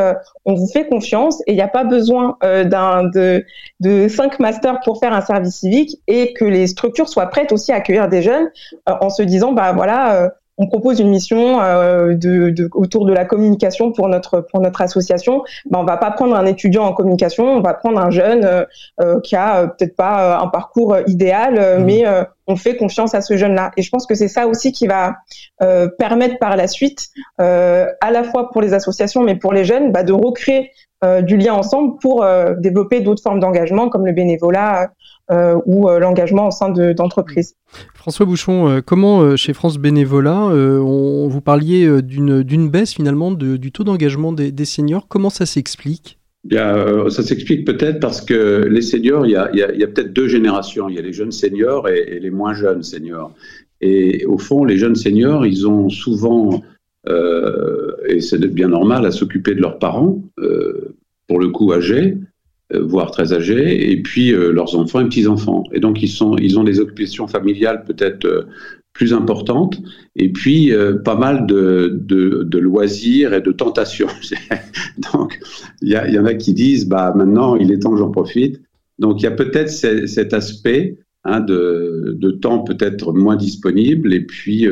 on 0.46 0.56
vous 0.56 0.68
fait 0.68 0.88
confiance 0.88 1.42
et 1.46 1.52
il 1.52 1.56
n'y 1.56 1.62
a 1.62 1.68
pas 1.68 1.84
besoin 1.84 2.38
d'un 2.42 3.04
de, 3.04 3.46
de 3.80 4.08
cinq 4.08 4.40
masters 4.40 4.80
pour 4.84 5.00
faire 5.00 5.14
un 5.14 5.22
service 5.22 5.56
civique 5.56 6.00
et 6.08 6.34
que 6.34 6.46
les 6.46 6.66
structures 6.66 7.08
soient 7.08 7.28
prêtes 7.28 7.52
aussi 7.52 7.72
à 7.72 7.76
accueillir 7.76 8.10
des 8.10 8.22
jeunes 8.22 8.50
en 8.88 9.10
se 9.10 9.22
disant 9.22 9.52
bah 9.52 9.74
voilà 9.74 10.32
on 10.62 10.68
propose 10.68 11.00
une 11.00 11.10
mission 11.10 11.60
euh, 11.60 12.14
de, 12.14 12.70
autour 12.74 13.06
de 13.06 13.14
la 13.14 13.26
communication 13.26 13.92
pour 13.92 14.08
notre 14.08 14.42
pour 14.42 14.62
notre 14.62 14.82
association. 14.82 15.44
Ben, 15.70 15.80
on 15.80 15.84
va 15.84 15.98
pas 15.98 16.12
prendre 16.12 16.36
un 16.36 16.46
étudiant 16.46 16.84
en 16.84 16.94
communication, 16.94 17.46
on 17.46 17.62
va 17.62 17.74
prendre 17.74 18.00
un 18.00 18.12
jeune 18.12 18.46
euh, 18.46 18.66
euh, 19.02 19.20
qui 19.22 19.36
a 19.36 19.68
peut-être 19.68 19.96
pas 19.96 20.40
un 20.40 20.48
parcours 20.48 20.98
idéal, 21.08 21.80
mmh. 21.80 21.84
mais 21.84 22.06
on 22.48 22.56
fait 22.56 22.76
confiance 22.76 23.16
à 23.16 23.22
ce 23.22 23.38
jeune-là. 23.38 23.72
Et 23.76 23.82
je 23.82 23.90
pense 23.90 24.06
que 24.06 24.14
c'est 24.14 24.28
ça 24.28 24.48
aussi 24.48 24.72
qui 24.72 24.88
va 24.88 25.16
permettre 25.98 26.38
par 26.40 26.56
la 26.56 26.68
suite, 26.68 27.10
à 27.38 28.12
la 28.12 28.24
fois 28.24 28.50
pour 28.52 28.62
les 28.62 28.74
associations, 28.74 29.24
mais 29.24 29.36
pour 29.36 29.54
les 29.54 29.66
jeunes, 29.66 29.92
bah, 29.92 30.04
de 30.04 30.14
recréer 30.14 30.72
du 31.24 31.38
lien 31.38 31.54
ensemble 31.54 31.98
pour 32.00 32.26
développer 32.60 33.02
d'autres 33.02 33.24
formes 33.24 33.40
d'engagement 33.40 33.90
comme 33.90 34.06
le 34.06 34.12
bénévolat 34.12 34.92
ou 35.30 35.90
l'engagement 35.90 36.48
au 36.48 36.52
sein 36.52 36.70
d'entreprises. 36.70 37.56
François 37.94 38.26
Bouchon, 38.26 38.68
euh, 38.68 38.82
comment 38.84 39.22
euh, 39.22 39.36
chez 39.36 39.54
France 39.54 39.78
Bénévolat, 39.78 40.50
euh, 40.50 40.80
on, 40.80 41.28
vous 41.28 41.42
parliez 41.42 42.02
d'une 42.02 42.70
baisse 42.70 42.94
finalement 42.94 43.32
du 43.32 43.72
taux 43.72 43.84
d'engagement 43.84 44.34
des, 44.34 44.66
seniors. 44.66 45.08
Comment 45.08 45.30
ça 45.30 45.46
s'explique? 45.46 46.18
Bien, 46.44 47.08
ça 47.12 47.22
s'explique 47.22 47.66
peut-être 47.66 48.00
parce 48.00 48.22
que 48.22 48.68
les 48.68 48.82
seniors, 48.82 49.28
il 49.28 49.34
y 49.34 49.36
a, 49.36 49.48
peut-être 49.88 50.14
deux 50.14 50.28
générations. 50.28 50.90
Il 50.90 50.96
y 50.96 51.00
a 51.00 51.02
les 51.04 51.14
jeunes 51.14 51.32
seniors 51.32 51.88
et, 51.88 52.20
les 52.20 52.32
moins 52.32 52.54
jeunes 52.54 52.82
seniors. 52.82 53.34
Et 53.82 54.26
au 54.26 54.40
fond, 54.40 54.64
les 54.64 54.78
jeunes 54.78 54.96
seniors, 54.96 55.46
ils 55.46 55.68
ont 55.68 55.90
souvent, 55.90 56.64
et 57.08 58.22
c'est 58.22 58.40
bien 58.48 58.70
normal, 58.70 59.06
à 59.06 59.12
s'occuper 59.12 59.56
de 59.56 59.62
leurs 59.62 59.80
parents, 59.80 60.22
pour 61.28 61.40
le 61.40 61.50
coup 61.50 61.74
âgés, 61.74 62.18
euh, 62.74 62.84
voire 62.84 63.12
très 63.12 63.34
âgés, 63.34 63.92
et 63.92 64.02
puis 64.02 64.34
euh, 64.34 64.52
leurs 64.52 64.78
enfants 64.78 65.02
et 65.02 65.06
petits-enfants. 65.06 65.64
Et 65.74 65.80
donc, 65.80 66.02
ils, 66.02 66.10
sont, 66.10 66.38
ils 66.38 66.58
ont 66.60 66.64
des 66.64 66.80
occupations 66.80 67.28
familiales 67.28 67.84
peut-être 67.86 68.26
euh, 68.26 68.44
plus 68.94 69.14
importantes, 69.14 69.82
et 70.16 70.30
puis 70.30 70.74
pas 71.06 71.16
mal 71.16 71.46
de, 71.48 72.58
loisirs 72.60 73.34
et 73.34 73.40
de 73.40 73.54
tentations. 73.54 74.10
donc, 75.14 75.40
il 75.82 75.88
y, 75.88 76.14
y, 76.14 76.20
en 76.20 76.26
a 76.26 76.34
qui 76.34 76.54
disent, 76.54 76.90
bah, 76.90 77.14
maintenant, 77.16 77.56
il 77.56 77.72
est 77.72 77.80
temps 77.80 77.92
que 77.92 77.98
j'en 77.98 78.12
profite. 78.12 78.62
Donc, 79.00 79.22
il 79.22 79.24
y 79.24 79.28
a 79.28 79.32
peut-être 79.32 79.70
cet 79.70 80.34
aspect 80.34 80.98
hein, 81.24 81.40
de, 81.40 82.18
de, 82.20 82.32
temps 82.32 82.60
peut-être 82.60 83.14
moins 83.14 83.38
disponible, 83.38 84.14
et 84.14 84.20
puis 84.20 84.68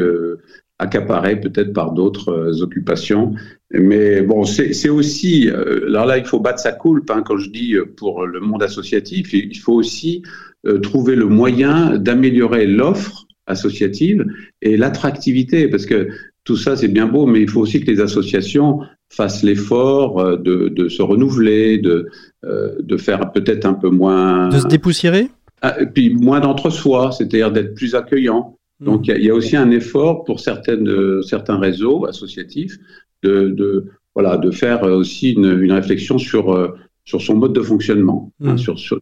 accaparé 0.80 1.40
peut-être 1.40 1.74
par 1.74 1.92
d'autres 1.92 2.62
occupations. 2.64 3.34
Mais 3.72 4.22
bon, 4.22 4.46
c'est 4.46 4.90
aussi, 4.90 5.50
euh, 5.50 5.88
alors 5.88 6.06
là, 6.08 6.18
il 6.18 6.26
faut 6.26 6.40
battre 6.40 6.60
sa 6.60 6.72
coulpe, 6.72 7.12
hein, 7.12 7.22
quand 7.24 7.38
je 7.38 7.50
dis 7.52 7.76
euh, 7.76 7.86
pour 7.86 8.26
le 8.26 8.40
monde 8.40 8.64
associatif, 8.64 9.34
il 9.34 9.58
faut 9.58 9.74
aussi 9.74 10.24
euh, 10.66 10.80
trouver 10.80 11.16
le 11.16 11.26
moyen 11.26 11.98
d'améliorer 11.98 12.66
l'offre 12.66 13.28
associative 13.46 14.26
et 14.62 14.76
l'attractivité, 14.76 15.68
parce 15.68 15.86
que 15.86 16.08
tout 16.46 16.58
ça, 16.58 16.76
c'est 16.76 16.88
bien 16.88 17.06
beau, 17.06 17.28
mais 17.28 17.42
il 17.42 17.50
faut 17.50 17.62
aussi 17.62 17.80
que 17.82 17.92
les 17.92 18.02
associations 18.02 18.80
fassent 19.12 19.44
l'effort 19.44 20.38
de, 20.38 20.70
de, 20.70 20.90
se 20.90 21.02
renouveler, 21.02 21.78
de, 21.80 22.08
de 22.44 22.98
faire 22.98 23.32
peut-être 23.32 23.66
un 23.66 23.74
peu 23.74 23.90
moins... 23.90 24.50
De 24.50 24.60
se 24.60 24.68
dépoussiérer? 24.68 25.30
Ah, 25.62 25.82
Et 25.82 25.88
puis 25.88 26.14
moins 26.14 26.40
d'entre-soi, 26.40 27.12
c'est-à-dire 27.12 27.52
d'être 27.52 27.74
plus 27.76 27.96
accueillant. 27.96 28.59
Donc 28.80 29.08
mmh. 29.08 29.14
il 29.18 29.26
y, 29.26 29.30
a 29.30 29.36
aussi 29.36 29.56
un 29.56 29.72
effort 29.72 30.24
pour 30.24 30.40
certaines, 30.40 31.22
certains 31.24 31.58
réseaux 31.58 32.06
associatifs 32.06 32.78
de, 33.24 33.50
de, 33.50 33.88
voilà, 34.16 34.38
de 34.38 34.52
faire 34.52 34.84
aussi 34.84 35.32
une, 35.32 35.62
une 35.62 35.72
réflexion 35.72 36.18
sur, 36.18 36.54
euh, 36.54 36.70
sur 37.04 37.22
son 37.22 37.36
mode 37.36 37.54
de 37.54 37.62
fonctionnement, 37.62 38.32
hein, 38.42 38.54
mmh. 38.54 38.58
sur, 38.58 38.80
sur, 38.80 39.00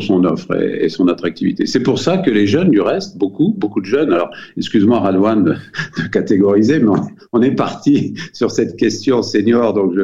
sur, 0.00 0.02
son 0.02 0.24
offre 0.24 0.56
et, 0.56 0.88
son 0.88 1.08
attractivité. 1.08 1.66
C'est 1.66 1.82
pour 1.82 1.98
ça 1.98 2.18
que 2.18 2.30
les 2.30 2.46
jeunes, 2.46 2.70
du 2.70 2.80
reste, 2.80 3.18
beaucoup, 3.18 3.54
beaucoup 3.56 3.80
de 3.80 3.86
jeunes, 3.86 4.12
alors 4.12 4.30
excuse-moi 4.56 5.00
Radouane 5.00 5.44
de, 5.44 5.54
catégoriser, 6.12 6.78
mais 6.78 6.92
on, 7.32 7.42
est 7.42 7.54
parti 7.54 8.14
sur 8.32 8.50
cette 8.50 8.76
question 8.76 9.22
senior, 9.22 9.72
donc 9.74 9.94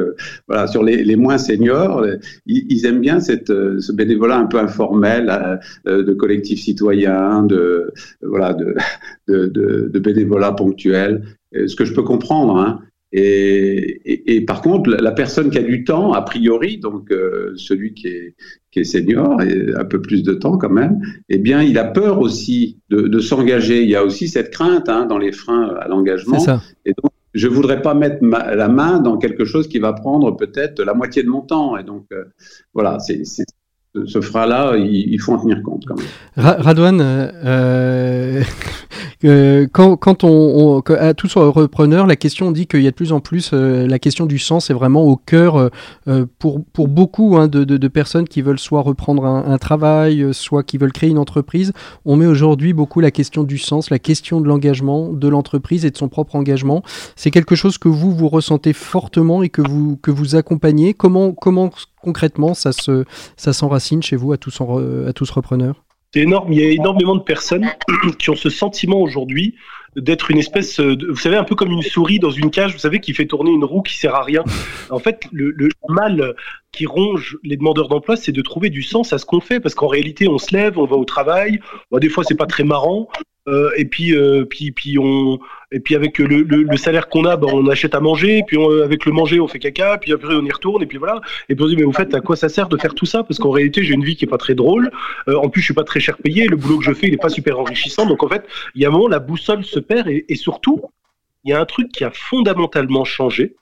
voilà, 0.47 0.67
sur 0.67 0.83
les, 0.83 1.15
moins 1.15 1.37
seniors, 1.37 2.05
ils, 2.45 2.85
aiment 2.85 3.01
bien 3.01 3.19
cette, 3.19 3.47
ce 3.47 3.91
bénévolat 3.91 4.37
un 4.37 4.45
peu 4.45 4.59
informel 4.59 5.29
euh, 5.87 6.03
de 6.03 6.13
collectifs 6.13 6.61
citoyens, 6.61 7.43
de, 7.43 7.91
voilà, 8.21 8.53
de, 9.27 9.47
de, 9.47 9.99
bénévolat 9.99 10.53
ponctuel, 10.53 11.23
ce 11.53 11.75
que 11.75 11.85
je 11.85 11.93
peux 11.93 12.03
comprendre. 12.03 12.57
Hein. 12.57 12.79
Et, 13.13 14.35
et, 14.35 14.41
par 14.45 14.61
contre, 14.61 14.89
la 14.89 15.11
personne 15.11 15.49
qui 15.49 15.57
a 15.57 15.63
du 15.63 15.83
temps, 15.83 16.13
a 16.13 16.21
priori, 16.21 16.77
donc 16.77 17.11
euh, 17.11 17.51
celui 17.57 17.93
qui 17.93 18.07
est, 18.07 18.35
qui 18.71 18.79
est 18.79 18.83
senior 18.85 19.41
et 19.41 19.75
un 19.75 19.83
peu 19.83 20.01
plus 20.01 20.23
de 20.23 20.33
temps 20.33 20.57
quand 20.57 20.69
même, 20.69 21.01
eh 21.27 21.37
bien, 21.37 21.61
il 21.61 21.77
a 21.77 21.83
peur 21.83 22.19
aussi 22.21 22.79
de, 22.89 23.01
de 23.01 23.19
s'engager. 23.19 23.83
Il 23.83 23.89
y 23.89 23.95
a 23.95 24.05
aussi 24.05 24.29
cette 24.29 24.51
crainte 24.51 24.87
hein, 24.87 25.05
dans 25.05 25.17
les 25.17 25.33
freins 25.33 25.75
à 25.79 25.89
l'engagement. 25.89 26.39
Et 26.85 26.93
donc, 27.01 27.11
je 27.33 27.47
voudrais 27.47 27.81
pas 27.81 27.93
mettre 27.93 28.23
la 28.23 28.67
main 28.69 28.99
dans 28.99 29.17
quelque 29.17 29.45
chose 29.45 29.67
qui 29.67 29.79
va 29.79 29.93
prendre 29.93 30.35
peut-être 30.35 30.81
la 30.81 30.93
moitié 30.93 31.23
de 31.23 31.29
mon 31.29 31.41
temps. 31.41 31.77
Et 31.77 31.83
donc, 31.83 32.05
euh, 32.13 32.25
voilà, 32.73 32.99
c'est 32.99 33.23
ce 34.05 34.21
frein-là, 34.21 34.77
il, 34.77 35.19
faut 35.19 35.33
en 35.33 35.39
tenir 35.39 35.61
compte 35.63 35.83
quand 35.85 35.95
même. 35.95 36.05
Radouane, 36.37 37.01
euh, 37.01 38.41
euh, 39.25 39.67
quand, 39.69 39.97
quand, 39.97 40.23
on, 40.23 40.79
à 40.79 41.13
tous 41.13 41.35
repreneurs, 41.35 42.07
la 42.07 42.15
question 42.15 42.51
dit 42.51 42.67
qu'il 42.67 42.83
y 42.83 42.87
a 42.87 42.91
de 42.91 42.95
plus 42.95 43.11
en 43.11 43.19
plus 43.19 43.51
euh, 43.51 43.85
la 43.87 43.99
question 43.99 44.25
du 44.25 44.39
sens 44.39 44.69
est 44.69 44.73
vraiment 44.73 45.03
au 45.03 45.17
cœur 45.17 45.69
pour, 46.39 46.63
pour 46.63 46.87
beaucoup 46.87 47.35
hein, 47.35 47.49
de, 47.49 47.65
de, 47.65 47.87
personnes 47.89 48.27
qui 48.27 48.41
veulent 48.41 48.59
soit 48.59 48.81
reprendre 48.81 49.25
un, 49.25 49.57
travail, 49.57 50.25
soit 50.31 50.63
qui 50.63 50.77
veulent 50.77 50.93
créer 50.93 51.09
une 51.09 51.17
entreprise. 51.17 51.73
On 52.05 52.15
met 52.15 52.25
aujourd'hui 52.25 52.71
beaucoup 52.71 53.01
la 53.01 53.11
question 53.11 53.43
du 53.43 53.57
sens, 53.57 53.89
la 53.89 53.99
question 53.99 54.39
de 54.39 54.47
l'engagement 54.47 55.09
de 55.09 55.27
l'entreprise 55.27 55.85
et 55.85 55.91
de 55.91 55.97
son 55.97 56.07
propre 56.07 56.37
engagement. 56.37 56.81
C'est 57.17 57.31
quelque 57.31 57.55
chose 57.55 57.77
que 57.77 57.89
vous 57.89 58.15
vous 58.15 58.29
ressentez 58.29 58.71
fortement 58.71 59.43
et 59.43 59.49
que 59.49 59.61
vous 59.61 59.97
que 59.97 60.11
vous 60.11 60.35
accompagnez. 60.35 60.93
Comment 60.93 61.33
comment 61.33 61.71
concrètement 62.03 62.53
ça 62.53 62.71
se 62.71 63.05
ça 63.37 63.53
s'enracine 63.53 64.03
chez 64.03 64.15
vous 64.15 64.31
à 64.31 64.37
tous 64.37 64.59
à 64.61 65.13
tous 65.13 65.29
repreneurs? 65.29 65.83
C'est 66.13 66.21
énorme. 66.21 66.51
Il 66.51 66.59
y 66.59 66.65
a 66.65 66.69
énormément 66.69 67.15
de 67.15 67.21
personnes 67.21 67.69
qui 68.19 68.29
ont 68.29 68.35
ce 68.35 68.49
sentiment 68.49 68.99
aujourd'hui 68.99 69.55
d'être 69.95 70.31
une 70.31 70.37
espèce, 70.37 70.79
vous 70.79 71.15
savez, 71.15 71.35
un 71.35 71.43
peu 71.43 71.55
comme 71.55 71.71
une 71.71 71.81
souris 71.81 72.19
dans 72.19 72.29
une 72.29 72.49
cage, 72.49 72.73
vous 72.73 72.79
savez, 72.79 72.99
qui 72.99 73.13
fait 73.13 73.25
tourner 73.25 73.51
une 73.51 73.63
roue 73.65 73.81
qui 73.81 73.97
sert 73.97 74.15
à 74.15 74.23
rien. 74.23 74.43
En 74.89 74.99
fait, 74.99 75.23
le, 75.31 75.69
mal 75.89 76.33
qui 76.71 76.85
ronge 76.85 77.37
les 77.43 77.57
demandeurs 77.57 77.87
d'emploi, 77.87 78.15
c'est 78.15 78.31
de 78.31 78.41
trouver 78.41 78.69
du 78.69 78.81
sens 78.81 79.13
à 79.13 79.17
ce 79.17 79.25
qu'on 79.25 79.41
fait, 79.41 79.59
parce 79.59 79.75
qu'en 79.75 79.87
réalité, 79.87 80.27
on 80.27 80.37
se 80.37 80.55
lève, 80.55 80.77
on 80.77 80.85
va 80.85 80.95
au 80.95 81.05
travail. 81.05 81.59
des 81.91 82.09
fois, 82.09 82.23
c'est 82.23 82.37
pas 82.37 82.45
très 82.45 82.63
marrant. 82.63 83.09
Euh, 83.47 83.71
et 83.75 83.85
puis, 83.85 84.15
euh, 84.15 84.45
puis, 84.45 84.71
puis 84.71 84.99
on, 84.99 85.39
et 85.71 85.79
puis 85.79 85.95
avec 85.95 86.19
le, 86.19 86.77
salaire 86.77 87.09
qu'on 87.09 87.25
a, 87.25 87.37
ben, 87.37 87.47
on 87.51 87.67
achète 87.67 87.95
à 87.95 87.99
manger. 87.99 88.43
Puis 88.45 88.57
avec 88.83 89.05
le 89.05 89.11
manger, 89.11 89.39
on 89.39 89.47
fait 89.47 89.59
caca. 89.59 89.97
Puis 89.97 90.13
après, 90.13 90.33
on 90.35 90.45
y 90.45 90.51
retourne. 90.51 90.83
Et 90.83 90.85
puis 90.85 90.97
voilà. 90.97 91.21
Et 91.49 91.55
puis 91.55 91.63
on 91.63 91.67
se 91.67 91.71
dit, 91.71 91.77
mais 91.77 91.83
au 91.83 91.91
fait, 91.91 92.13
à 92.13 92.21
quoi 92.21 92.35
ça 92.35 92.49
sert 92.49 92.69
de 92.69 92.77
faire 92.77 92.93
tout 92.93 93.05
ça? 93.05 93.23
Parce 93.23 93.39
qu'en 93.39 93.49
réalité, 93.49 93.83
j'ai 93.83 93.93
une 93.93 94.03
vie 94.03 94.15
qui 94.15 94.25
est 94.25 94.29
pas 94.29 94.37
très 94.37 94.55
drôle. 94.55 94.91
Euh, 95.27 95.35
en 95.35 95.49
plus, 95.49 95.61
je 95.61 95.65
suis 95.65 95.73
pas 95.73 95.83
très 95.83 95.99
cher 95.99 96.17
payé. 96.17 96.47
Le 96.47 96.55
boulot 96.55 96.77
que 96.77 96.85
je 96.85 96.93
fais, 96.93 97.07
il 97.07 97.13
est 97.13 97.21
pas 97.21 97.29
super 97.29 97.59
enrichissant. 97.59 98.05
Donc 98.05 98.23
en 98.23 98.29
fait, 98.29 98.45
il 98.75 98.81
y 98.81 98.85
a 98.85 98.89
un 98.89 98.91
moment, 98.91 99.07
la 99.07 99.19
boussole 99.19 99.65
se 99.65 99.79
perd. 99.79 100.07
Et, 100.07 100.25
et 100.29 100.35
surtout, 100.35 100.81
il 101.43 101.51
y 101.51 101.53
a 101.53 101.59
un 101.59 101.65
truc 101.65 101.91
qui 101.91 102.03
a 102.03 102.11
fondamentalement 102.11 103.05
changé 103.05 103.55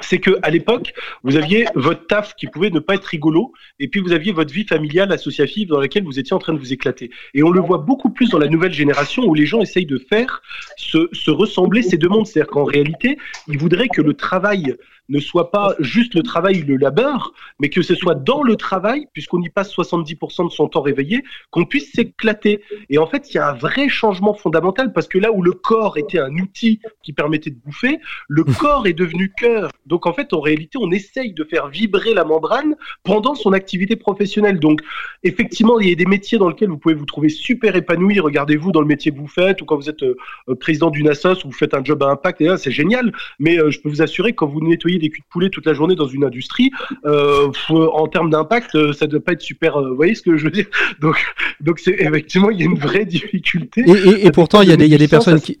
c'est 0.00 0.18
que 0.18 0.38
à 0.42 0.50
l'époque, 0.50 0.94
vous 1.22 1.36
aviez 1.36 1.66
votre 1.74 2.06
taf 2.06 2.34
qui 2.36 2.46
pouvait 2.46 2.70
ne 2.70 2.78
pas 2.78 2.94
être 2.94 3.04
rigolo, 3.04 3.52
et 3.78 3.88
puis 3.88 4.00
vous 4.00 4.12
aviez 4.12 4.32
votre 4.32 4.52
vie 4.52 4.64
familiale 4.64 5.12
associative 5.12 5.68
dans 5.68 5.80
laquelle 5.80 6.04
vous 6.04 6.18
étiez 6.18 6.34
en 6.34 6.38
train 6.38 6.52
de 6.52 6.58
vous 6.58 6.72
éclater. 6.72 7.10
Et 7.34 7.42
on 7.42 7.50
le 7.50 7.60
voit 7.60 7.78
beaucoup 7.78 8.10
plus 8.10 8.30
dans 8.30 8.38
la 8.38 8.48
nouvelle 8.48 8.72
génération 8.72 9.24
où 9.24 9.34
les 9.34 9.46
gens 9.46 9.60
essayent 9.60 9.86
de 9.86 9.98
faire 9.98 10.42
se, 10.76 11.08
se 11.12 11.30
ressembler 11.30 11.82
ces 11.82 11.96
deux 11.96 12.08
mondes. 12.08 12.26
C'est-à-dire 12.26 12.50
qu'en 12.50 12.64
réalité, 12.64 13.18
ils 13.48 13.58
voudraient 13.58 13.88
que 13.88 14.02
le 14.02 14.14
travail 14.14 14.76
ne 15.08 15.20
soit 15.20 15.50
pas 15.50 15.74
juste 15.78 16.14
le 16.14 16.22
travail, 16.22 16.62
le 16.62 16.76
labeur, 16.76 17.32
mais 17.60 17.68
que 17.68 17.82
ce 17.82 17.94
soit 17.94 18.14
dans 18.14 18.42
le 18.42 18.56
travail, 18.56 19.06
puisqu'on 19.12 19.40
y 19.42 19.48
passe 19.48 19.74
70% 19.74 20.48
de 20.48 20.52
son 20.52 20.68
temps 20.68 20.82
réveillé, 20.82 21.22
qu'on 21.50 21.64
puisse 21.64 21.92
s'éclater. 21.92 22.60
Et 22.90 22.98
en 22.98 23.06
fait, 23.06 23.30
il 23.30 23.36
y 23.36 23.38
a 23.38 23.50
un 23.50 23.54
vrai 23.54 23.88
changement 23.88 24.34
fondamental, 24.34 24.92
parce 24.92 25.08
que 25.08 25.18
là 25.18 25.32
où 25.32 25.42
le 25.42 25.52
corps 25.52 25.98
était 25.98 26.18
un 26.18 26.34
outil 26.36 26.80
qui 27.02 27.12
permettait 27.12 27.50
de 27.50 27.56
bouffer, 27.56 27.98
le 28.28 28.44
corps 28.58 28.86
est 28.86 28.92
devenu 28.92 29.32
cœur. 29.36 29.70
Donc 29.86 30.06
en 30.06 30.12
fait, 30.12 30.32
en 30.32 30.40
réalité, 30.40 30.78
on 30.80 30.90
essaye 30.90 31.32
de 31.32 31.44
faire 31.44 31.68
vibrer 31.68 32.14
la 32.14 32.24
membrane 32.24 32.76
pendant 33.02 33.34
son 33.34 33.52
activité 33.52 33.96
professionnelle. 33.96 34.60
Donc 34.60 34.80
effectivement, 35.22 35.80
il 35.80 35.88
y 35.88 35.92
a 35.92 35.94
des 35.94 36.06
métiers 36.06 36.38
dans 36.38 36.48
lesquels 36.48 36.68
vous 36.68 36.78
pouvez 36.78 36.94
vous 36.94 37.06
trouver 37.06 37.28
super 37.28 37.74
épanoui. 37.76 38.20
Regardez-vous 38.20 38.72
dans 38.72 38.80
le 38.80 38.86
métier 38.86 39.12
que 39.12 39.18
vous 39.18 39.28
faites, 39.28 39.62
ou 39.62 39.64
quand 39.64 39.76
vous 39.76 39.88
êtes 39.88 40.02
euh, 40.02 40.16
président 40.60 40.90
d'une 40.90 41.08
assoce, 41.08 41.44
ou 41.44 41.48
vous 41.48 41.56
faites 41.56 41.74
un 41.74 41.82
job 41.82 42.02
à 42.02 42.08
impact, 42.08 42.40
et 42.40 42.46
là, 42.46 42.58
c'est 42.58 42.70
génial. 42.70 43.12
Mais 43.38 43.58
euh, 43.58 43.70
je 43.70 43.80
peux 43.80 43.88
vous 43.88 44.02
assurer, 44.02 44.34
quand 44.34 44.46
vous 44.46 44.60
nettoyez 44.60 44.97
des 44.98 45.10
culs 45.10 45.22
de 45.22 45.28
poulet 45.30 45.50
toute 45.50 45.66
la 45.66 45.74
journée 45.74 45.94
dans 45.94 46.06
une 46.06 46.24
industrie, 46.24 46.70
euh, 47.04 47.50
en 47.70 48.06
termes 48.08 48.30
d'impact, 48.30 48.74
euh, 48.74 48.92
ça 48.92 49.06
ne 49.06 49.12
doit 49.12 49.20
pas 49.20 49.32
être 49.32 49.42
super. 49.42 49.76
Euh, 49.76 49.90
vous 49.90 49.96
voyez 49.96 50.14
ce 50.14 50.22
que 50.22 50.36
je 50.36 50.44
veux 50.44 50.50
dire? 50.50 50.66
Donc, 51.00 51.16
donc 51.60 51.78
c'est 51.78 51.96
effectivement, 51.98 52.50
il 52.50 52.58
y 52.58 52.62
a 52.62 52.66
une 52.66 52.78
vraie 52.78 53.04
difficulté. 53.04 53.84
Et, 54.22 54.30
pourtant, 54.30 54.62
il 54.62 54.68
y, 54.68 54.88
y 54.88 54.94
a 54.94 54.98
des 54.98 55.08
personnes 55.08 55.40
qui. 55.40 55.58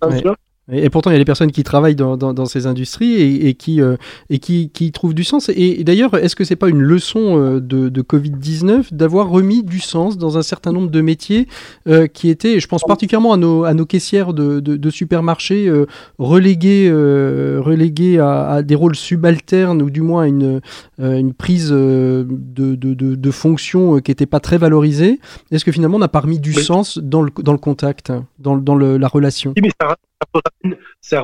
Et, 0.70 0.90
pourtant, 0.90 1.10
il 1.10 1.14
y 1.14 1.16
a 1.16 1.18
des 1.18 1.24
personnes 1.24 1.50
qui 1.50 1.62
travaillent 1.62 1.96
dans, 1.96 2.16
dans, 2.16 2.44
ces 2.46 2.66
industries 2.66 3.14
et, 3.14 3.48
et 3.48 3.54
qui, 3.54 3.80
euh, 3.80 3.96
et 4.28 4.38
qui, 4.38 4.70
qui, 4.70 4.92
trouvent 4.92 5.14
du 5.14 5.24
sens. 5.24 5.50
Et, 5.54 5.82
d'ailleurs, 5.82 6.14
est-ce 6.14 6.36
que 6.36 6.44
c'est 6.44 6.56
pas 6.56 6.68
une 6.68 6.82
leçon 6.82 7.38
euh, 7.38 7.60
de, 7.60 7.88
de 7.88 8.02
Covid-19 8.02 8.92
d'avoir 8.92 9.30
remis 9.30 9.62
du 9.62 9.80
sens 9.80 10.18
dans 10.18 10.36
un 10.36 10.42
certain 10.42 10.72
nombre 10.72 10.90
de 10.90 11.00
métiers 11.00 11.48
euh, 11.88 12.06
qui 12.06 12.28
étaient, 12.28 12.60
je 12.60 12.68
pense 12.68 12.82
particulièrement 12.82 13.32
à 13.32 13.38
nos, 13.38 13.64
à 13.64 13.72
nos 13.72 13.86
caissières 13.86 14.34
de, 14.34 14.60
de, 14.60 14.76
de 14.76 14.90
supermarchés 14.90 15.70
reléguées, 16.18 16.90
reléguées 16.90 18.18
à, 18.18 18.48
à, 18.48 18.62
des 18.62 18.74
rôles 18.74 18.96
subalternes 18.96 19.80
ou 19.80 19.90
du 19.90 20.02
moins 20.02 20.24
une, 20.24 20.60
une 20.98 21.32
prise 21.32 21.70
de, 21.70 22.26
de, 22.26 22.74
de, 22.94 23.30
fonction 23.30 24.00
qui 24.00 24.10
n'était 24.10 24.26
pas 24.26 24.40
très 24.40 24.58
valorisée. 24.58 25.20
Est-ce 25.50 25.64
que 25.64 25.72
finalement 25.72 25.96
on 25.96 26.00
n'a 26.00 26.08
pas 26.08 26.20
remis 26.20 26.38
du 26.38 26.52
sens 26.52 26.98
dans 26.98 27.22
le, 27.22 27.30
dans 27.42 27.52
le 27.52 27.58
contact, 27.58 28.12
dans, 28.38 28.56
dans 28.56 28.74
le, 28.74 28.98
la 28.98 29.08
relation? 29.08 29.54
Ça 29.80 29.96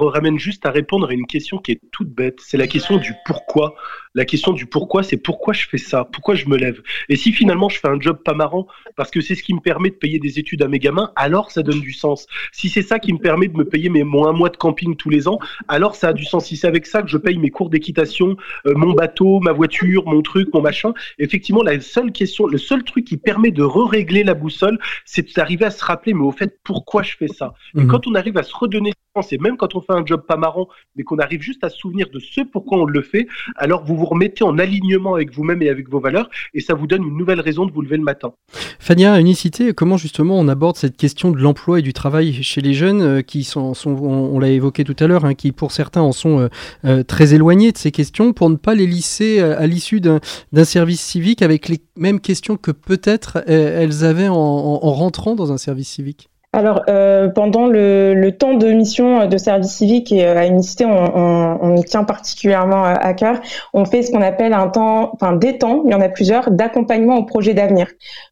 ramène 0.09 0.39
juste 0.39 0.67
à 0.67 0.71
répondre 0.71 1.09
à 1.09 1.13
une 1.13 1.27
question 1.27 1.59
qui 1.59 1.73
est 1.73 1.81
toute 1.91 2.09
bête. 2.09 2.41
C'est 2.41 2.57
la 2.57 2.67
question 2.67 2.97
du 2.97 3.15
pourquoi. 3.25 3.75
La 4.16 4.24
question 4.24 4.53
du 4.53 4.66
pourquoi, 4.66 5.03
c'est 5.03 5.16
pourquoi 5.16 5.53
je 5.53 5.66
fais 5.66 5.79
ça, 5.79 6.05
pourquoi 6.05 6.37
je 6.37 6.48
me 6.48 6.57
lève? 6.57 6.81
Et 7.09 7.16
si 7.16 7.33
finalement 7.33 7.68
je 7.68 7.81
fais 7.81 7.88
un 7.88 7.98
job 7.98 8.18
pas 8.24 8.33
marrant 8.33 8.68
parce 8.94 9.11
que 9.11 9.20
c'est 9.20 9.35
ce 9.35 9.42
qui 9.42 9.55
me 9.55 9.61
permet 9.61 9.90
de 9.90 9.96
payer 9.96 10.20
des 10.20 10.38
études 10.38 10.62
à 10.62 10.68
mes 10.68 10.79
gamins, 10.79 11.11
alors 11.16 11.50
ça 11.50 11.64
donne 11.64 11.81
du 11.81 11.92
sens. 11.92 12.29
Si 12.53 12.68
c'est 12.68 12.83
ça 12.83 13.00
qui 13.00 13.12
me 13.12 13.18
permet 13.18 13.48
de 13.48 13.57
me 13.57 13.64
payer 13.64 13.88
mes 13.88 14.05
mon 14.05 14.29
un 14.29 14.33
mois 14.33 14.50
de 14.50 14.57
camping 14.57 14.94
tous 14.94 15.11
les 15.11 15.27
ans, 15.27 15.40
alors 15.66 15.96
ça 15.96 16.09
a 16.09 16.12
du 16.12 16.24
sens. 16.24 16.46
Si 16.46 16.57
c'est 16.57 16.68
avec 16.68 16.87
ça 16.87 17.03
que 17.03 17.09
je 17.09 17.18
paye 17.18 17.38
mes 17.38 17.50
cours 17.50 17.70
d'équitation, 17.70 18.37
euh, 18.66 18.74
mon 18.77 18.92
bateau, 18.92 19.40
ma 19.40 19.50
voiture, 19.50 20.07
mon 20.07 20.22
truc, 20.22 20.48
mon 20.55 20.62
machin, 20.62 20.94
effectivement 21.18 21.64
la 21.64 21.81
seule 21.81 22.12
question, 22.12 22.46
le 22.46 22.59
seul 22.59 22.85
truc 22.85 23.05
qui 23.07 23.16
permet 23.16 23.50
de 23.50 23.64
re-régler 23.64 24.22
la 24.22 24.35
boussole, 24.35 24.79
c'est 25.05 25.35
d'arriver 25.35 25.64
à 25.64 25.70
se 25.70 25.85
rappeler, 25.85 26.14
mais 26.14 26.24
au 26.24 26.31
fait 26.31 26.61
pourquoi 26.62 27.03
je 27.03 27.16
fais 27.16 27.29
ça? 27.29 27.55
Et 27.77 27.81
mmh. 27.81 27.88
quand 27.88 28.07
on 28.07 28.14
arrive 28.14 28.38
à 28.38 28.44
se 28.44 28.55
redonner 28.55 28.92
et 29.31 29.38
même 29.38 29.57
quand 29.57 29.77
on 29.77 29.81
fait 29.81 29.92
un 29.92 30.05
job 30.05 30.24
pas 30.27 30.37
marrant, 30.37 30.68
mais 30.96 31.05
qu'on 31.05 31.18
arrive 31.18 31.40
juste 31.40 31.62
à 31.62 31.68
se 31.68 31.79
souvenir 31.79 32.09
de 32.12 32.18
ce 32.18 32.40
pourquoi 32.40 32.79
on 32.79 32.85
le 32.85 33.00
fait, 33.00 33.29
alors 33.57 33.85
vous 33.85 33.96
vous 33.96 34.07
remettez 34.07 34.42
en 34.42 34.59
alignement 34.59 35.14
avec 35.14 35.33
vous-même 35.33 35.62
et 35.62 35.68
avec 35.68 35.88
vos 35.88 36.00
valeurs, 36.00 36.29
et 36.53 36.61
ça 36.61 36.74
vous 36.74 36.87
donne 36.87 37.05
une 37.05 37.16
nouvelle 37.16 37.40
raison 37.40 37.64
de 37.64 37.72
vous 37.72 37.81
lever 37.81 37.96
le 37.96 38.03
matin. 38.03 38.33
Fania, 38.81 39.20
Unicité, 39.20 39.72
comment 39.72 39.96
justement 39.96 40.38
on 40.38 40.48
aborde 40.48 40.77
cette 40.77 40.96
question 40.96 41.31
de 41.31 41.38
l'emploi 41.38 41.79
et 41.79 41.83
du 41.83 41.92
travail 41.92 42.42
chez 42.42 42.61
les 42.61 42.74
jeunes 42.74 43.03
euh, 43.03 43.22
qui 43.22 43.44
sont, 43.44 43.72
on, 43.87 44.38
l'a 44.40 44.48
évoqué 44.48 44.83
tout 44.83 44.96
à 44.98 45.07
l'heure, 45.07 45.24
hein, 45.24 45.35
qui 45.35 45.53
pour 45.53 45.70
certains 45.70 46.03
en 46.03 46.12
sont 46.12 46.40
euh, 46.40 46.48
euh, 46.85 47.03
très 47.05 47.35
éloignés 47.35 47.70
de 47.70 47.79
ces 47.79 47.92
questions, 47.92 48.33
pour 48.33 48.50
ne 48.50 48.57
pas 48.57 48.74
les 48.74 48.87
lisser 48.87 49.38
à, 49.40 49.66
l'issue 49.66 50.00
d'un 50.00 50.20
service 50.64 51.00
civique 51.00 51.42
avec 51.42 51.68
les 51.68 51.81
mêmes 51.96 52.20
questions 52.20 52.57
que 52.57 52.72
peut-être 52.72 53.42
elles 53.46 54.05
avaient 54.05 54.29
en 54.29 54.79
rentrant 54.79 55.35
dans 55.35 55.53
un 55.53 55.59
service 55.59 55.88
civique? 55.88 56.29
Alors, 56.55 56.85
euh, 56.88 57.29
pendant 57.29 57.67
le, 57.67 58.31
temps 58.31 58.55
de 58.55 58.69
mission 58.69 59.27
de 59.27 59.37
service 59.37 59.73
civique 59.73 60.12
et 60.12 60.25
euh, 60.25 60.38
à 60.38 60.47
Unicité, 60.47 60.85
on, 60.85 61.59
on, 61.61 61.83
tient 61.83 62.05
particulièrement 62.05 62.85
à 62.85 63.12
cœur. 63.12 63.40
On 63.73 63.85
fait 63.85 64.03
ce 64.03 64.12
qu'on 64.12 64.23
appelle 64.23 64.53
un 64.53 64.69
temps, 64.69 65.11
enfin 65.14 65.33
des 65.33 65.59
temps, 65.59 65.83
il 65.85 65.90
y 65.90 65.95
en 65.95 66.01
a 66.01 66.09
plusieurs, 66.09 66.53
d'accompagnement 66.53 67.17
au 67.17 67.25
projet 67.25 67.55
d'avenir. 67.55 67.88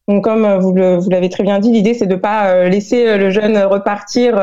Donc, 0.06 0.22
comme 0.22 0.44
euh, 0.44 0.58
vous, 0.58 0.72
l'avez 0.72 1.30
très 1.30 1.42
bien 1.42 1.58
dit, 1.58 1.72
l'idée 1.72 1.94
c'est 1.94 2.06
de 2.06 2.14
pas 2.14 2.46
euh, 2.46 2.68
laisser 2.68 3.18
le 3.18 3.30
jeune 3.30 3.58
repartir 3.58 4.40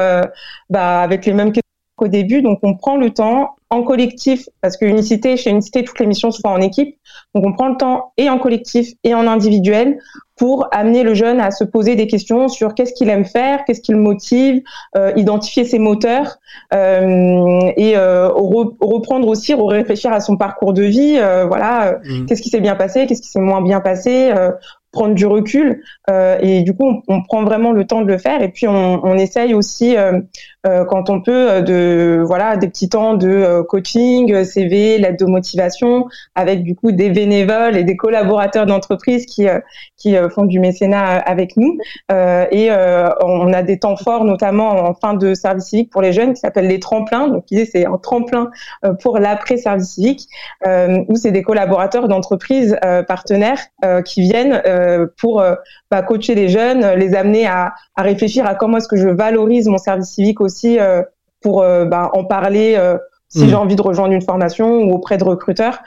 bah, 0.69 1.01
avec 1.01 1.25
les 1.25 1.31
mêmes 1.33 1.53
questions 1.53 1.63
qu'au 1.95 2.09
début. 2.09 2.41
Donc, 2.41 2.59
on 2.63 2.75
prend 2.75 2.97
le 2.97 3.11
temps 3.11 3.55
en 3.71 3.83
collectif, 3.83 4.49
parce 4.61 4.77
que 4.77 4.85
Unicité, 4.85 5.37
chez 5.37 5.51
Unicité, 5.51 5.83
toutes 5.83 5.99
les 5.99 6.07
missions 6.07 6.31
se 6.31 6.39
font 6.41 6.49
en 6.49 6.61
équipe. 6.61 6.97
Donc, 7.35 7.45
on 7.45 7.53
prend 7.53 7.67
le 7.69 7.77
temps 7.77 8.13
et 8.17 8.29
en 8.29 8.39
collectif 8.39 8.93
et 9.03 9.13
en 9.13 9.27
individuel 9.27 9.99
pour 10.35 10.67
amener 10.71 11.03
le 11.03 11.13
jeune 11.13 11.39
à 11.41 11.51
se 11.51 11.65
poser 11.65 11.95
des 11.95 12.07
questions 12.07 12.47
sur 12.47 12.73
qu'est-ce 12.73 12.93
qu'il 12.93 13.09
aime 13.09 13.25
faire, 13.25 13.65
qu'est-ce 13.65 13.81
qui 13.81 13.91
le 13.91 13.97
motive, 13.99 14.61
euh, 14.95 15.11
identifier 15.17 15.65
ses 15.65 15.79
moteurs 15.79 16.37
euh, 16.73 17.59
et 17.75 17.97
euh, 17.97 18.29
reprendre 18.29 19.27
aussi, 19.27 19.53
réfléchir 19.53 20.13
à 20.13 20.21
son 20.21 20.37
parcours 20.37 20.73
de 20.73 20.83
vie. 20.83 21.17
Euh, 21.17 21.45
voilà, 21.45 21.99
mmh. 22.03 22.25
qu'est-ce 22.25 22.41
qui 22.41 22.49
s'est 22.49 22.61
bien 22.61 22.75
passé, 22.75 23.05
qu'est-ce 23.05 23.21
qui 23.21 23.27
s'est 23.27 23.41
moins 23.41 23.61
bien 23.61 23.81
passé, 23.81 24.31
euh, 24.31 24.51
prendre 24.91 25.13
du 25.13 25.25
recul 25.25 25.81
euh, 26.09 26.37
et 26.41 26.61
du 26.63 26.73
coup 26.73 27.03
on, 27.07 27.21
prend 27.21 27.43
vraiment 27.43 27.71
le 27.71 27.85
temps 27.85 28.01
de 28.01 28.07
le 28.07 28.17
faire. 28.17 28.41
Et 28.41 28.49
puis 28.49 28.67
on, 28.67 28.99
on 29.03 29.17
essaye 29.17 29.53
aussi 29.53 29.95
euh, 29.95 30.19
euh, 30.65 30.83
quand 30.85 31.09
on 31.09 31.21
peut 31.21 31.61
de 31.61 32.23
voilà 32.25 32.57
des 32.57 32.67
petits 32.67 32.89
temps 32.89 33.13
de 33.13 33.61
coaching 33.67 34.43
CV 34.43 34.97
l'aide 34.97 35.17
de 35.17 35.25
motivation 35.25 36.07
avec 36.35 36.63
du 36.63 36.75
coup 36.75 36.91
des 36.91 37.09
bénévoles 37.09 37.77
et 37.77 37.83
des 37.83 37.95
collaborateurs 37.95 38.65
d'entreprise 38.65 39.25
qui 39.25 39.47
qui 39.95 40.15
font 40.33 40.45
du 40.45 40.59
mécénat 40.59 41.17
avec 41.17 41.55
nous. 41.55 41.77
Et 42.09 42.69
on 42.71 43.53
a 43.53 43.63
des 43.63 43.79
temps 43.79 43.95
forts 43.95 44.25
notamment 44.25 44.69
en 44.69 44.93
fin 44.93 45.13
de 45.13 45.33
service 45.33 45.65
civique 45.65 45.91
pour 45.91 46.01
les 46.01 46.13
jeunes 46.13 46.33
qui 46.33 46.39
s'appellent 46.39 46.67
les 46.67 46.79
tremplins. 46.79 47.27
Donc 47.27 47.45
c'est 47.49 47.85
un 47.85 47.97
tremplin 47.97 48.49
pour 49.01 49.19
l'après 49.19 49.57
service 49.57 49.93
civique 49.93 50.27
où 50.65 51.15
c'est 51.15 51.31
des 51.31 51.43
collaborateurs 51.43 52.07
d'entreprise 52.07 52.77
partenaires 53.07 53.59
qui 54.05 54.21
viennent 54.21 54.61
euh, 54.78 54.78
pour 55.17 55.41
euh, 55.41 55.55
bah, 55.91 56.01
coacher 56.01 56.35
les 56.35 56.49
jeunes, 56.49 56.85
les 56.95 57.15
amener 57.15 57.47
à, 57.47 57.73
réfléchir 57.97 58.45
à 58.45 58.55
comment 58.55 58.77
est-ce 58.77 58.87
que 58.87 58.97
je 58.97 59.07
valorise 59.07 59.67
mon 59.67 59.77
service 59.77 60.09
civique 60.09 60.41
aussi 60.41 60.79
euh, 60.79 61.01
pour 61.41 61.61
bah, 61.61 62.09
en 62.13 62.25
parler 62.25 62.77
si 63.29 63.45
hmm. 63.45 63.49
j'ai 63.49 63.55
envie 63.55 63.75
de 63.77 63.81
rejoindre 63.81 64.13
une 64.13 64.21
formation 64.21 64.83
ou 64.83 64.91
auprès 64.91 65.17
de 65.17 65.23
recruteurs. 65.23 65.79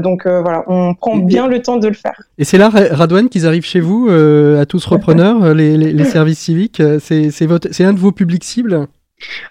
donc 0.00 0.26
voilà, 0.26 0.64
on 0.66 0.94
prend 0.94 1.16
bien 1.16 1.46
le 1.46 1.62
temps 1.62 1.76
de 1.76 1.86
le 1.86 1.94
faire. 1.94 2.20
Et 2.38 2.44
c'est 2.44 2.58
là, 2.58 2.70
Radouane, 2.72 3.28
qu'ils 3.28 3.46
arrivent 3.46 3.64
chez 3.64 3.78
vous, 3.78 4.08
à 4.08 4.66
tous 4.66 4.84
repreneurs, 4.84 5.54
les, 5.54 6.04
services 6.04 6.40
civiques. 6.40 6.82
C'est 6.98 7.84
un 7.84 7.92
de 7.92 7.98
vos 8.00 8.10
publics 8.10 8.42
cibles? 8.42 8.88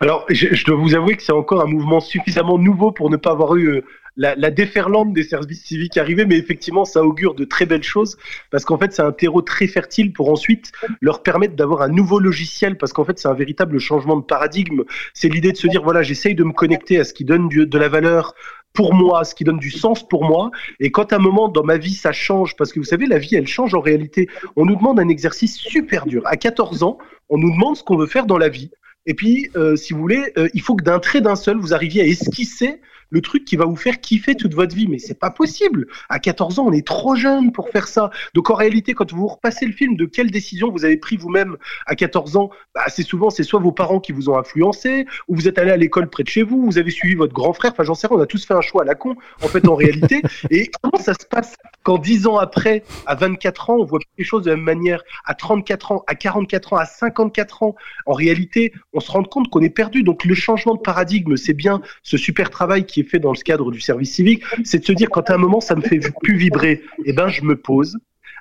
Alors, 0.01 0.25
je, 0.29 0.65
dois 0.65 0.75
vous 0.75 0.93
avouer 0.93 1.15
que 1.15 1.23
c'est 1.23 1.31
encore 1.31 1.61
un 1.61 1.67
mouvement 1.67 2.01
suffisamment 2.01 2.57
nouveau 2.57 2.91
pour 2.91 3.09
ne 3.09 3.15
pas 3.15 3.31
avoir 3.31 3.55
eu 3.55 3.81
la, 4.17 4.35
la, 4.35 4.51
déferlante 4.51 5.13
des 5.13 5.23
services 5.23 5.63
civiques 5.63 5.97
arriver, 5.97 6.25
mais 6.25 6.37
effectivement, 6.37 6.85
ça 6.85 7.03
augure 7.03 7.35
de 7.35 7.45
très 7.45 7.65
belles 7.65 7.83
choses 7.83 8.17
parce 8.51 8.65
qu'en 8.65 8.77
fait, 8.77 8.93
c'est 8.93 9.01
un 9.01 9.11
terreau 9.11 9.41
très 9.41 9.67
fertile 9.67 10.13
pour 10.13 10.29
ensuite 10.29 10.71
leur 11.01 11.23
permettre 11.23 11.55
d'avoir 11.55 11.81
un 11.81 11.89
nouveau 11.89 12.19
logiciel 12.19 12.77
parce 12.77 12.93
qu'en 12.93 13.05
fait, 13.05 13.19
c'est 13.19 13.27
un 13.27 13.33
véritable 13.33 13.79
changement 13.79 14.17
de 14.17 14.23
paradigme. 14.23 14.83
C'est 15.13 15.29
l'idée 15.29 15.51
de 15.51 15.57
se 15.57 15.67
dire, 15.67 15.83
voilà, 15.83 16.03
j'essaye 16.03 16.35
de 16.35 16.43
me 16.43 16.53
connecter 16.53 16.99
à 16.99 17.03
ce 17.03 17.13
qui 17.13 17.25
donne 17.25 17.49
de 17.49 17.77
la 17.77 17.89
valeur 17.89 18.33
pour 18.75 18.93
moi, 18.93 19.23
ce 19.23 19.33
qui 19.33 19.43
donne 19.43 19.57
du 19.57 19.71
sens 19.71 20.07
pour 20.07 20.25
moi. 20.25 20.51
Et 20.79 20.91
quand 20.91 21.11
à 21.13 21.15
un 21.15 21.19
moment 21.19 21.47
dans 21.47 21.63
ma 21.63 21.77
vie 21.77 21.93
ça 21.93 22.11
change, 22.11 22.55
parce 22.55 22.71
que 22.71 22.79
vous 22.79 22.85
savez, 22.85 23.07
la 23.07 23.17
vie 23.17 23.35
elle 23.35 23.47
change 23.47 23.73
en 23.73 23.79
réalité. 23.79 24.27
On 24.55 24.65
nous 24.65 24.75
demande 24.75 24.99
un 24.99 25.07
exercice 25.07 25.57
super 25.57 26.05
dur. 26.05 26.21
À 26.25 26.37
14 26.37 26.83
ans, 26.83 26.97
on 27.29 27.37
nous 27.37 27.51
demande 27.51 27.77
ce 27.77 27.83
qu'on 27.83 27.97
veut 27.97 28.07
faire 28.07 28.25
dans 28.25 28.37
la 28.37 28.49
vie. 28.49 28.69
Et 29.07 29.13
puis, 29.13 29.49
euh, 29.55 29.75
si 29.75 29.93
vous 29.93 29.99
voulez, 29.99 30.33
euh, 30.37 30.49
il 30.53 30.61
faut 30.61 30.75
que 30.75 30.83
d'un 30.83 30.99
trait 30.99 31.21
d'un 31.21 31.35
seul, 31.35 31.57
vous 31.57 31.73
arriviez 31.73 32.01
à 32.01 32.05
esquisser 32.05 32.81
le 33.09 33.21
truc 33.21 33.45
qui 33.45 33.55
va 33.55 33.65
vous 33.65 33.75
faire 33.75 33.99
kiffer 34.01 34.35
toute 34.35 34.53
votre 34.53 34.75
vie. 34.75 34.87
Mais 34.87 34.99
c'est 34.99 35.19
pas 35.19 35.29
possible. 35.29 35.87
À 36.09 36.19
14 36.19 36.59
ans, 36.59 36.65
on 36.67 36.71
est 36.71 36.85
trop 36.85 37.15
jeune 37.15 37.51
pour 37.51 37.69
faire 37.69 37.87
ça. 37.87 38.09
Donc 38.33 38.49
en 38.49 38.55
réalité, 38.55 38.93
quand 38.93 39.11
vous 39.13 39.27
repassez 39.27 39.65
le 39.65 39.71
film 39.71 39.95
de 39.95 40.05
quelle 40.05 40.31
décision 40.31 40.71
vous 40.71 40.85
avez 40.85 40.97
pris 40.97 41.17
vous-même 41.17 41.57
à 41.85 41.95
14 41.95 42.37
ans, 42.37 42.49
bah, 42.73 42.83
c'est 42.87 43.03
souvent 43.03 43.29
c'est 43.29 43.43
soit 43.43 43.59
vos 43.59 43.71
parents 43.71 43.99
qui 43.99 44.11
vous 44.11 44.29
ont 44.29 44.37
influencé, 44.37 45.05
ou 45.27 45.35
vous 45.35 45.47
êtes 45.47 45.57
allé 45.57 45.71
à 45.71 45.77
l'école 45.77 46.09
près 46.09 46.23
de 46.23 46.29
chez 46.29 46.43
vous, 46.43 46.65
vous 46.65 46.77
avez 46.77 46.91
suivi 46.91 47.15
votre 47.15 47.33
grand 47.33 47.53
frère. 47.53 47.71
Enfin, 47.71 47.83
j'en 47.83 47.95
sais 47.95 48.07
rien. 48.07 48.17
On 48.17 48.21
a 48.21 48.25
tous 48.25 48.45
fait 48.45 48.53
un 48.53 48.61
choix 48.61 48.83
à 48.83 48.85
la 48.85 48.95
con, 48.95 49.15
en 49.41 49.47
fait, 49.47 49.67
en 49.67 49.75
réalité. 49.75 50.21
Et 50.49 50.69
comment 50.81 51.01
ça 51.01 51.13
se 51.13 51.25
passe 51.25 51.55
quand 51.83 51.99
10 51.99 52.25
ans 52.25 52.37
après, 52.37 52.83
à 53.05 53.13
24 53.13 53.69
ans, 53.69 53.77
on 53.77 53.85
voit 53.85 53.99
les 54.17 54.23
choses 54.23 54.43
de 54.43 54.49
la 54.49 54.55
même 54.55 54.65
manière, 54.65 55.03
à 55.25 55.35
34 55.35 55.91
ans, 55.91 56.03
à 56.07 56.15
44 56.15 56.73
ans, 56.73 56.77
à 56.77 56.85
54 56.85 57.63
ans, 57.63 57.75
en 58.07 58.13
réalité, 58.13 58.73
on 58.93 58.99
se 58.99 59.11
rend 59.11 59.23
compte 59.23 59.49
qu'on 59.49 59.61
est 59.61 59.69
perdu. 59.69 60.01
Donc 60.01 60.25
le 60.25 60.33
changement 60.33 60.73
de 60.73 60.79
paradigme, 60.79 61.35
c'est 61.35 61.53
bien 61.53 61.81
ce 62.01 62.17
super 62.17 62.49
travail 62.49 62.85
qui 62.85 62.94
est 63.01 63.09
fait 63.09 63.19
dans 63.19 63.31
le 63.31 63.41
cadre 63.41 63.71
du 63.71 63.79
service 63.79 64.13
civique, 64.13 64.43
c'est 64.63 64.79
de 64.79 64.85
se 64.85 64.91
dire 64.91 65.09
quand 65.09 65.29
à 65.29 65.35
un 65.35 65.37
moment 65.37 65.61
ça 65.61 65.75
me 65.75 65.81
fait 65.81 65.99
plus 66.21 66.37
vibrer, 66.37 66.83
eh 67.05 67.13
ben 67.13 67.27
je 67.27 67.43
me 67.43 67.55
pose, 67.55 67.97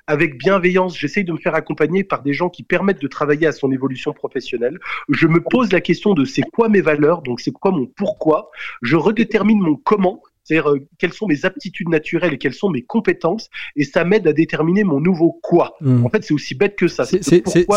avec 0.07 0.37
bienveillance, 0.37 0.97
j'essaye 0.97 1.23
de 1.23 1.31
me 1.31 1.37
faire 1.37 1.55
accompagner 1.55 2.03
par 2.03 2.21
des 2.21 2.33
gens 2.33 2.49
qui 2.49 2.63
permettent 2.63 3.01
de 3.01 3.07
travailler 3.07 3.47
à 3.47 3.51
son 3.51 3.71
évolution 3.71 4.13
professionnelle. 4.13 4.79
Je 5.09 5.27
me 5.27 5.39
pose 5.41 5.71
la 5.71 5.81
question 5.81 6.13
de 6.13 6.25
c'est 6.25 6.43
quoi 6.43 6.69
mes 6.69 6.81
valeurs, 6.81 7.21
donc 7.23 7.39
c'est 7.39 7.51
quoi 7.51 7.71
mon 7.71 7.87
pourquoi. 7.87 8.51
Je 8.81 8.95
redétermine 8.95 9.59
mon 9.59 9.75
comment, 9.75 10.21
c'est-à-dire 10.45 10.69
euh, 10.69 10.87
quelles 10.97 11.11
sont 11.11 11.27
mes 11.27 11.43
aptitudes 11.43 11.89
naturelles 11.89 12.33
et 12.33 12.37
quelles 12.37 12.53
sont 12.53 12.69
mes 12.69 12.83
compétences, 12.83 13.49
et 13.75 13.83
ça 13.83 14.05
m'aide 14.05 14.27
à 14.27 14.33
déterminer 14.33 14.83
mon 14.83 15.01
nouveau 15.01 15.39
quoi. 15.43 15.75
Hmm. 15.81 16.05
En 16.05 16.09
fait, 16.09 16.23
c'est 16.23 16.33
aussi 16.33 16.55
bête 16.55 16.75
que 16.75 16.87
ça. 16.87 17.03
C'est 17.03 17.23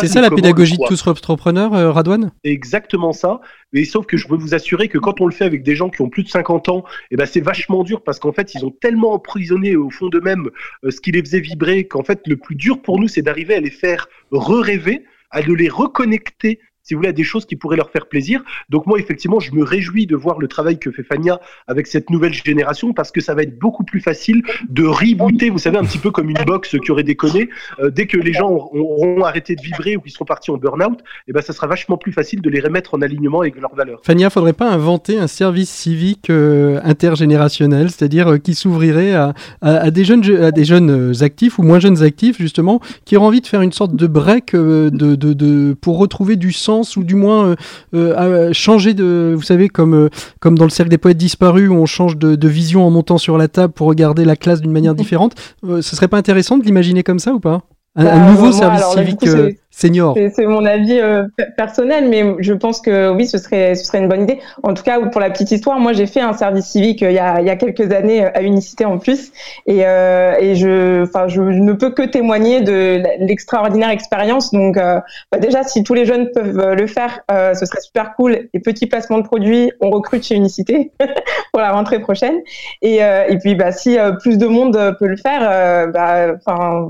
ça 0.06 0.20
la 0.20 0.30
pédagogie 0.30 0.76
de 0.76 0.86
tous 0.86 1.06
entrepreneurs, 1.06 1.74
euh, 1.74 1.90
Radouane? 1.90 2.30
C'est 2.44 2.52
exactement 2.52 3.12
ça. 3.12 3.40
Mais 3.72 3.84
sauf 3.84 4.06
que 4.06 4.16
je 4.16 4.28
peux 4.28 4.36
vous 4.36 4.54
assurer 4.54 4.88
que 4.88 4.98
quand 4.98 5.20
on 5.20 5.26
le 5.26 5.32
fait 5.32 5.44
avec 5.44 5.62
des 5.62 5.74
gens 5.74 5.88
qui 5.88 6.02
ont 6.02 6.08
plus 6.08 6.22
de 6.22 6.28
50 6.28 6.68
ans, 6.68 6.84
eh 7.10 7.16
ben 7.16 7.26
c'est 7.26 7.40
vachement 7.40 7.82
dur 7.84 8.02
parce 8.02 8.18
qu'en 8.18 8.32
fait, 8.32 8.54
ils 8.54 8.64
ont 8.64 8.70
tellement 8.70 9.12
emprisonné 9.12 9.76
au 9.76 9.90
fond 9.90 10.08
d'eux-mêmes 10.08 10.50
euh, 10.84 10.90
ce 10.90 11.00
qui 11.00 11.10
les 11.12 11.20
faisait 11.20 11.40
vibrer 11.40 11.86
qu'en 11.86 12.04
fait, 12.04 12.20
le 12.26 12.36
plus 12.36 12.54
dur 12.54 12.82
pour 12.82 13.00
nous, 13.00 13.08
c'est 13.08 13.22
d'arriver 13.22 13.54
à 13.54 13.60
les 13.60 13.70
faire 13.70 14.08
re-rêver, 14.30 15.04
à 15.30 15.42
de 15.42 15.52
les 15.52 15.68
reconnecter 15.68 16.60
si 16.88 16.94
vous 16.94 17.00
voulez, 17.00 17.10
à 17.10 17.12
des 17.12 17.24
choses 17.24 17.44
qui 17.44 17.54
pourraient 17.54 17.76
leur 17.76 17.90
faire 17.90 18.06
plaisir. 18.06 18.42
Donc 18.70 18.86
moi, 18.86 18.98
effectivement, 18.98 19.40
je 19.40 19.52
me 19.52 19.62
réjouis 19.62 20.06
de 20.06 20.16
voir 20.16 20.38
le 20.38 20.48
travail 20.48 20.78
que 20.78 20.90
fait 20.90 21.02
Fania 21.02 21.38
avec 21.66 21.86
cette 21.86 22.08
nouvelle 22.08 22.32
génération 22.32 22.94
parce 22.94 23.12
que 23.12 23.20
ça 23.20 23.34
va 23.34 23.42
être 23.42 23.58
beaucoup 23.58 23.84
plus 23.84 24.00
facile 24.00 24.42
de 24.70 24.84
rebooter, 24.86 25.50
vous 25.50 25.58
savez, 25.58 25.76
un 25.76 25.84
petit 25.84 25.98
peu 25.98 26.10
comme 26.10 26.30
une 26.30 26.42
box 26.46 26.76
qui 26.82 26.90
aurait 26.90 27.02
déconné. 27.02 27.50
Euh, 27.80 27.90
dès 27.90 28.06
que 28.06 28.16
les 28.16 28.32
gens 28.32 28.48
auront 28.48 29.22
arrêté 29.22 29.54
de 29.54 29.60
vibrer 29.60 29.96
ou 29.96 30.00
qu'ils 30.00 30.12
seront 30.12 30.24
partis 30.24 30.50
en 30.50 30.56
burn-out, 30.56 31.00
eh 31.26 31.32
ben, 31.32 31.42
ça 31.42 31.52
sera 31.52 31.66
vachement 31.66 31.98
plus 31.98 32.12
facile 32.12 32.40
de 32.40 32.48
les 32.48 32.60
remettre 32.60 32.94
en 32.94 33.02
alignement 33.02 33.42
avec 33.42 33.60
leurs 33.60 33.74
valeurs. 33.74 34.00
Fania, 34.02 34.30
faudrait 34.30 34.54
pas 34.54 34.70
inventer 34.70 35.18
un 35.18 35.26
service 35.26 35.68
civique 35.68 36.30
euh, 36.30 36.80
intergénérationnel, 36.84 37.90
c'est-à-dire 37.90 38.28
euh, 38.28 38.38
qui 38.38 38.54
s'ouvrirait 38.54 39.12
à, 39.60 39.90
des 39.90 40.04
jeunes, 40.04 40.24
à 40.42 40.52
des 40.52 40.64
jeunes 40.64 41.12
actifs 41.20 41.58
ou 41.58 41.62
moins 41.62 41.80
jeunes 41.80 42.02
actifs, 42.02 42.38
justement, 42.38 42.80
qui 43.04 43.18
auraient 43.18 43.26
envie 43.26 43.42
de 43.42 43.46
faire 43.46 43.60
une 43.60 43.72
sorte 43.72 43.94
de 43.94 44.06
break 44.06 44.54
de, 44.54 45.74
pour 45.74 45.98
retrouver 45.98 46.36
du 46.36 46.52
sens 46.52 46.77
ou 46.96 47.04
du 47.04 47.14
moins 47.14 47.48
euh, 47.48 47.56
euh 47.94 48.52
changer 48.52 48.94
de, 48.94 49.34
vous 49.36 49.42
savez, 49.42 49.68
comme, 49.68 49.94
euh, 49.94 50.08
comme 50.40 50.56
dans 50.56 50.64
le 50.64 50.70
cercle 50.70 50.90
des 50.90 50.98
poètes 50.98 51.16
disparus 51.16 51.68
où 51.68 51.74
on 51.74 51.86
change 51.86 52.16
de, 52.16 52.48
vision 52.48 52.86
en 52.86 52.90
montant 52.90 53.18
sur 53.18 53.36
la 53.36 53.48
table 53.48 53.72
pour 53.74 53.88
regarder 53.88 54.24
la 54.24 54.36
classe 54.36 54.60
d'une 54.60 54.72
manière 54.72 54.94
différente. 54.96 55.34
Ce 55.62 55.82
serait 55.82 56.08
pas 56.08 56.16
intéressant 56.18 56.58
de 56.58 56.64
l'imaginer 56.64 57.02
comme 57.02 57.18
ça 57.18 57.32
ou 57.32 57.40
pas? 57.40 57.62
Un, 57.98 58.04
bah, 58.04 58.30
nouveau 58.30 58.52
service 58.52 58.84
civique 58.84 59.26
senior. 59.70 60.16
C'est 60.34 60.46
mon 60.46 60.64
avis 60.64 60.98
euh, 60.98 61.24
personnel, 61.56 62.08
mais 62.08 62.24
je 62.40 62.52
pense 62.52 62.80
que 62.80 63.10
oui, 63.10 63.26
ce 63.26 63.38
serait, 63.38 63.74
ce 63.74 63.84
serait 63.84 63.98
une 63.98 64.08
bonne 64.08 64.22
idée. 64.22 64.40
En 64.62 64.74
tout 64.74 64.82
cas, 64.82 65.00
pour 65.00 65.20
la 65.20 65.30
petite 65.30 65.50
histoire, 65.50 65.78
moi 65.78 65.92
j'ai 65.92 66.06
fait 66.06 66.20
un 66.20 66.32
service 66.32 66.66
civique 66.66 67.02
euh, 67.02 67.10
il, 67.10 67.14
y 67.14 67.18
a, 67.18 67.40
il 67.40 67.46
y 67.46 67.50
a 67.50 67.56
quelques 67.56 67.92
années 67.92 68.24
euh, 68.24 68.30
à 68.34 68.42
Unicité 68.42 68.84
en 68.84 68.98
plus, 68.98 69.30
et, 69.66 69.86
euh, 69.86 70.34
et 70.38 70.54
je, 70.56 71.04
enfin, 71.04 71.28
je 71.28 71.40
ne 71.40 71.72
peux 71.72 71.90
que 71.90 72.02
témoigner 72.02 72.60
de 72.60 73.02
l'extraordinaire 73.20 73.90
expérience. 73.90 74.52
Donc, 74.52 74.76
bah, 74.76 75.38
déjà, 75.40 75.62
si 75.62 75.82
tous 75.82 75.94
les 75.94 76.06
jeunes 76.06 76.30
peuvent 76.32 76.74
le 76.74 76.86
faire, 76.86 77.20
ce 77.28 77.66
serait 77.66 77.80
super 77.80 78.14
cool. 78.14 78.48
Et 78.54 78.60
petit 78.60 78.86
placement 78.86 79.18
de 79.18 79.24
produits, 79.24 79.70
on 79.80 79.90
recrute 79.90 80.24
chez 80.24 80.34
Unicité 80.34 80.92
pour 81.52 81.60
la 81.60 81.72
rentrée 81.72 82.00
prochaine. 82.00 82.36
Et, 82.82 82.96
et 82.96 83.38
puis, 83.38 83.54
bah, 83.54 83.72
si 83.72 83.96
plus 84.20 84.38
de 84.38 84.46
monde 84.46 84.96
peut 84.98 85.06
le 85.06 85.16
faire, 85.16 85.90
bah, 85.92 86.34
enfin 86.34 86.86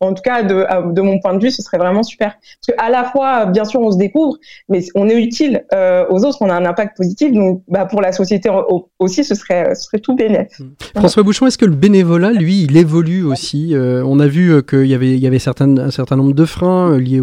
en 0.00 0.12
tout 0.12 0.22
cas, 0.22 0.42
de, 0.42 0.92
de, 0.92 1.00
mon 1.00 1.18
point 1.20 1.34
de 1.34 1.42
vue, 1.42 1.50
ce 1.50 1.62
serait 1.62 1.78
vraiment 1.78 2.02
super. 2.02 2.36
Parce 2.66 2.76
qu'à 2.76 2.90
la 2.90 3.04
fois, 3.04 3.46
bien 3.46 3.64
sûr, 3.64 3.80
on 3.80 3.90
se 3.90 3.98
découvre, 3.98 4.36
mais 4.68 4.84
on 4.94 5.08
est 5.08 5.18
utile 5.18 5.64
euh, 5.72 6.04
aux 6.10 6.24
autres, 6.24 6.38
on 6.40 6.50
a 6.50 6.54
un 6.54 6.66
impact 6.66 6.96
positif. 6.96 7.32
Donc, 7.32 7.62
bah, 7.68 7.86
pour 7.86 8.02
la 8.02 8.12
société 8.12 8.50
aussi, 8.98 9.24
ce 9.24 9.34
serait, 9.34 9.74
ce 9.74 9.84
serait 9.84 9.98
tout 9.98 10.14
bénéfique. 10.14 10.60
Mmh. 10.60 10.98
François 10.98 11.22
Bouchon, 11.22 11.46
est-ce 11.46 11.58
que 11.58 11.64
le 11.64 11.74
bénévolat, 11.74 12.32
lui, 12.32 12.62
il 12.62 12.76
évolue 12.76 13.24
aussi 13.24 13.74
euh, 13.74 14.02
On 14.04 14.20
a 14.20 14.26
vu 14.26 14.52
euh, 14.52 14.60
qu'il 14.60 14.86
y 14.86 14.94
avait, 14.94 15.12
il 15.12 15.20
y 15.20 15.26
avait 15.26 15.38
certains, 15.38 15.78
un 15.78 15.90
certain 15.90 16.16
nombre 16.16 16.34
de 16.34 16.44
freins 16.44 16.98
liés 16.98 17.20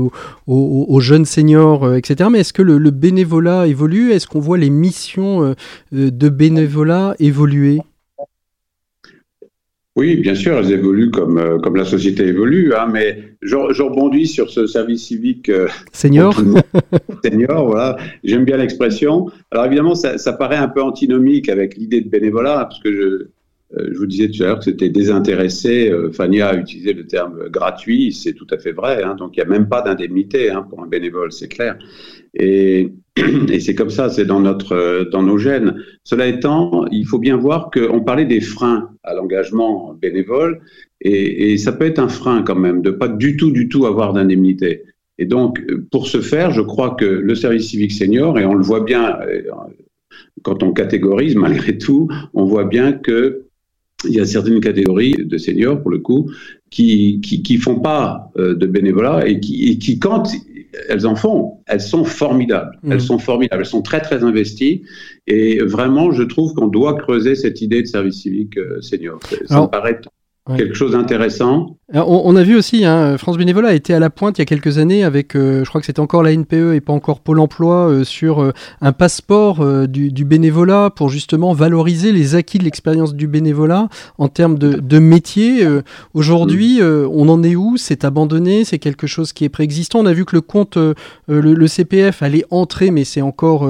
aux, 0.47 0.99
jeunes 0.99 1.25
seniors, 1.25 1.95
etc. 1.95 2.29
Mais 2.31 2.39
est-ce 2.39 2.53
que 2.53 2.62
le, 2.62 2.77
le 2.77 2.91
bénévolat 2.91 3.67
évolue? 3.67 4.12
Est-ce 4.13 4.27
qu'on 4.27 4.39
voit 4.39 4.57
les 4.57 4.69
missions 4.69 5.53
de 5.91 6.29
bénévolat 6.29 7.15
évoluer? 7.19 7.81
Oui, 9.95 10.15
bien 10.15 10.34
sûr, 10.34 10.58
elles 10.58 10.71
évoluent 10.71 11.12
comme, 11.12 11.38
euh, 11.38 11.60
comme 11.60 11.75
la 11.75 11.86
société 11.86 12.25
évolue, 12.25 12.73
hein, 12.73 12.88
mais 12.91 13.36
je, 13.43 13.56
je, 13.71 13.84
rebondis 13.84 14.25
sur 14.25 14.49
ce 14.49 14.65
service 14.65 15.06
civique 15.06 15.49
euh, 15.49 15.67
senior. 15.91 16.34
senior, 17.23 17.67
voilà. 17.67 17.97
J'aime 18.23 18.43
bien 18.43 18.58
l'expression. 18.58 19.27
Alors 19.51 19.65
évidemment, 19.65 19.93
ça, 19.93 20.17
ça, 20.17 20.34
paraît 20.34 20.58
un 20.58 20.67
peu 20.67 20.82
antinomique 20.82 21.47
avec 21.47 21.77
l'idée 21.77 22.01
de 22.01 22.10
bénévolat, 22.10 22.65
parce 22.65 22.79
que 22.79 22.91
je, 22.91 23.27
je 23.75 23.97
vous 23.97 24.05
disais 24.05 24.29
tout 24.29 24.43
à 24.43 24.47
l'heure 24.47 24.59
que 24.59 24.65
c'était 24.65 24.89
désintéressé. 24.89 25.91
Fania 26.12 26.49
a 26.49 26.55
utilisé 26.55 26.93
le 26.93 27.07
terme 27.07 27.49
gratuit, 27.49 28.13
c'est 28.13 28.33
tout 28.33 28.47
à 28.51 28.57
fait 28.57 28.71
vrai. 28.71 29.03
Hein, 29.03 29.15
donc 29.15 29.36
il 29.36 29.39
n'y 29.39 29.45
a 29.45 29.49
même 29.49 29.67
pas 29.67 29.81
d'indemnité 29.81 30.51
hein, 30.51 30.65
pour 30.69 30.83
un 30.83 30.88
bénévole, 30.88 31.31
c'est 31.31 31.47
clair. 31.47 31.77
Et 32.36 32.91
c'est 33.59 33.75
comme 33.75 33.89
ça, 33.89 34.09
c'est 34.09 34.25
dans 34.25 34.39
notre, 34.39 35.07
dans 35.12 35.23
nos 35.23 35.38
gènes. 35.38 35.75
Cela 36.03 36.27
étant, 36.27 36.86
il 36.91 37.05
faut 37.05 37.19
bien 37.19 37.38
voir 37.38 37.69
qu'on 37.71 38.01
parlait 38.01 38.25
des 38.25 38.41
freins 38.41 38.89
à 39.03 39.13
l'engagement 39.13 39.93
bénévole, 39.93 40.62
et, 41.01 41.57
ça 41.57 41.73
peut 41.73 41.86
être 41.86 41.99
un 41.99 42.07
frein 42.07 42.43
quand 42.43 42.55
même 42.55 42.81
de 42.81 42.89
pas 42.89 43.07
du 43.07 43.36
tout, 43.36 43.51
du 43.51 43.67
tout 43.67 43.86
avoir 43.86 44.13
d'indemnité. 44.13 44.83
Et 45.17 45.25
donc, 45.25 45.62
pour 45.91 46.07
ce 46.07 46.21
faire, 46.21 46.51
je 46.51 46.62
crois 46.62 46.95
que 46.95 47.05
le 47.05 47.36
service 47.36 47.69
civique 47.69 47.91
senior, 47.91 48.39
et 48.39 48.45
on 48.45 48.55
le 48.55 48.63
voit 48.63 48.83
bien 48.83 49.19
euh, 49.21 49.43
quand 50.41 50.63
on 50.63 50.71
catégorise, 50.71 51.36
malgré 51.47 51.77
tout, 51.77 52.07
on 52.33 52.45
voit 52.45 52.65
bien 52.65 52.93
que 52.93 53.45
il 54.06 54.16
y 54.16 54.20
a 54.20 54.26
certaines 54.26 54.60
catégories 54.60 55.16
de 55.18 55.38
seniors, 55.38 55.82
pour 55.82 55.92
le 55.92 56.00
coup, 56.00 56.32
qui 56.70 57.22
qui, 57.22 57.44
qui 57.44 57.58
font 57.58 57.80
pas 57.80 58.32
euh, 58.38 58.56
de 58.56 58.66
bénévolat 58.66 59.28
et 59.28 59.39
qui, 59.39 59.70
et 59.70 59.78
qui 59.78 60.00
quand 60.00 60.24
elles 60.89 61.06
en 61.08 61.16
font. 61.16 61.60
Elles 61.68 61.82
sont 61.82 62.04
formidables. 62.04 62.78
Elles 62.84 62.98
mmh. 62.98 63.00
sont 63.00 63.20
formidables. 63.20 63.62
Elles 63.62 63.68
sont 63.68 63.82
très, 63.82 64.02
très 64.02 64.24
investies. 64.24 64.84
Et 65.28 65.60
vraiment, 65.60 66.12
je 66.12 66.24
trouve 66.24 66.54
qu'on 66.54 66.68
doit 66.68 66.96
creuser 66.96 67.36
cette 67.36 67.62
idée 67.62 67.82
de 67.82 67.88
service 67.88 68.22
civique 68.22 68.58
euh, 68.58 68.82
senior. 68.82 69.20
Ça 69.46 69.62
me 69.62 69.68
paraît 69.68 70.02
quelque 70.58 70.74
chose 70.74 70.92
d'intéressant. 70.92 71.78
On, 71.95 72.36
a 72.36 72.41
vu 72.41 72.56
aussi, 72.56 72.86
hein, 72.86 73.19
France 73.19 73.38
Bénévolat 73.38 73.69
a 73.69 73.73
été 73.75 73.93
à 73.93 73.99
la 73.99 74.10
pointe 74.10 74.39
il 74.39 74.41
y 74.41 74.43
a 74.43 74.45
quelques 74.45 74.79
années 74.79 75.03
avec, 75.03 75.36
euh, 75.36 75.63
je 75.63 75.69
crois 75.69 75.79
que 75.79 75.86
c'était 75.86 75.99
encore 75.99 76.23
la 76.23 76.36
NPE 76.36 76.73
et 76.73 76.82
pas 76.82 76.91
encore 76.91 77.19
Pôle 77.19 77.39
Emploi, 77.39 77.88
euh, 77.88 78.03
sur 78.03 78.41
euh, 78.41 78.51
un 78.82 78.93
passeport 78.93 79.63
du, 79.88 80.25
bénévolat 80.25 80.89
pour 80.89 81.10
justement 81.10 81.53
valoriser 81.53 82.12
les 82.12 82.34
acquis 82.34 82.58
de 82.58 82.63
l'expérience 82.63 83.13
du 83.13 83.27
bénévolat 83.27 83.89
en 84.17 84.27
termes 84.27 84.58
de, 84.58 84.73
de 84.73 84.99
métier. 84.99 85.67
Aujourd'hui, 86.15 86.82
mm. 86.82 87.08
on 87.12 87.29
en 87.29 87.43
est 87.43 87.56
où? 87.56 87.77
C'est 87.77 88.06
abandonné? 88.06 88.63
C'est 88.63 88.79
quelque 88.79 89.06
chose 89.06 89.32
qui 89.32 89.45
est 89.45 89.49
préexistant? 89.49 89.99
On 89.99 90.06
a 90.08 90.13
vu 90.13 90.25
que 90.25 90.36
le 90.36 90.41
compte, 90.41 90.77
le, 91.27 91.67
CPF 91.67 92.23
allait 92.23 92.45
entrer, 92.49 92.89
mais 92.89 93.03
c'est 93.03 93.21
encore, 93.21 93.67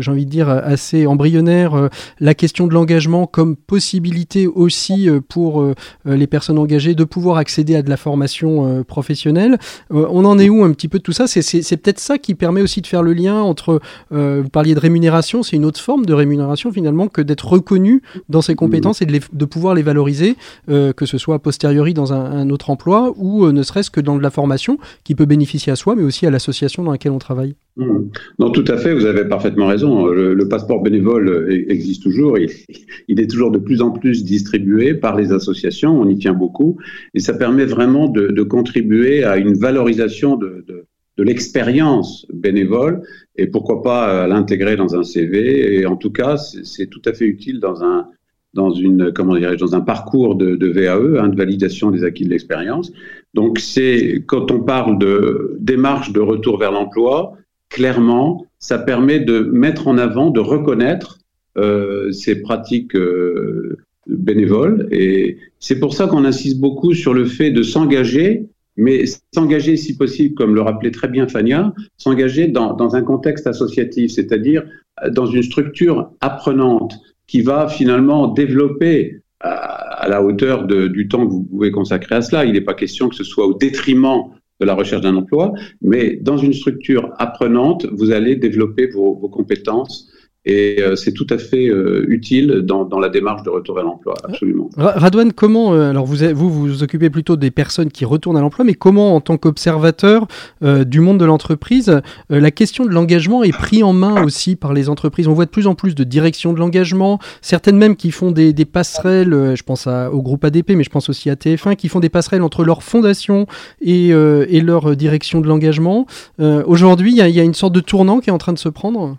j'ai 0.00 0.10
envie 0.10 0.26
de 0.26 0.30
dire, 0.30 0.48
assez 0.48 1.06
embryonnaire. 1.06 1.88
la 2.20 2.34
question 2.34 2.66
de 2.66 2.74
l'engagement 2.74 3.26
comme 3.26 3.56
possibilité 3.56 4.46
aussi 4.46 5.08
pour 5.28 5.64
les 6.04 6.26
personnes 6.26 6.58
engagées 6.58 6.94
de 6.94 7.04
pouvoir 7.04 7.38
accéder 7.38 7.63
à 7.72 7.82
de 7.82 7.88
la 7.88 7.96
formation 7.96 8.66
euh, 8.66 8.84
professionnelle. 8.84 9.58
Euh, 9.92 10.06
on 10.10 10.24
en 10.24 10.38
est 10.38 10.48
où 10.48 10.62
un 10.64 10.72
petit 10.72 10.88
peu 10.88 10.98
de 10.98 11.02
tout 11.02 11.12
ça? 11.12 11.26
C'est 11.26 11.76
peut-être 11.76 12.00
ça 12.00 12.18
qui 12.18 12.34
permet 12.34 12.60
aussi 12.60 12.82
de 12.82 12.86
faire 12.86 13.02
le 13.02 13.12
lien 13.12 13.40
entre, 13.40 13.80
euh, 14.12 14.42
vous 14.42 14.50
parliez 14.50 14.74
de 14.74 14.80
rémunération, 14.80 15.42
c'est 15.42 15.56
une 15.56 15.64
autre 15.64 15.80
forme 15.80 16.04
de 16.04 16.12
rémunération 16.12 16.70
finalement 16.72 17.08
que 17.08 17.22
d'être 17.22 17.48
reconnu 17.48 18.02
dans 18.28 18.42
ses 18.42 18.54
compétences 18.54 19.00
et 19.00 19.06
de, 19.06 19.20
de 19.32 19.44
pouvoir 19.44 19.74
les 19.74 19.82
valoriser, 19.82 20.36
que 20.68 21.06
ce 21.06 21.18
soit 21.18 21.36
a 21.36 21.38
posteriori 21.38 21.94
dans 21.94 22.12
un, 22.12 22.50
autre 22.50 22.70
emploi 22.70 23.12
ou 23.16 23.50
ne 23.50 23.62
serait-ce 23.62 23.90
que 23.90 24.00
dans 24.00 24.16
de 24.16 24.22
la 24.22 24.30
formation 24.30 24.78
qui 25.04 25.14
peut 25.14 25.24
bénéficier 25.24 25.72
à 25.72 25.76
soi 25.76 25.94
mais 25.94 26.02
aussi 26.02 26.26
à 26.26 26.30
l'association 26.30 26.82
dans 26.82 26.92
laquelle 26.92 27.12
on 27.12 27.18
travaille. 27.18 27.54
Mmh. 27.76 28.10
Non, 28.38 28.50
tout 28.50 28.64
à 28.68 28.76
fait, 28.76 28.94
vous 28.94 29.04
avez 29.04 29.24
parfaitement 29.24 29.66
raison. 29.66 30.06
Le, 30.06 30.48
passeport 30.48 30.80
bénévole 30.80 31.48
existe 31.68 32.02
toujours, 32.04 32.38
il, 32.38 32.50
il, 33.08 33.20
est 33.20 33.26
toujours 33.28 33.50
de 33.50 33.58
plus 33.58 33.82
en 33.82 33.90
plus 33.90 34.24
distribué 34.24 34.94
par 34.94 35.16
les 35.16 35.32
associations, 35.32 36.00
on 36.00 36.08
y 36.08 36.16
tient 36.16 36.34
beaucoup, 36.34 36.78
et 37.14 37.20
ça 37.20 37.34
permet 37.34 37.64
vraiment 37.64 38.08
de, 38.08 38.28
de 38.28 38.42
contribuer 38.42 39.24
à 39.24 39.38
une 39.38 39.54
valorisation 39.54 40.36
de, 40.36 40.64
de, 40.68 40.86
de 41.16 41.22
l'expérience 41.22 42.26
bénévole 42.32 43.02
et 43.36 43.46
pourquoi 43.46 43.82
pas 43.82 44.26
l'intégrer 44.26 44.76
dans 44.76 44.96
un 44.96 45.02
CV. 45.02 45.80
Et 45.80 45.86
en 45.86 45.96
tout 45.96 46.10
cas, 46.10 46.36
c'est 46.36 46.86
tout 46.86 47.02
à 47.04 47.12
fait 47.12 47.26
utile 47.26 47.60
dans 47.60 47.82
un 47.82 48.08
dans 48.52 48.70
une 48.70 49.12
comment 49.12 49.36
dirais 49.36 49.56
dans 49.56 49.74
un 49.74 49.80
parcours 49.80 50.36
de, 50.36 50.54
de 50.54 50.68
VAE, 50.68 51.20
hein, 51.20 51.28
de 51.28 51.36
validation 51.36 51.90
des 51.90 52.04
acquis 52.04 52.24
de 52.24 52.30
l'expérience. 52.30 52.92
Donc 53.34 53.58
c'est 53.58 54.22
quand 54.26 54.52
on 54.52 54.60
parle 54.60 54.98
de 54.98 55.56
démarche 55.58 56.12
de 56.12 56.20
retour 56.20 56.58
vers 56.58 56.70
l'emploi, 56.70 57.36
clairement, 57.74 58.46
ça 58.60 58.78
permet 58.78 59.18
de 59.18 59.40
mettre 59.40 59.88
en 59.88 59.98
avant, 59.98 60.30
de 60.30 60.38
reconnaître 60.38 61.18
euh, 61.58 62.12
ces 62.12 62.40
pratiques 62.40 62.94
euh, 62.94 63.78
bénévoles. 64.06 64.86
Et 64.92 65.38
c'est 65.58 65.80
pour 65.80 65.92
ça 65.92 66.06
qu'on 66.06 66.24
insiste 66.24 66.60
beaucoup 66.60 66.94
sur 66.94 67.12
le 67.12 67.24
fait 67.24 67.50
de 67.50 67.64
s'engager, 67.64 68.46
mais 68.76 69.06
s'engager 69.34 69.76
si 69.76 69.96
possible, 69.96 70.36
comme 70.36 70.54
le 70.54 70.60
rappelait 70.60 70.92
très 70.92 71.08
bien 71.08 71.26
Fania, 71.26 71.74
s'engager 71.96 72.46
dans, 72.46 72.94
un 72.94 73.02
contexte 73.02 73.48
associatif, 73.48 74.12
c'est-à-dire 74.12 74.62
dans 75.10 75.26
une 75.26 75.42
structure 75.42 76.10
apprenante 76.20 76.94
qui 77.26 77.42
va 77.42 77.66
finalement 77.66 78.28
développer 78.28 79.20
à, 79.40 80.06
la 80.08 80.22
hauteur 80.22 80.68
du 80.68 81.08
temps 81.08 81.26
que 81.26 81.32
vous 81.32 81.42
pouvez 81.42 81.72
consacrer 81.72 82.14
à 82.14 82.22
cela. 82.22 82.44
Il 82.44 82.52
n'est 82.52 82.60
pas 82.60 82.74
question 82.74 83.08
que 83.08 83.16
ce 83.16 83.24
soit 83.24 83.46
au 83.48 83.54
détriment 83.54 84.30
de 84.60 84.66
la 84.66 84.74
recherche 84.74 85.02
d'un 85.02 85.16
emploi, 85.16 85.52
mais 85.82 86.16
dans 86.16 86.36
une 86.36 86.52
structure 86.52 87.12
apprenante, 87.18 87.86
vous 87.92 88.12
allez 88.12 88.36
développer 88.36 88.86
vos, 88.86 89.14
compétences 89.28 90.10
et 90.46 90.80
euh, 90.80 90.94
c'est 90.94 91.12
tout 91.12 91.26
à 91.30 91.38
fait 91.38 91.68
euh, 91.68 92.04
utile 92.08 92.62
dans, 92.64 92.84
dans, 92.84 92.98
la 92.98 93.08
démarche 93.08 93.42
de 93.44 93.50
retour 93.50 93.78
à 93.78 93.82
l'emploi, 93.82 94.14
absolument. 94.24 94.68
Radouane, 94.76 95.32
comment, 95.32 95.72
euh, 95.72 95.90
alors 95.90 96.04
vous, 96.04 96.16
vous 96.34 96.50
vous 96.50 96.82
occupez 96.82 97.08
plutôt 97.08 97.36
des 97.36 97.50
personnes 97.50 97.90
qui 97.90 98.04
retournent 98.04 98.36
à 98.36 98.40
l'emploi, 98.40 98.64
mais 98.64 98.74
comment 98.74 99.16
en 99.16 99.20
tant 99.20 99.38
qu'observateur 99.38 100.26
du 100.62 101.00
monde 101.00 101.18
de 101.18 101.24
l'entreprise, 101.24 102.00
la 102.30 102.50
question 102.50 102.84
de 102.84 102.90
l'engagement 102.90 103.42
est 103.42 103.52
prise 103.52 103.82
en 103.82 103.92
main 103.92 104.24
aussi 104.24 104.56
par 104.56 104.72
les 104.72 104.88
entreprises? 104.88 105.28
On 105.28 105.32
voit 105.32 105.44
de 105.46 105.50
plus 105.50 105.66
en 105.66 105.74
plus 105.74 105.94
de 105.94 106.04
directions 106.04 106.52
de 106.52 106.58
l'engagement, 106.58 107.18
certaines 107.40 107.76
même 107.76 107.96
qui 107.96 108.10
font 108.10 108.30
des, 108.30 108.52
des 108.52 108.64
passerelles, 108.64 109.54
je 109.54 109.62
pense 109.62 109.86
à, 109.86 110.10
au 110.12 110.22
groupe 110.22 110.44
ADP, 110.44 110.70
mais 110.70 110.84
je 110.84 110.90
pense 110.90 111.08
aussi 111.08 111.30
à 111.30 111.34
TF1, 111.34 111.76
qui 111.76 111.88
font 111.88 112.00
des 112.00 112.08
passerelles 112.08 112.42
entre 112.42 112.64
leur 112.64 112.82
fondation 112.82 113.46
et, 113.80 114.08
et 114.08 114.60
leur 114.60 114.96
direction 114.96 115.40
de 115.40 115.48
l'engagement. 115.48 116.06
Aujourd'hui, 116.38 117.12
il 117.12 117.26
y, 117.26 117.32
y 117.32 117.40
a 117.40 117.44
une 117.44 117.54
sorte 117.54 117.74
de 117.74 117.80
tournant 117.80 118.20
qui 118.20 118.30
est 118.30 118.32
en 118.32 118.38
train 118.38 118.52
de 118.52 118.58
se 118.58 118.68
prendre? 118.68 119.16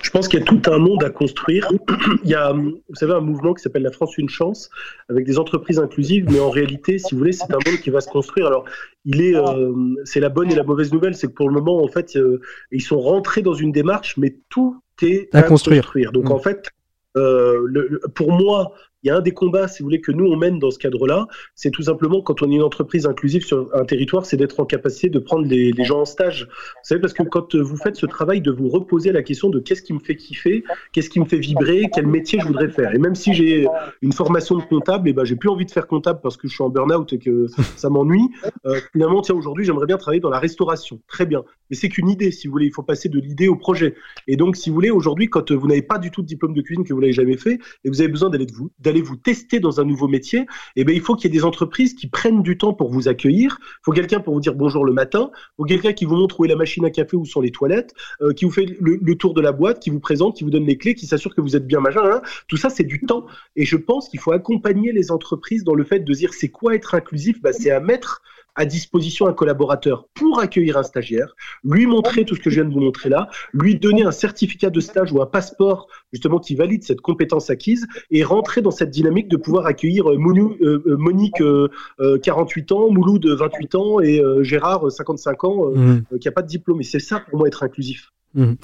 Je 0.00 0.10
pense 0.10 0.28
qu'il 0.28 0.40
y 0.40 0.42
a 0.42 0.46
tout 0.46 0.62
un 0.70 0.78
monde 0.78 1.04
à 1.04 1.10
construire. 1.10 1.70
Il 2.24 2.30
y 2.30 2.34
a, 2.34 2.52
vous 2.52 2.94
savez, 2.94 3.12
un 3.12 3.20
mouvement 3.20 3.52
qui 3.52 3.62
s'appelle 3.62 3.82
La 3.82 3.90
France 3.90 4.16
une 4.16 4.28
chance, 4.28 4.70
avec 5.10 5.26
des 5.26 5.38
entreprises 5.38 5.78
inclusives, 5.78 6.26
mais 6.30 6.40
en 6.40 6.50
réalité, 6.50 6.98
si 6.98 7.14
vous 7.14 7.18
voulez, 7.18 7.32
c'est 7.32 7.52
un 7.52 7.58
monde 7.66 7.78
qui 7.82 7.90
va 7.90 8.00
se 8.00 8.08
construire. 8.08 8.46
Alors, 8.46 8.64
il 9.04 9.20
est, 9.20 9.36
euh, 9.36 9.74
c'est 10.04 10.20
la 10.20 10.30
bonne 10.30 10.50
et 10.50 10.54
la 10.54 10.64
mauvaise 10.64 10.92
nouvelle, 10.92 11.14
c'est 11.14 11.26
que 11.26 11.32
pour 11.32 11.48
le 11.48 11.54
moment, 11.54 11.82
en 11.82 11.88
fait, 11.88 12.16
euh, 12.16 12.40
ils 12.72 12.82
sont 12.82 12.98
rentrés 12.98 13.42
dans 13.42 13.54
une 13.54 13.72
démarche, 13.72 14.16
mais 14.16 14.38
tout 14.48 14.80
est 15.02 15.34
à, 15.34 15.42
construire. 15.42 16.12
Donc, 16.12 16.30
mmh. 16.30 16.32
en 16.32 16.38
fait, 16.38 16.70
euh, 17.16 17.60
le, 17.66 18.00
pour 18.14 18.32
moi, 18.32 18.72
il 19.06 19.10
y 19.10 19.12
a 19.12 19.16
un 19.16 19.20
des 19.20 19.30
combats, 19.30 19.68
si 19.68 19.82
vous 19.82 19.86
voulez, 19.86 20.00
que 20.00 20.10
nous 20.10 20.26
on 20.26 20.36
mène 20.36 20.58
dans 20.58 20.72
ce 20.72 20.80
cadre-là, 20.80 21.28
c'est 21.54 21.70
tout 21.70 21.82
simplement 21.82 22.22
quand 22.22 22.42
on 22.42 22.50
est 22.50 22.56
une 22.56 22.64
entreprise 22.64 23.06
inclusive 23.06 23.44
sur 23.44 23.68
un 23.72 23.84
territoire, 23.84 24.26
c'est 24.26 24.36
d'être 24.36 24.58
en 24.58 24.64
capacité 24.64 25.08
de 25.10 25.20
prendre 25.20 25.46
les, 25.46 25.72
gens 25.84 26.00
en 26.00 26.04
stage. 26.04 26.48
Vous 26.50 26.80
savez, 26.82 27.00
parce 27.00 27.12
que 27.12 27.22
quand 27.22 27.54
vous 27.54 27.76
faites 27.76 27.94
ce 27.94 28.06
travail 28.06 28.40
de 28.40 28.50
vous 28.50 28.68
reposer 28.68 29.12
la 29.12 29.22
question 29.22 29.48
de 29.48 29.60
qu'est-ce 29.60 29.82
qui 29.82 29.92
me 29.92 30.00
fait 30.00 30.16
kiffer, 30.16 30.64
qu'est-ce 30.92 31.08
qui 31.08 31.20
me 31.20 31.24
fait 31.24 31.38
vibrer, 31.38 31.88
quel 31.94 32.08
métier 32.08 32.40
je 32.40 32.48
voudrais 32.48 32.68
faire. 32.68 32.92
Et 32.96 32.98
même 32.98 33.14
si 33.14 33.32
j'ai 33.32 33.68
une 34.02 34.12
formation 34.12 34.56
de 34.56 34.62
comptable, 34.64 35.06
et 35.06 35.10
eh 35.10 35.14
ben 35.14 35.24
j'ai 35.24 35.36
plus 35.36 35.50
envie 35.50 35.66
de 35.66 35.70
faire 35.70 35.86
comptable 35.86 36.18
parce 36.20 36.36
que 36.36 36.48
je 36.48 36.54
suis 36.54 36.64
en 36.64 36.68
burn-out 36.68 37.12
et 37.12 37.18
que 37.18 37.46
ça 37.76 37.88
m'ennuie. 37.88 38.28
Euh, 38.64 38.80
finalement, 38.90 39.22
tiens, 39.22 39.36
aujourd'hui, 39.36 39.64
j'aimerais 39.64 39.86
bien 39.86 39.98
travailler 39.98 40.20
dans 40.20 40.30
la 40.30 40.40
restauration. 40.40 41.00
Très 41.06 41.26
bien. 41.26 41.44
Mais 41.70 41.76
c'est 41.76 41.88
qu'une 41.88 42.08
idée, 42.08 42.32
si 42.32 42.48
vous 42.48 42.52
voulez. 42.52 42.66
Il 42.66 42.72
faut 42.72 42.82
passer 42.82 43.08
de 43.08 43.20
l'idée 43.20 43.46
au 43.46 43.54
projet. 43.54 43.94
Et 44.26 44.36
donc, 44.36 44.56
si 44.56 44.70
vous 44.70 44.74
voulez, 44.74 44.90
aujourd'hui, 44.90 45.28
quand 45.28 45.52
vous 45.52 45.68
n'avez 45.68 45.82
pas 45.82 45.98
du 45.98 46.10
tout 46.10 46.22
de 46.22 46.26
diplôme 46.26 46.52
de 46.52 46.62
cuisine, 46.62 46.84
que 46.84 46.92
vous 46.92 47.00
l'avez 47.00 47.12
jamais 47.12 47.36
fait, 47.36 47.60
et 47.84 47.88
vous 47.88 48.00
avez 48.00 48.10
besoin 48.10 48.28
d'aller 48.28 48.46
vous 48.52 48.70
d'aller 48.80 48.95
vous 49.02 49.16
tester 49.16 49.60
dans 49.60 49.80
un 49.80 49.84
nouveau 49.84 50.08
métier, 50.08 50.46
eh 50.76 50.84
bien, 50.84 50.94
il 50.94 51.00
faut 51.00 51.14
qu'il 51.14 51.30
y 51.30 51.34
ait 51.34 51.38
des 51.38 51.44
entreprises 51.44 51.94
qui 51.94 52.06
prennent 52.06 52.42
du 52.42 52.58
temps 52.58 52.74
pour 52.74 52.90
vous 52.90 53.08
accueillir. 53.08 53.58
Il 53.60 53.84
faut 53.84 53.92
quelqu'un 53.92 54.20
pour 54.20 54.34
vous 54.34 54.40
dire 54.40 54.54
bonjour 54.54 54.84
le 54.84 54.92
matin. 54.92 55.30
Il 55.34 55.56
faut 55.56 55.64
quelqu'un 55.64 55.92
qui 55.92 56.04
vous 56.04 56.16
montre 56.16 56.40
où 56.40 56.44
est 56.44 56.48
la 56.48 56.56
machine 56.56 56.84
à 56.84 56.90
café, 56.90 57.16
où 57.16 57.24
sont 57.24 57.40
les 57.40 57.50
toilettes, 57.50 57.94
euh, 58.20 58.32
qui 58.32 58.44
vous 58.44 58.50
fait 58.50 58.66
le, 58.80 59.14
tour 59.16 59.34
de 59.34 59.40
la 59.40 59.52
boîte, 59.52 59.80
qui 59.80 59.90
vous 59.90 60.00
présente, 60.00 60.36
qui 60.36 60.44
vous 60.44 60.50
donne 60.50 60.66
les 60.66 60.76
clés, 60.76 60.94
qui 60.94 61.06
s'assure 61.06 61.34
que 61.34 61.40
vous 61.40 61.56
êtes 61.56 61.66
bien 61.66 61.80
machin. 61.80 62.02
Hein. 62.04 62.22
Tout 62.48 62.56
ça, 62.56 62.70
c'est 62.70 62.84
du 62.84 63.00
temps. 63.00 63.26
Et 63.56 63.64
je 63.64 63.76
pense 63.76 64.08
qu'il 64.08 64.20
faut 64.20 64.32
accompagner 64.32 64.92
les 64.92 65.10
entreprises 65.10 65.64
dans 65.64 65.74
le 65.74 65.84
fait 65.84 66.00
de 66.00 66.12
dire 66.12 66.34
c'est 66.34 66.48
quoi 66.48 66.74
être 66.74 66.94
inclusif? 66.94 67.40
Bah, 67.40 67.52
C'est 67.52 67.70
à 67.70 67.80
mettre 67.80 68.22
à 68.56 68.64
disposition 68.64 69.26
un 69.26 69.32
collaborateur 69.32 70.08
pour 70.14 70.40
accueillir 70.40 70.76
un 70.76 70.82
stagiaire, 70.82 71.34
lui 71.64 71.86
montrer 71.86 72.24
tout 72.24 72.34
ce 72.34 72.40
que 72.40 72.50
je 72.50 72.56
viens 72.56 72.68
de 72.68 72.74
vous 72.74 72.80
montrer 72.80 73.08
là, 73.08 73.28
lui 73.52 73.78
donner 73.78 74.02
un 74.02 74.10
certificat 74.10 74.70
de 74.70 74.80
stage 74.80 75.12
ou 75.12 75.22
un 75.22 75.26
passeport 75.26 75.88
justement 76.12 76.38
qui 76.38 76.54
valide 76.54 76.82
cette 76.82 77.00
compétence 77.00 77.50
acquise 77.50 77.86
et 78.10 78.24
rentrer 78.24 78.62
dans 78.62 78.70
cette 78.70 78.90
dynamique 78.90 79.28
de 79.28 79.36
pouvoir 79.36 79.66
accueillir 79.66 80.10
euh, 80.10 80.16
euh, 80.16 80.82
euh, 80.86 80.96
Monique 80.96 81.42
48 82.22 82.72
ans, 82.72 82.90
Mouloud 82.90 83.26
28 83.26 83.74
ans 83.74 84.00
et 84.00 84.22
Gérard 84.40 84.90
55 84.90 85.44
ans 85.44 85.70
mmh. 85.70 86.18
qui 86.20 86.28
n'a 86.28 86.32
pas 86.32 86.42
de 86.42 86.48
diplôme. 86.48 86.80
Et 86.80 86.84
c'est 86.84 86.98
ça 86.98 87.20
pour 87.20 87.38
moi 87.38 87.48
être 87.48 87.62
inclusif. 87.62 88.12
Mmh. 88.34 88.54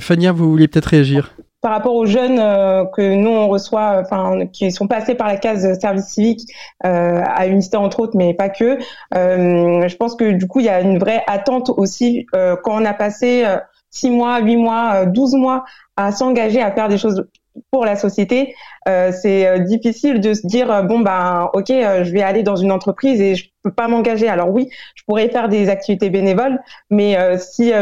Fania, 0.00 0.32
vous 0.32 0.50
vouliez 0.50 0.68
peut-être 0.68 0.86
réagir? 0.86 1.34
Par 1.62 1.70
rapport 1.70 1.94
aux 1.94 2.06
jeunes 2.06 2.40
euh, 2.40 2.84
que 2.84 3.14
nous 3.14 3.30
on 3.30 3.48
reçoit, 3.48 4.00
enfin 4.00 4.46
qui 4.52 4.70
sont 4.72 4.88
passés 4.88 5.14
par 5.14 5.28
la 5.28 5.36
case 5.36 5.78
service 5.78 6.06
civique 6.06 6.52
euh, 6.84 7.22
à 7.24 7.46
Unicité 7.46 7.76
entre 7.76 8.00
autres, 8.00 8.16
mais 8.16 8.34
pas 8.34 8.48
que. 8.50 8.78
Euh, 9.14 9.88
je 9.88 9.96
pense 9.96 10.16
que 10.16 10.32
du 10.32 10.46
coup 10.46 10.60
il 10.60 10.66
y 10.66 10.68
a 10.68 10.80
une 10.80 10.98
vraie 10.98 11.22
attente 11.28 11.70
aussi 11.70 12.26
euh, 12.34 12.56
quand 12.62 12.82
on 12.82 12.84
a 12.84 12.92
passé 12.92 13.46
six 13.90 14.10
mois, 14.10 14.40
huit 14.40 14.56
mois, 14.56 15.06
12 15.06 15.34
mois 15.34 15.64
à 15.96 16.10
s'engager 16.10 16.60
à 16.60 16.72
faire 16.72 16.88
des 16.88 16.98
choses 16.98 17.26
pour 17.70 17.84
la 17.84 17.96
société. 17.96 18.54
c'est 18.86 19.60
difficile 19.60 20.20
de 20.20 20.34
se 20.34 20.46
dire 20.46 20.84
bon 20.84 21.00
ben 21.00 21.50
ok 21.52 21.68
je 21.68 22.10
vais 22.10 22.22
aller 22.22 22.42
dans 22.42 22.56
une 22.56 22.72
entreprise 22.72 23.20
et 23.20 23.34
je 23.36 23.50
peux 23.62 23.72
pas 23.72 23.86
m'engager. 23.86 24.28
Alors 24.28 24.50
oui, 24.50 24.68
je 24.96 25.04
pourrais 25.06 25.28
faire 25.28 25.48
des 25.48 25.68
activités 25.68 26.10
bénévoles, 26.10 26.58
mais 26.90 27.16
si 27.38 27.72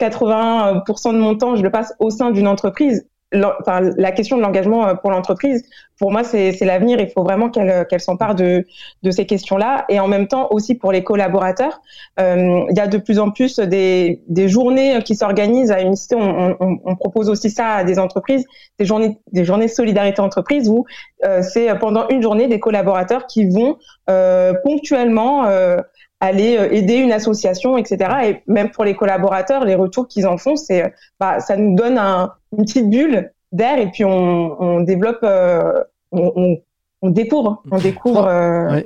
80% 0.00 1.12
de 1.12 1.18
mon 1.18 1.36
temps, 1.36 1.56
je 1.56 1.62
le 1.62 1.70
passe 1.70 1.94
au 1.98 2.10
sein 2.10 2.30
d'une 2.30 2.48
entreprise 2.48 3.06
enfin, 3.32 3.80
la 3.96 4.12
question 4.12 4.36
de 4.36 4.42
l'engagement 4.42 4.86
euh, 4.86 4.94
pour 4.94 5.10
l'entreprise, 5.10 5.64
pour 5.98 6.10
moi, 6.10 6.24
c'est 6.24 6.58
l'avenir. 6.62 6.98
Il 6.98 7.10
faut 7.10 7.22
vraiment 7.22 7.50
qu'elle 7.50 7.86
qu'elle 7.86 8.00
s'empare 8.00 8.34
de, 8.34 8.64
ces 9.10 9.26
questions-là. 9.26 9.84
Et 9.88 10.00
en 10.00 10.08
même 10.08 10.28
temps, 10.28 10.48
aussi 10.50 10.74
pour 10.74 10.92
les 10.92 11.04
collaborateurs, 11.04 11.82
euh, 12.18 12.64
il 12.70 12.76
y 12.76 12.80
a 12.80 12.86
de 12.86 12.96
plus 12.96 13.18
en 13.18 13.30
plus 13.30 13.58
des, 13.58 14.18
journées 14.48 15.02
qui 15.04 15.14
s'organisent 15.14 15.70
à 15.70 15.82
Unicité. 15.82 16.16
On, 16.16 16.56
on, 16.58 16.96
propose 16.96 17.28
aussi 17.28 17.50
ça 17.50 17.68
à 17.68 17.84
des 17.84 17.98
entreprises, 17.98 18.46
des 18.78 18.86
journées, 18.86 19.18
des 19.32 19.44
journées 19.44 19.68
solidarité 19.68 20.22
entreprise 20.22 20.70
où 20.70 20.86
euh, 21.24 21.42
c'est 21.42 21.78
pendant 21.78 22.08
une 22.08 22.22
journée 22.22 22.48
des 22.48 22.60
collaborateurs 22.60 23.26
qui 23.26 23.48
vont 23.48 23.76
euh, 24.08 24.54
ponctuellement 24.64 25.44
euh, 25.44 25.78
aller 26.20 26.58
euh, 26.58 26.70
aider 26.70 26.96
une 26.96 27.12
association, 27.12 27.76
etc. 27.76 28.10
Et 28.24 28.42
même 28.46 28.70
pour 28.70 28.84
les 28.84 28.94
collaborateurs, 28.94 29.64
les 29.64 29.74
retours 29.74 30.06
qu'ils 30.06 30.26
en 30.26 30.36
font, 30.36 30.56
c'est, 30.56 30.84
euh, 30.84 30.88
bah, 31.18 31.40
ça 31.40 31.56
nous 31.56 31.74
donne 31.74 31.98
un, 31.98 32.32
une 32.56 32.64
petite 32.64 32.88
bulle 32.88 33.32
d'air 33.52 33.78
et 33.78 33.90
puis 33.90 34.04
on, 34.04 34.62
on 34.62 34.80
développe, 34.80 35.20
euh, 35.22 35.82
on, 36.12 36.32
on, 36.36 36.62
on, 37.02 37.10
découvre, 37.10 37.62
on 37.70 37.78
découvre. 37.78 38.26
Euh, 38.26 38.80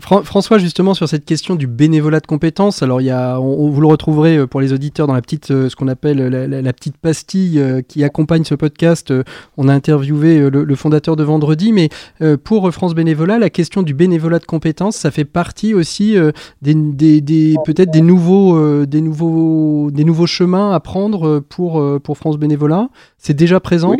François, 0.00 0.58
justement, 0.58 0.94
sur 0.94 1.08
cette 1.08 1.24
question 1.24 1.56
du 1.56 1.66
bénévolat 1.66 2.20
de 2.20 2.26
compétences, 2.26 2.82
alors 2.84 3.00
il 3.00 3.06
y 3.06 3.10
a, 3.10 3.40
on, 3.40 3.68
vous 3.68 3.80
le 3.80 3.88
retrouverez 3.88 4.36
euh, 4.36 4.46
pour 4.46 4.60
les 4.60 4.72
auditeurs 4.72 5.08
dans 5.08 5.14
la 5.14 5.20
petite, 5.20 5.50
euh, 5.50 5.68
ce 5.68 5.74
qu'on 5.74 5.88
appelle 5.88 6.18
la, 6.28 6.72
petite 6.72 6.96
pastille 6.96 7.58
euh, 7.58 7.82
qui 7.82 8.04
accompagne 8.04 8.44
ce 8.44 8.54
podcast. 8.54 9.12
On 9.56 9.66
a 9.68 9.74
interviewé 9.74 10.50
le, 10.50 10.74
fondateur 10.76 11.16
de 11.16 11.24
Vendredi, 11.24 11.72
mais 11.72 11.88
pour 12.44 12.72
France 12.72 12.94
Bénévolat, 12.94 13.38
la 13.38 13.50
question 13.50 13.82
du 13.82 13.94
bénévolat 13.94 14.38
de 14.38 14.44
compétences, 14.44 14.96
ça 14.96 15.10
fait 15.10 15.24
partie 15.24 15.74
aussi 15.74 16.16
des, 16.62 17.54
peut-être 17.64 17.90
des 17.90 18.00
nouveaux, 18.00 18.86
des 18.86 19.00
nouveaux, 19.00 19.90
des 19.90 20.04
nouveaux 20.04 20.26
chemins 20.26 20.72
à 20.72 20.80
prendre 20.80 21.40
pour 21.40 21.82
pour 22.00 22.16
France 22.16 22.38
Bénévolat. 22.38 22.88
C'est 23.18 23.34
déjà 23.34 23.58
présent? 23.60 23.94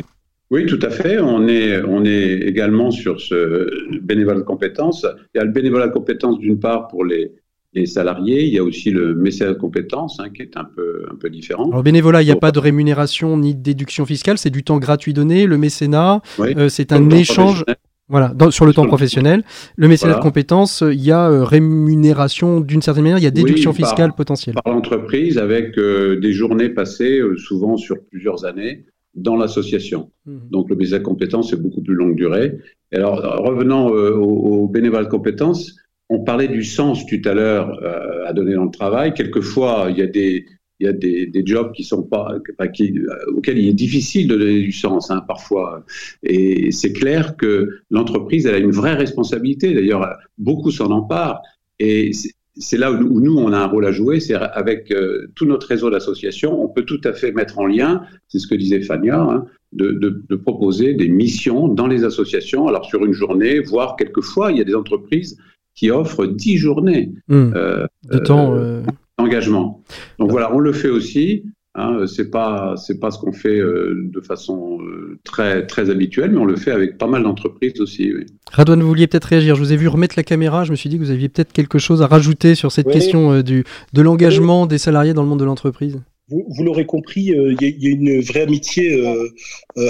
Tout 0.51 0.79
à 0.83 0.91
fait. 0.91 1.19
On 1.21 1.47
est, 1.47 1.83
on 1.83 2.05
est 2.05 2.33
également 2.47 2.91
sur 2.91 3.21
ce 3.21 3.69
bénévolat 4.01 4.39
de 4.39 4.45
compétences. 4.45 5.07
Il 5.35 5.39
y 5.39 5.41
a 5.41 5.45
le 5.45 5.53
bénévolat 5.53 5.89
de 5.89 5.93
compétences 5.93 6.39
d'une 6.39 6.59
part 6.59 6.89
pour 6.89 7.05
les, 7.05 7.33
les 7.75 7.87
salariés. 7.87 8.45
Il 8.45 8.53
y 8.53 8.59
a 8.59 8.65
aussi 8.65 8.91
le 8.91 9.15
mécénat 9.15 9.53
de 9.53 9.59
compétences 9.59 10.19
hein, 10.21 10.31
qui 10.31 10.43
est 10.43 10.57
un 10.57 10.65
peu, 10.65 11.07
un 11.11 11.17
peu 11.17 11.31
différent. 11.31 11.69
Alors, 11.71 11.83
bénévolat, 11.83 12.23
il 12.23 12.27
n'y 12.27 12.33
a 12.33 12.37
pas 12.37 12.53
de 12.53 12.59
rémunération 12.59 13.37
ni 13.37 13.55
de 13.55 13.63
déduction 13.63 14.07
fiscale, 14.07 14.39
c'est 14.39 14.51
du 14.51 14.65
temps 14.65 14.79
gratuit 14.79 15.13
donné. 15.13 15.47
Le 15.47 15.59
mécénat, 15.59 16.23
euh, 16.41 16.69
c'est 16.69 16.93
un 16.93 17.11
échange. 17.11 17.65
Voilà, 18.11 18.33
sur 18.49 18.65
le 18.65 18.73
temps 18.73 18.87
professionnel. 18.87 19.43
Le 19.77 19.87
mécénat 19.87 20.15
de 20.15 20.21
compétences, 20.21 20.83
il 20.83 21.05
y 21.05 21.13
a 21.13 21.29
euh, 21.29 21.45
rémunération 21.45 22.63
d'une 22.63 22.81
certaine 22.81 23.03
manière, 23.03 23.19
il 23.19 23.25
y 23.25 23.27
a 23.27 23.31
déduction 23.31 23.75
fiscale 23.75 24.15
potentielle. 24.15 24.55
Par 24.65 24.73
l'entreprise 24.73 25.37
avec 25.37 25.77
euh, 25.77 26.19
des 26.19 26.33
journées 26.33 26.71
passées, 26.71 27.21
souvent 27.37 27.77
sur 27.77 27.97
plusieurs 28.11 28.47
années, 28.47 28.87
dans 29.15 29.37
l'association. 29.37 30.11
Mhm. 30.27 30.49
Donc 30.51 30.71
le 30.71 30.77
BZ 30.77 31.03
compétences, 31.03 31.51
c'est 31.51 31.61
beaucoup 31.61 31.83
plus 31.83 31.95
longue 31.95 32.17
durée. 32.17 32.59
alors, 32.93 33.21
revenant 33.45 33.93
euh, 33.95 34.13
au, 34.15 34.67
bénévolat 34.67 35.05
de 35.05 35.11
compétences, 35.11 35.77
on 36.09 36.25
parlait 36.25 36.49
du 36.49 36.65
sens 36.65 37.05
tout 37.05 37.21
à 37.25 37.35
l'heure 37.35 37.85
à 38.27 38.33
donner 38.33 38.55
dans 38.55 38.65
le 38.65 38.71
travail. 38.71 39.13
Quelquefois, 39.13 39.89
il 39.91 39.99
y 39.99 40.03
a 40.03 40.07
des, 40.07 40.47
il 40.81 40.87
y 40.87 40.89
a 40.89 40.93
des, 40.93 41.27
des 41.27 41.43
jobs 41.45 41.73
qui 41.73 41.85
sont 41.85 42.03
pas, 42.03 42.37
qui, 42.73 42.95
auxquels 43.35 43.59
il 43.59 43.69
est 43.69 43.75
difficile 43.75 44.29
de 44.29 44.37
donner 44.37 44.61
du 44.61 44.73
sens 44.73 45.11
hein, 45.11 45.23
parfois. 45.27 45.85
Et 46.23 46.71
c'est 46.71 46.93
clair 46.93 47.37
que 47.37 47.81
l'entreprise 47.91 48.47
elle 48.47 48.55
a 48.55 48.59
une 48.59 48.71
vraie 48.71 48.95
responsabilité. 48.95 49.75
D'ailleurs, 49.75 50.07
beaucoup 50.39 50.71
s'en 50.71 50.91
emparent. 50.91 51.43
Et 51.81 52.13
c'est 52.59 52.79
là 52.79 52.93
où 52.93 53.21
nous 53.21 53.37
on 53.37 53.53
a 53.53 53.59
un 53.59 53.67
rôle 53.67 53.87
à 53.87 53.93
jouer. 53.93 54.21
C'est 54.21 54.35
avec 54.35 54.91
euh, 54.91 55.31
tout 55.35 55.47
notre 55.47 55.67
réseau 55.67 55.91
d'associations, 55.91 56.63
on 56.63 56.69
peut 56.69 56.85
tout 56.85 57.01
à 57.05 57.13
fait 57.13 57.33
mettre 57.33 57.59
en 57.59 57.67
lien. 57.67 58.03
C'est 58.29 58.39
ce 58.39 58.47
que 58.47 58.55
disait 58.55 58.81
Fania. 58.81 59.21
Hein, 59.21 59.45
de, 59.73 59.91
de, 59.91 60.23
de, 60.27 60.37
proposer 60.37 60.95
des 60.95 61.09
missions 61.09 61.69
dans 61.69 61.87
les 61.87 62.05
associations, 62.05 62.69
alors 62.69 62.87
sur 62.87 63.05
une 63.05 63.13
journée, 63.13 63.61
voire 63.61 63.97
quelquefois, 63.97 64.51
il 64.51 64.57
y 64.57 64.63
a 64.63 64.65
des 64.65 64.75
entreprises 64.75 65.37
qui 65.75 65.91
offrent 65.91 66.27
dix 66.27 66.57
journées 66.57 67.13
mmh. 67.29 67.53
euh, 67.55 67.87
de 68.11 68.19
temps. 68.19 68.57
Euh, 68.57 68.81
engagement. 69.19 69.83
Donc 70.19 70.31
voilà, 70.31 70.55
on 70.55 70.59
le 70.59 70.73
fait 70.73 70.89
aussi. 70.89 71.45
Hein, 71.79 72.07
c'est 72.09 72.29
pas 72.29 72.75
c'est 72.77 72.99
pas 72.99 73.13
ce 73.13 73.19
qu'on 73.19 73.33
fait 73.33 73.57
euh, 73.57 74.11
de 74.13 74.21
façon 74.21 74.79
euh, 74.83 75.21
très 75.23 75.65
très 75.65 75.91
habituelle, 75.91 76.33
mais 76.33 76.39
on 76.39 76.45
le 76.45 76.57
fait 76.57 76.73
avec 76.73 76.99
pas 76.99 77.07
mal 77.07 77.23
d'entreprises 77.23 77.81
aussi. 77.81 78.13
Oui. 78.13 78.27
Radouane, 78.51 78.83
vous 78.83 78.89
vouliez 78.89 79.07
peut-être 79.07 79.27
réagir. 79.27 79.55
Je 79.55 79.61
vous 79.61 79.73
ai 79.73 79.77
vu 79.77 79.87
remettre 79.87 80.15
la 80.17 80.25
caméra. 80.25 80.65
Je 80.65 80.73
me 80.73 80.77
suis 80.77 80.91
dit 80.91 80.99
que 80.99 81.05
vous 81.05 81.13
aviez 81.13 81.29
peut-être 81.29 81.53
quelque 81.53 81.79
chose 81.79 82.03
à 82.03 82.09
rajouter 82.09 82.57
sur 82.57 82.73
cette 82.73 82.91
question 82.91 83.33
euh, 83.33 83.43
du 83.45 83.63
de 83.93 84.03
l'engagement 84.03 84.67
des 84.67 84.79
salariés 84.79 85.15
dans 85.15 85.23
le 85.23 85.29
monde 85.29 85.39
de 85.39 85.45
l'entreprise. 85.45 86.01
Vous, 86.31 86.45
vous 86.49 86.65
l'aurez 86.65 86.85
compris, 86.85 87.33
il 87.33 87.57
y, 87.61 87.87
y, 87.87 87.87
a 87.87 87.91
une 87.91 88.21
vraie 88.21 88.43
amitié 88.43 89.03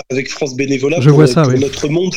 avec 0.09 0.29
France 0.29 0.55
Bénévolat 0.55 1.01
Je 1.01 1.09
pour, 1.09 1.17
vois 1.17 1.27
ça, 1.27 1.43
pour 1.43 1.53
oui. 1.53 1.59
notre 1.59 1.89
monde 1.89 2.15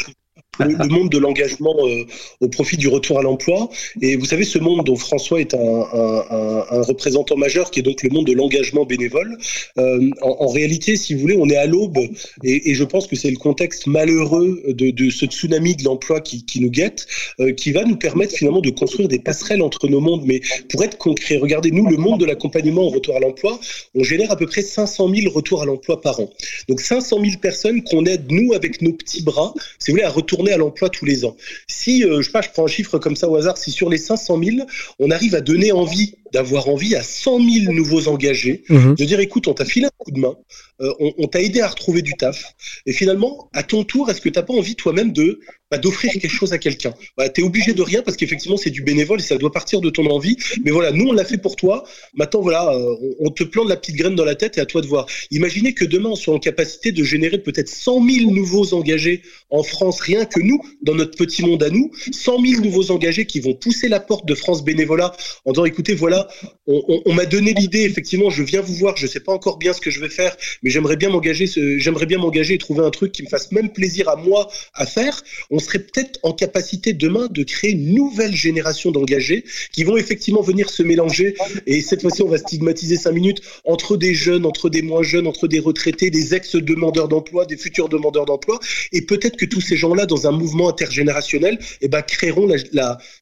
le, 0.68 0.88
monde 0.88 1.09
de 1.09 1.18
l'engagement 1.18 1.76
euh, 1.86 2.05
au 2.39 2.47
profit 2.47 2.78
du 2.78 2.88
retour 2.88 3.20
à 3.20 3.22
l'emploi. 3.22 3.70
Et 4.01 4.16
vous 4.16 4.26
savez, 4.26 4.43
ce 4.43 4.59
monde 4.59 4.86
dont 4.86 4.95
François 4.95 5.41
est 5.41 5.53
un, 5.53 6.82
représentant 6.82 7.38
majeur, 7.38 7.72
qui 7.72 7.80
est 7.80 7.84
donc 7.84 8.01
le 8.03 8.09
monde 8.09 8.26
de 8.28 8.34
l'engagement 8.34 8.86
bénévole, 8.86 9.38
euh, 9.78 10.09
en, 10.22 10.47
réalité, 10.47 10.95
si 10.95 11.14
vous 11.14 11.22
voulez, 11.22 11.38
on 11.38 11.49
est 11.49 11.57
à 11.57 11.66
l'aube, 11.66 11.99
et, 12.43 12.74
je 12.74 12.84
pense 12.84 13.07
que 13.07 13.16
c'est 13.16 13.30
le 13.30 13.38
contexte 13.38 13.88
malheureux 13.88 14.62
de, 14.68 15.09
ce 15.09 15.26
tsunami 15.26 15.76
de 15.76 15.84
l'emploi 15.84 16.22
qui, 16.22 16.45
qui, 16.45 16.62
nous 16.62 16.70
guette, 16.70 17.07
euh, 17.39 17.51
qui 17.53 17.72
va 17.72 17.84
nous 17.84 17.95
permettre 17.95 18.34
finalement 18.34 18.62
de 18.62 18.70
construire 18.70 19.07
des 19.07 19.20
passerelles 19.20 19.62
entre 19.62 19.88
nos 19.88 19.99
mondes. 19.99 20.24
Mais 20.26 20.41
pour 20.70 20.84
être 20.84 20.97
concret, 20.97 21.38
regardez, 21.38 21.72
nous, 21.72 21.88
le 21.88 21.97
monde 21.97 22.20
de 22.20 22.26
l'accompagnement 22.26 22.84
au 22.84 22.89
retour 22.89 23.16
à 23.16 23.20
l'emploi, 23.20 23.59
on 23.95 24.03
génère 24.03 24.32
à 24.32 24.36
peu 24.36 24.45
près 24.45 24.62
500 24.62 25.14
000 25.14 25.34
retours 25.34 25.62
à 25.62 25.66
l'emploi 25.66 26.01
par 26.01 26.20
an. 26.20 26.30
Donc 26.68 26.82
500 26.82 27.18
000 27.24 27.38
personnes 27.41 27.84
qu'on 27.84 28.05
aide, 28.05 28.32
nous, 28.32 28.53
avec 28.53 28.82
nos 28.82 28.93
petits 28.93 29.24
bras, 29.24 29.53
si 29.80 29.91
vous 29.91 29.95
voulez, 29.95 30.05
à 30.05 30.09
retourner 30.09 30.51
à 30.52 30.58
l'emploi 30.58 30.89
tous 30.89 31.06
les 31.06 31.26
ans. 31.26 31.36
Si, 31.68 32.04
euh, 32.04 32.22
je 32.22 32.28
sais 32.28 32.32
pas, 32.32 32.41
je 32.41 32.49
prends 32.49 32.66
un 32.66 32.68
chiffre 32.68 32.97
comme 32.97 33.16
ça 33.16 33.28
au 33.30 33.36
hasard, 33.36 33.58
si 33.58 33.72
sur 33.72 33.89
les 33.89 33.97
500 33.97 34.39
000, 34.43 34.58
on 34.99 35.12
arrive 35.12 35.36
à 35.36 35.41
donner 35.41 35.72
envie 35.72 36.16
d'avoir 36.32 36.69
envie 36.69 36.95
à 36.95 37.03
100 37.03 37.39
000 37.39 37.73
nouveaux 37.73 38.07
engagés, 38.07 38.63
mmh. 38.69 38.95
de 38.95 39.05
dire 39.05 39.19
écoute, 39.19 39.47
on 39.47 39.53
t'a 39.53 39.65
filé 39.65 39.88
un 39.88 39.91
coup 39.97 40.11
de 40.11 40.19
main, 40.19 40.36
euh, 40.82 40.93
on, 40.99 41.13
on 41.17 41.27
t'a 41.27 41.41
aidé 41.41 41.61
à 41.61 41.67
retrouver 41.67 42.01
du 42.01 42.13
taf, 42.13 42.55
et 42.86 42.93
finalement, 42.93 43.49
à 43.53 43.63
ton 43.63 43.84
tour, 43.84 44.09
est-ce 44.09 44.21
que 44.21 44.29
t'as 44.29 44.43
pas 44.43 44.53
envie 44.53 44.75
toi-même 44.75 45.11
de 45.11 45.39
bah, 45.71 45.77
d'offrir 45.77 46.11
quelque 46.11 46.27
chose 46.27 46.51
à 46.51 46.57
quelqu'un? 46.57 46.93
Bah, 47.17 47.29
T'es 47.29 47.41
obligé 47.41 47.73
de 47.73 47.82
rien 47.82 48.01
parce 48.01 48.17
qu'effectivement 48.17 48.57
c'est 48.57 48.69
du 48.69 48.82
bénévole 48.82 49.21
et 49.21 49.23
ça 49.23 49.38
doit 49.38 49.53
partir 49.53 49.79
de 49.79 49.89
ton 49.89 50.05
envie, 50.07 50.36
mais 50.65 50.71
voilà, 50.71 50.91
nous 50.91 51.05
on 51.07 51.13
l'a 51.13 51.23
fait 51.23 51.38
pour 51.38 51.55
toi. 51.55 51.86
Maintenant 52.13 52.41
voilà, 52.41 52.73
euh, 52.73 52.95
on, 53.19 53.27
on, 53.27 53.29
te 53.29 53.43
plante 53.43 53.69
la 53.69 53.77
petite 53.77 53.95
graine 53.95 54.15
dans 54.15 54.25
la 54.25 54.36
tête 54.36 54.57
et 54.57 54.61
à 54.61 54.65
toi 54.65 54.82
de 54.82 54.88
voir. 54.88 55.05
Imaginez 55.32 55.73
que 55.73 55.86
demain 55.86 56.09
on 56.09 56.15
soit 56.15 56.34
en 56.34 56.39
capacité 56.39 56.91
de 56.91 57.03
générer 57.03 57.38
peut-être 57.38 57.69
100 57.69 58.05
000 58.05 58.32
nouveaux 58.32 58.73
engagés 58.73 59.21
en 59.49 59.63
France, 59.63 60.01
rien 60.01 60.25
que 60.25 60.41
nous, 60.41 60.61
dans 60.82 60.95
notre 60.95 61.17
petit 61.17 61.41
monde 61.41 61.63
à 61.63 61.69
nous, 61.69 61.91
100 62.11 62.45
000 62.45 62.61
nouveaux 62.63 62.91
engagés 62.91 63.25
qui 63.25 63.39
vont 63.39 63.53
pousser 63.53 63.88
la 63.88 64.01
porte 64.01 64.25
de 64.25 64.36
France 64.36 64.65
Bénévolat 64.65 65.15
en 65.45 65.51
disant 65.51 65.65
écoutez 65.65 65.93
voilà 65.93 66.20
on, 66.67 67.13
m'a 67.13 67.26
donné 67.26 67.53
l'idée, 67.53 67.82
effectivement, 67.82 68.30
je 68.30 68.43
viens 68.43 68.61
vous 68.61 68.74
voir, 68.76 68.95
je 68.97 69.07
sais 69.07 69.19
pas 69.19 69.34
encore 69.34 69.57
bien 69.57 69.74
ce 69.74 69.82
que 69.82 69.89
je 69.89 69.99
vais 69.99 70.09
faire, 70.09 70.36
mais 70.63 70.69
j'aimerais 70.69 70.95
bien 70.95 71.09
m'engager, 71.09 71.45
j'aimerais 71.78 72.05
bien 72.05 72.17
m'engager 72.17 72.55
et 72.55 72.57
trouver 72.57 72.84
un 72.86 72.89
truc 72.89 73.11
qui 73.11 73.24
me 73.24 73.28
fasse 73.28 73.51
même 73.51 73.72
plaisir 73.72 74.09
à 74.09 74.15
moi 74.15 74.49
à 74.74 74.86
faire. 74.86 75.22
On 75.49 75.59
serait 75.59 75.80
peut-être 75.80 76.19
en 76.24 76.34
capacité 76.34 76.93
demain 76.93 77.28
de 77.30 77.43
créer 77.43 77.72
une 77.72 77.93
nouvelle 77.93 78.36
génération 78.36 78.91
d'engagés 78.91 79.43
qui 79.72 79.84
vont 79.84 79.97
effectivement 79.97 80.41
venir 80.41 80.69
se 80.69 80.84
mélanger. 80.84 81.36
Et 81.67 81.82
cette 81.82 82.01
fois-ci, 82.01 82.22
on 82.22 82.30
va 82.30 82.38
stigmatiser 82.38 82.97
cinq 82.97 83.11
minutes 83.11 83.41
entre 83.65 83.97
des 83.97 84.13
jeunes, 84.13 84.45
entre 84.45 84.69
des 84.69 84.82
moins 84.82 85.03
jeunes, 85.03 85.28
entre 85.28 85.47
des 85.47 85.59
retraités, 85.59 86.09
des 86.09 86.34
ex-demandeurs 86.34 87.07
d'emploi, 87.07 87.45
des 87.45 87.57
futurs 87.57 87.89
demandeurs 87.89 88.26
d'emploi. 88.26 88.59
Et 88.91 89.01
peut-être 89.01 89.38
que 89.38 89.45
tous 89.45 89.61
ces 89.61 89.76
gens-là, 89.76 90.05
dans 90.05 90.28
un 90.28 90.32
mouvement 90.32 90.69
intergénérationnel, 90.69 91.59
eh 91.82 91.88
ben, 91.88 92.01
créeront 92.01 92.47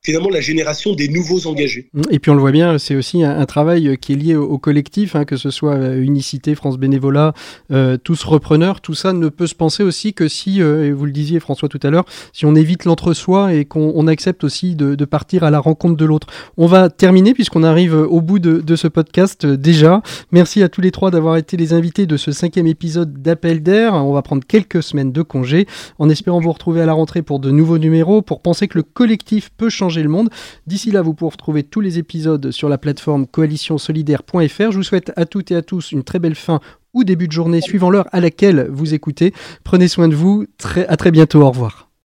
finalement 0.03 0.29
la 0.29 0.41
génération 0.41 0.93
des 0.93 1.07
nouveaux 1.07 1.47
engagés. 1.47 1.89
Et 2.11 2.19
puis 2.19 2.31
on 2.31 2.35
le 2.35 2.41
voit 2.41 2.51
bien, 2.51 2.77
c'est 2.89 2.95
aussi 2.95 3.23
un, 3.23 3.45
travail 3.45 3.99
qui 3.99 4.13
est 4.13 4.15
lié 4.15 4.35
au, 4.35 4.57
collectif, 4.57 5.15
hein, 5.15 5.23
que 5.23 5.37
ce 5.37 5.51
soit 5.51 5.77
Unicité, 5.97 6.55
France 6.55 6.79
Bénévolat, 6.79 7.33
euh, 7.71 7.97
tous 8.03 8.23
repreneurs, 8.23 8.81
tout 8.81 8.95
ça 8.95 9.13
ne 9.13 9.29
peut 9.29 9.45
se 9.45 9.53
penser 9.53 9.83
aussi 9.83 10.15
que 10.15 10.27
si, 10.27 10.59
euh, 10.59 10.85
et 10.85 10.91
vous 10.91 11.05
le 11.05 11.11
disiez 11.11 11.39
François 11.39 11.69
tout 11.69 11.79
à 11.83 11.91
l'heure, 11.91 12.05
si 12.33 12.47
on 12.47 12.55
évite 12.55 12.85
l'entre-soi 12.85 13.53
et 13.53 13.65
qu'on 13.65 14.07
accepte 14.07 14.43
aussi 14.43 14.75
de, 14.75 15.05
partir 15.05 15.43
à 15.43 15.51
la 15.51 15.59
rencontre 15.59 15.97
de 15.97 16.05
l'autre. 16.05 16.25
On 16.57 16.65
va 16.65 16.89
terminer 16.89 17.35
puisqu'on 17.35 17.61
arrive 17.61 17.93
au 17.93 18.21
bout 18.21 18.39
de, 18.39 18.59
de 18.59 18.75
ce 18.75 18.87
podcast 18.87 19.45
euh, 19.45 19.55
déjà. 19.55 20.01
Merci 20.31 20.63
à 20.63 20.69
tous 20.69 20.81
les 20.81 20.89
trois 20.89 21.11
d'avoir 21.11 21.37
été 21.37 21.57
les 21.57 21.73
invités 21.73 22.07
de 22.07 22.17
ce 22.17 22.31
cinquième 22.31 22.65
épisode 22.65 23.21
d'Appel 23.21 23.61
d'air. 23.61 23.93
On 23.93 24.13
va 24.13 24.23
prendre 24.23 24.43
quelques 24.47 24.81
semaines 24.81 25.11
de 25.11 25.21
congé 25.21 25.67
en 25.99 26.09
espérant 26.09 26.39
vous 26.39 26.51
retrouver 26.51 26.81
à 26.81 26.87
la 26.87 26.93
rentrée 26.93 27.21
pour 27.21 27.39
de 27.39 27.51
nouveaux 27.51 27.77
numéros, 27.77 28.23
pour 28.23 28.41
penser 28.41 28.67
que 28.67 28.79
le 28.79 28.83
collectif 28.83 29.51
peut 29.55 29.69
changer 29.69 30.01
le 30.01 30.09
monde. 30.09 30.29
D'ici 30.65 30.89
là, 30.89 31.03
vous 31.03 31.13
pourrez 31.13 31.33
retrouver 31.33 31.61
tous 31.61 31.81
les 31.81 31.99
épisodes 31.99 32.49
sur 32.49 32.67
la 32.67 32.78
plateforme. 32.79 33.27
Je 34.71 34.77
vous 34.77 34.83
souhaite 34.83 35.11
à 35.15 35.25
toutes 35.25 35.51
et 35.51 35.55
à 35.55 35.61
tous 35.61 35.91
une 35.91 36.03
très 36.03 36.19
belle 36.19 36.35
fin 36.35 36.59
ou 36.93 37.03
début 37.03 37.27
de 37.27 37.33
journée 37.33 37.61
suivant 37.61 37.89
l'heure 37.89 38.07
à 38.11 38.19
laquelle 38.19 38.67
vous 38.71 38.93
écoutez. 38.93 39.33
Prenez 39.63 39.87
soin 39.87 40.07
de 40.07 40.15
vous. 40.15 40.45
Très, 40.57 40.87
à 40.87 40.97
très 40.97 41.11
bientôt. 41.11 41.41
Au 41.41 41.49
revoir. 41.49 41.88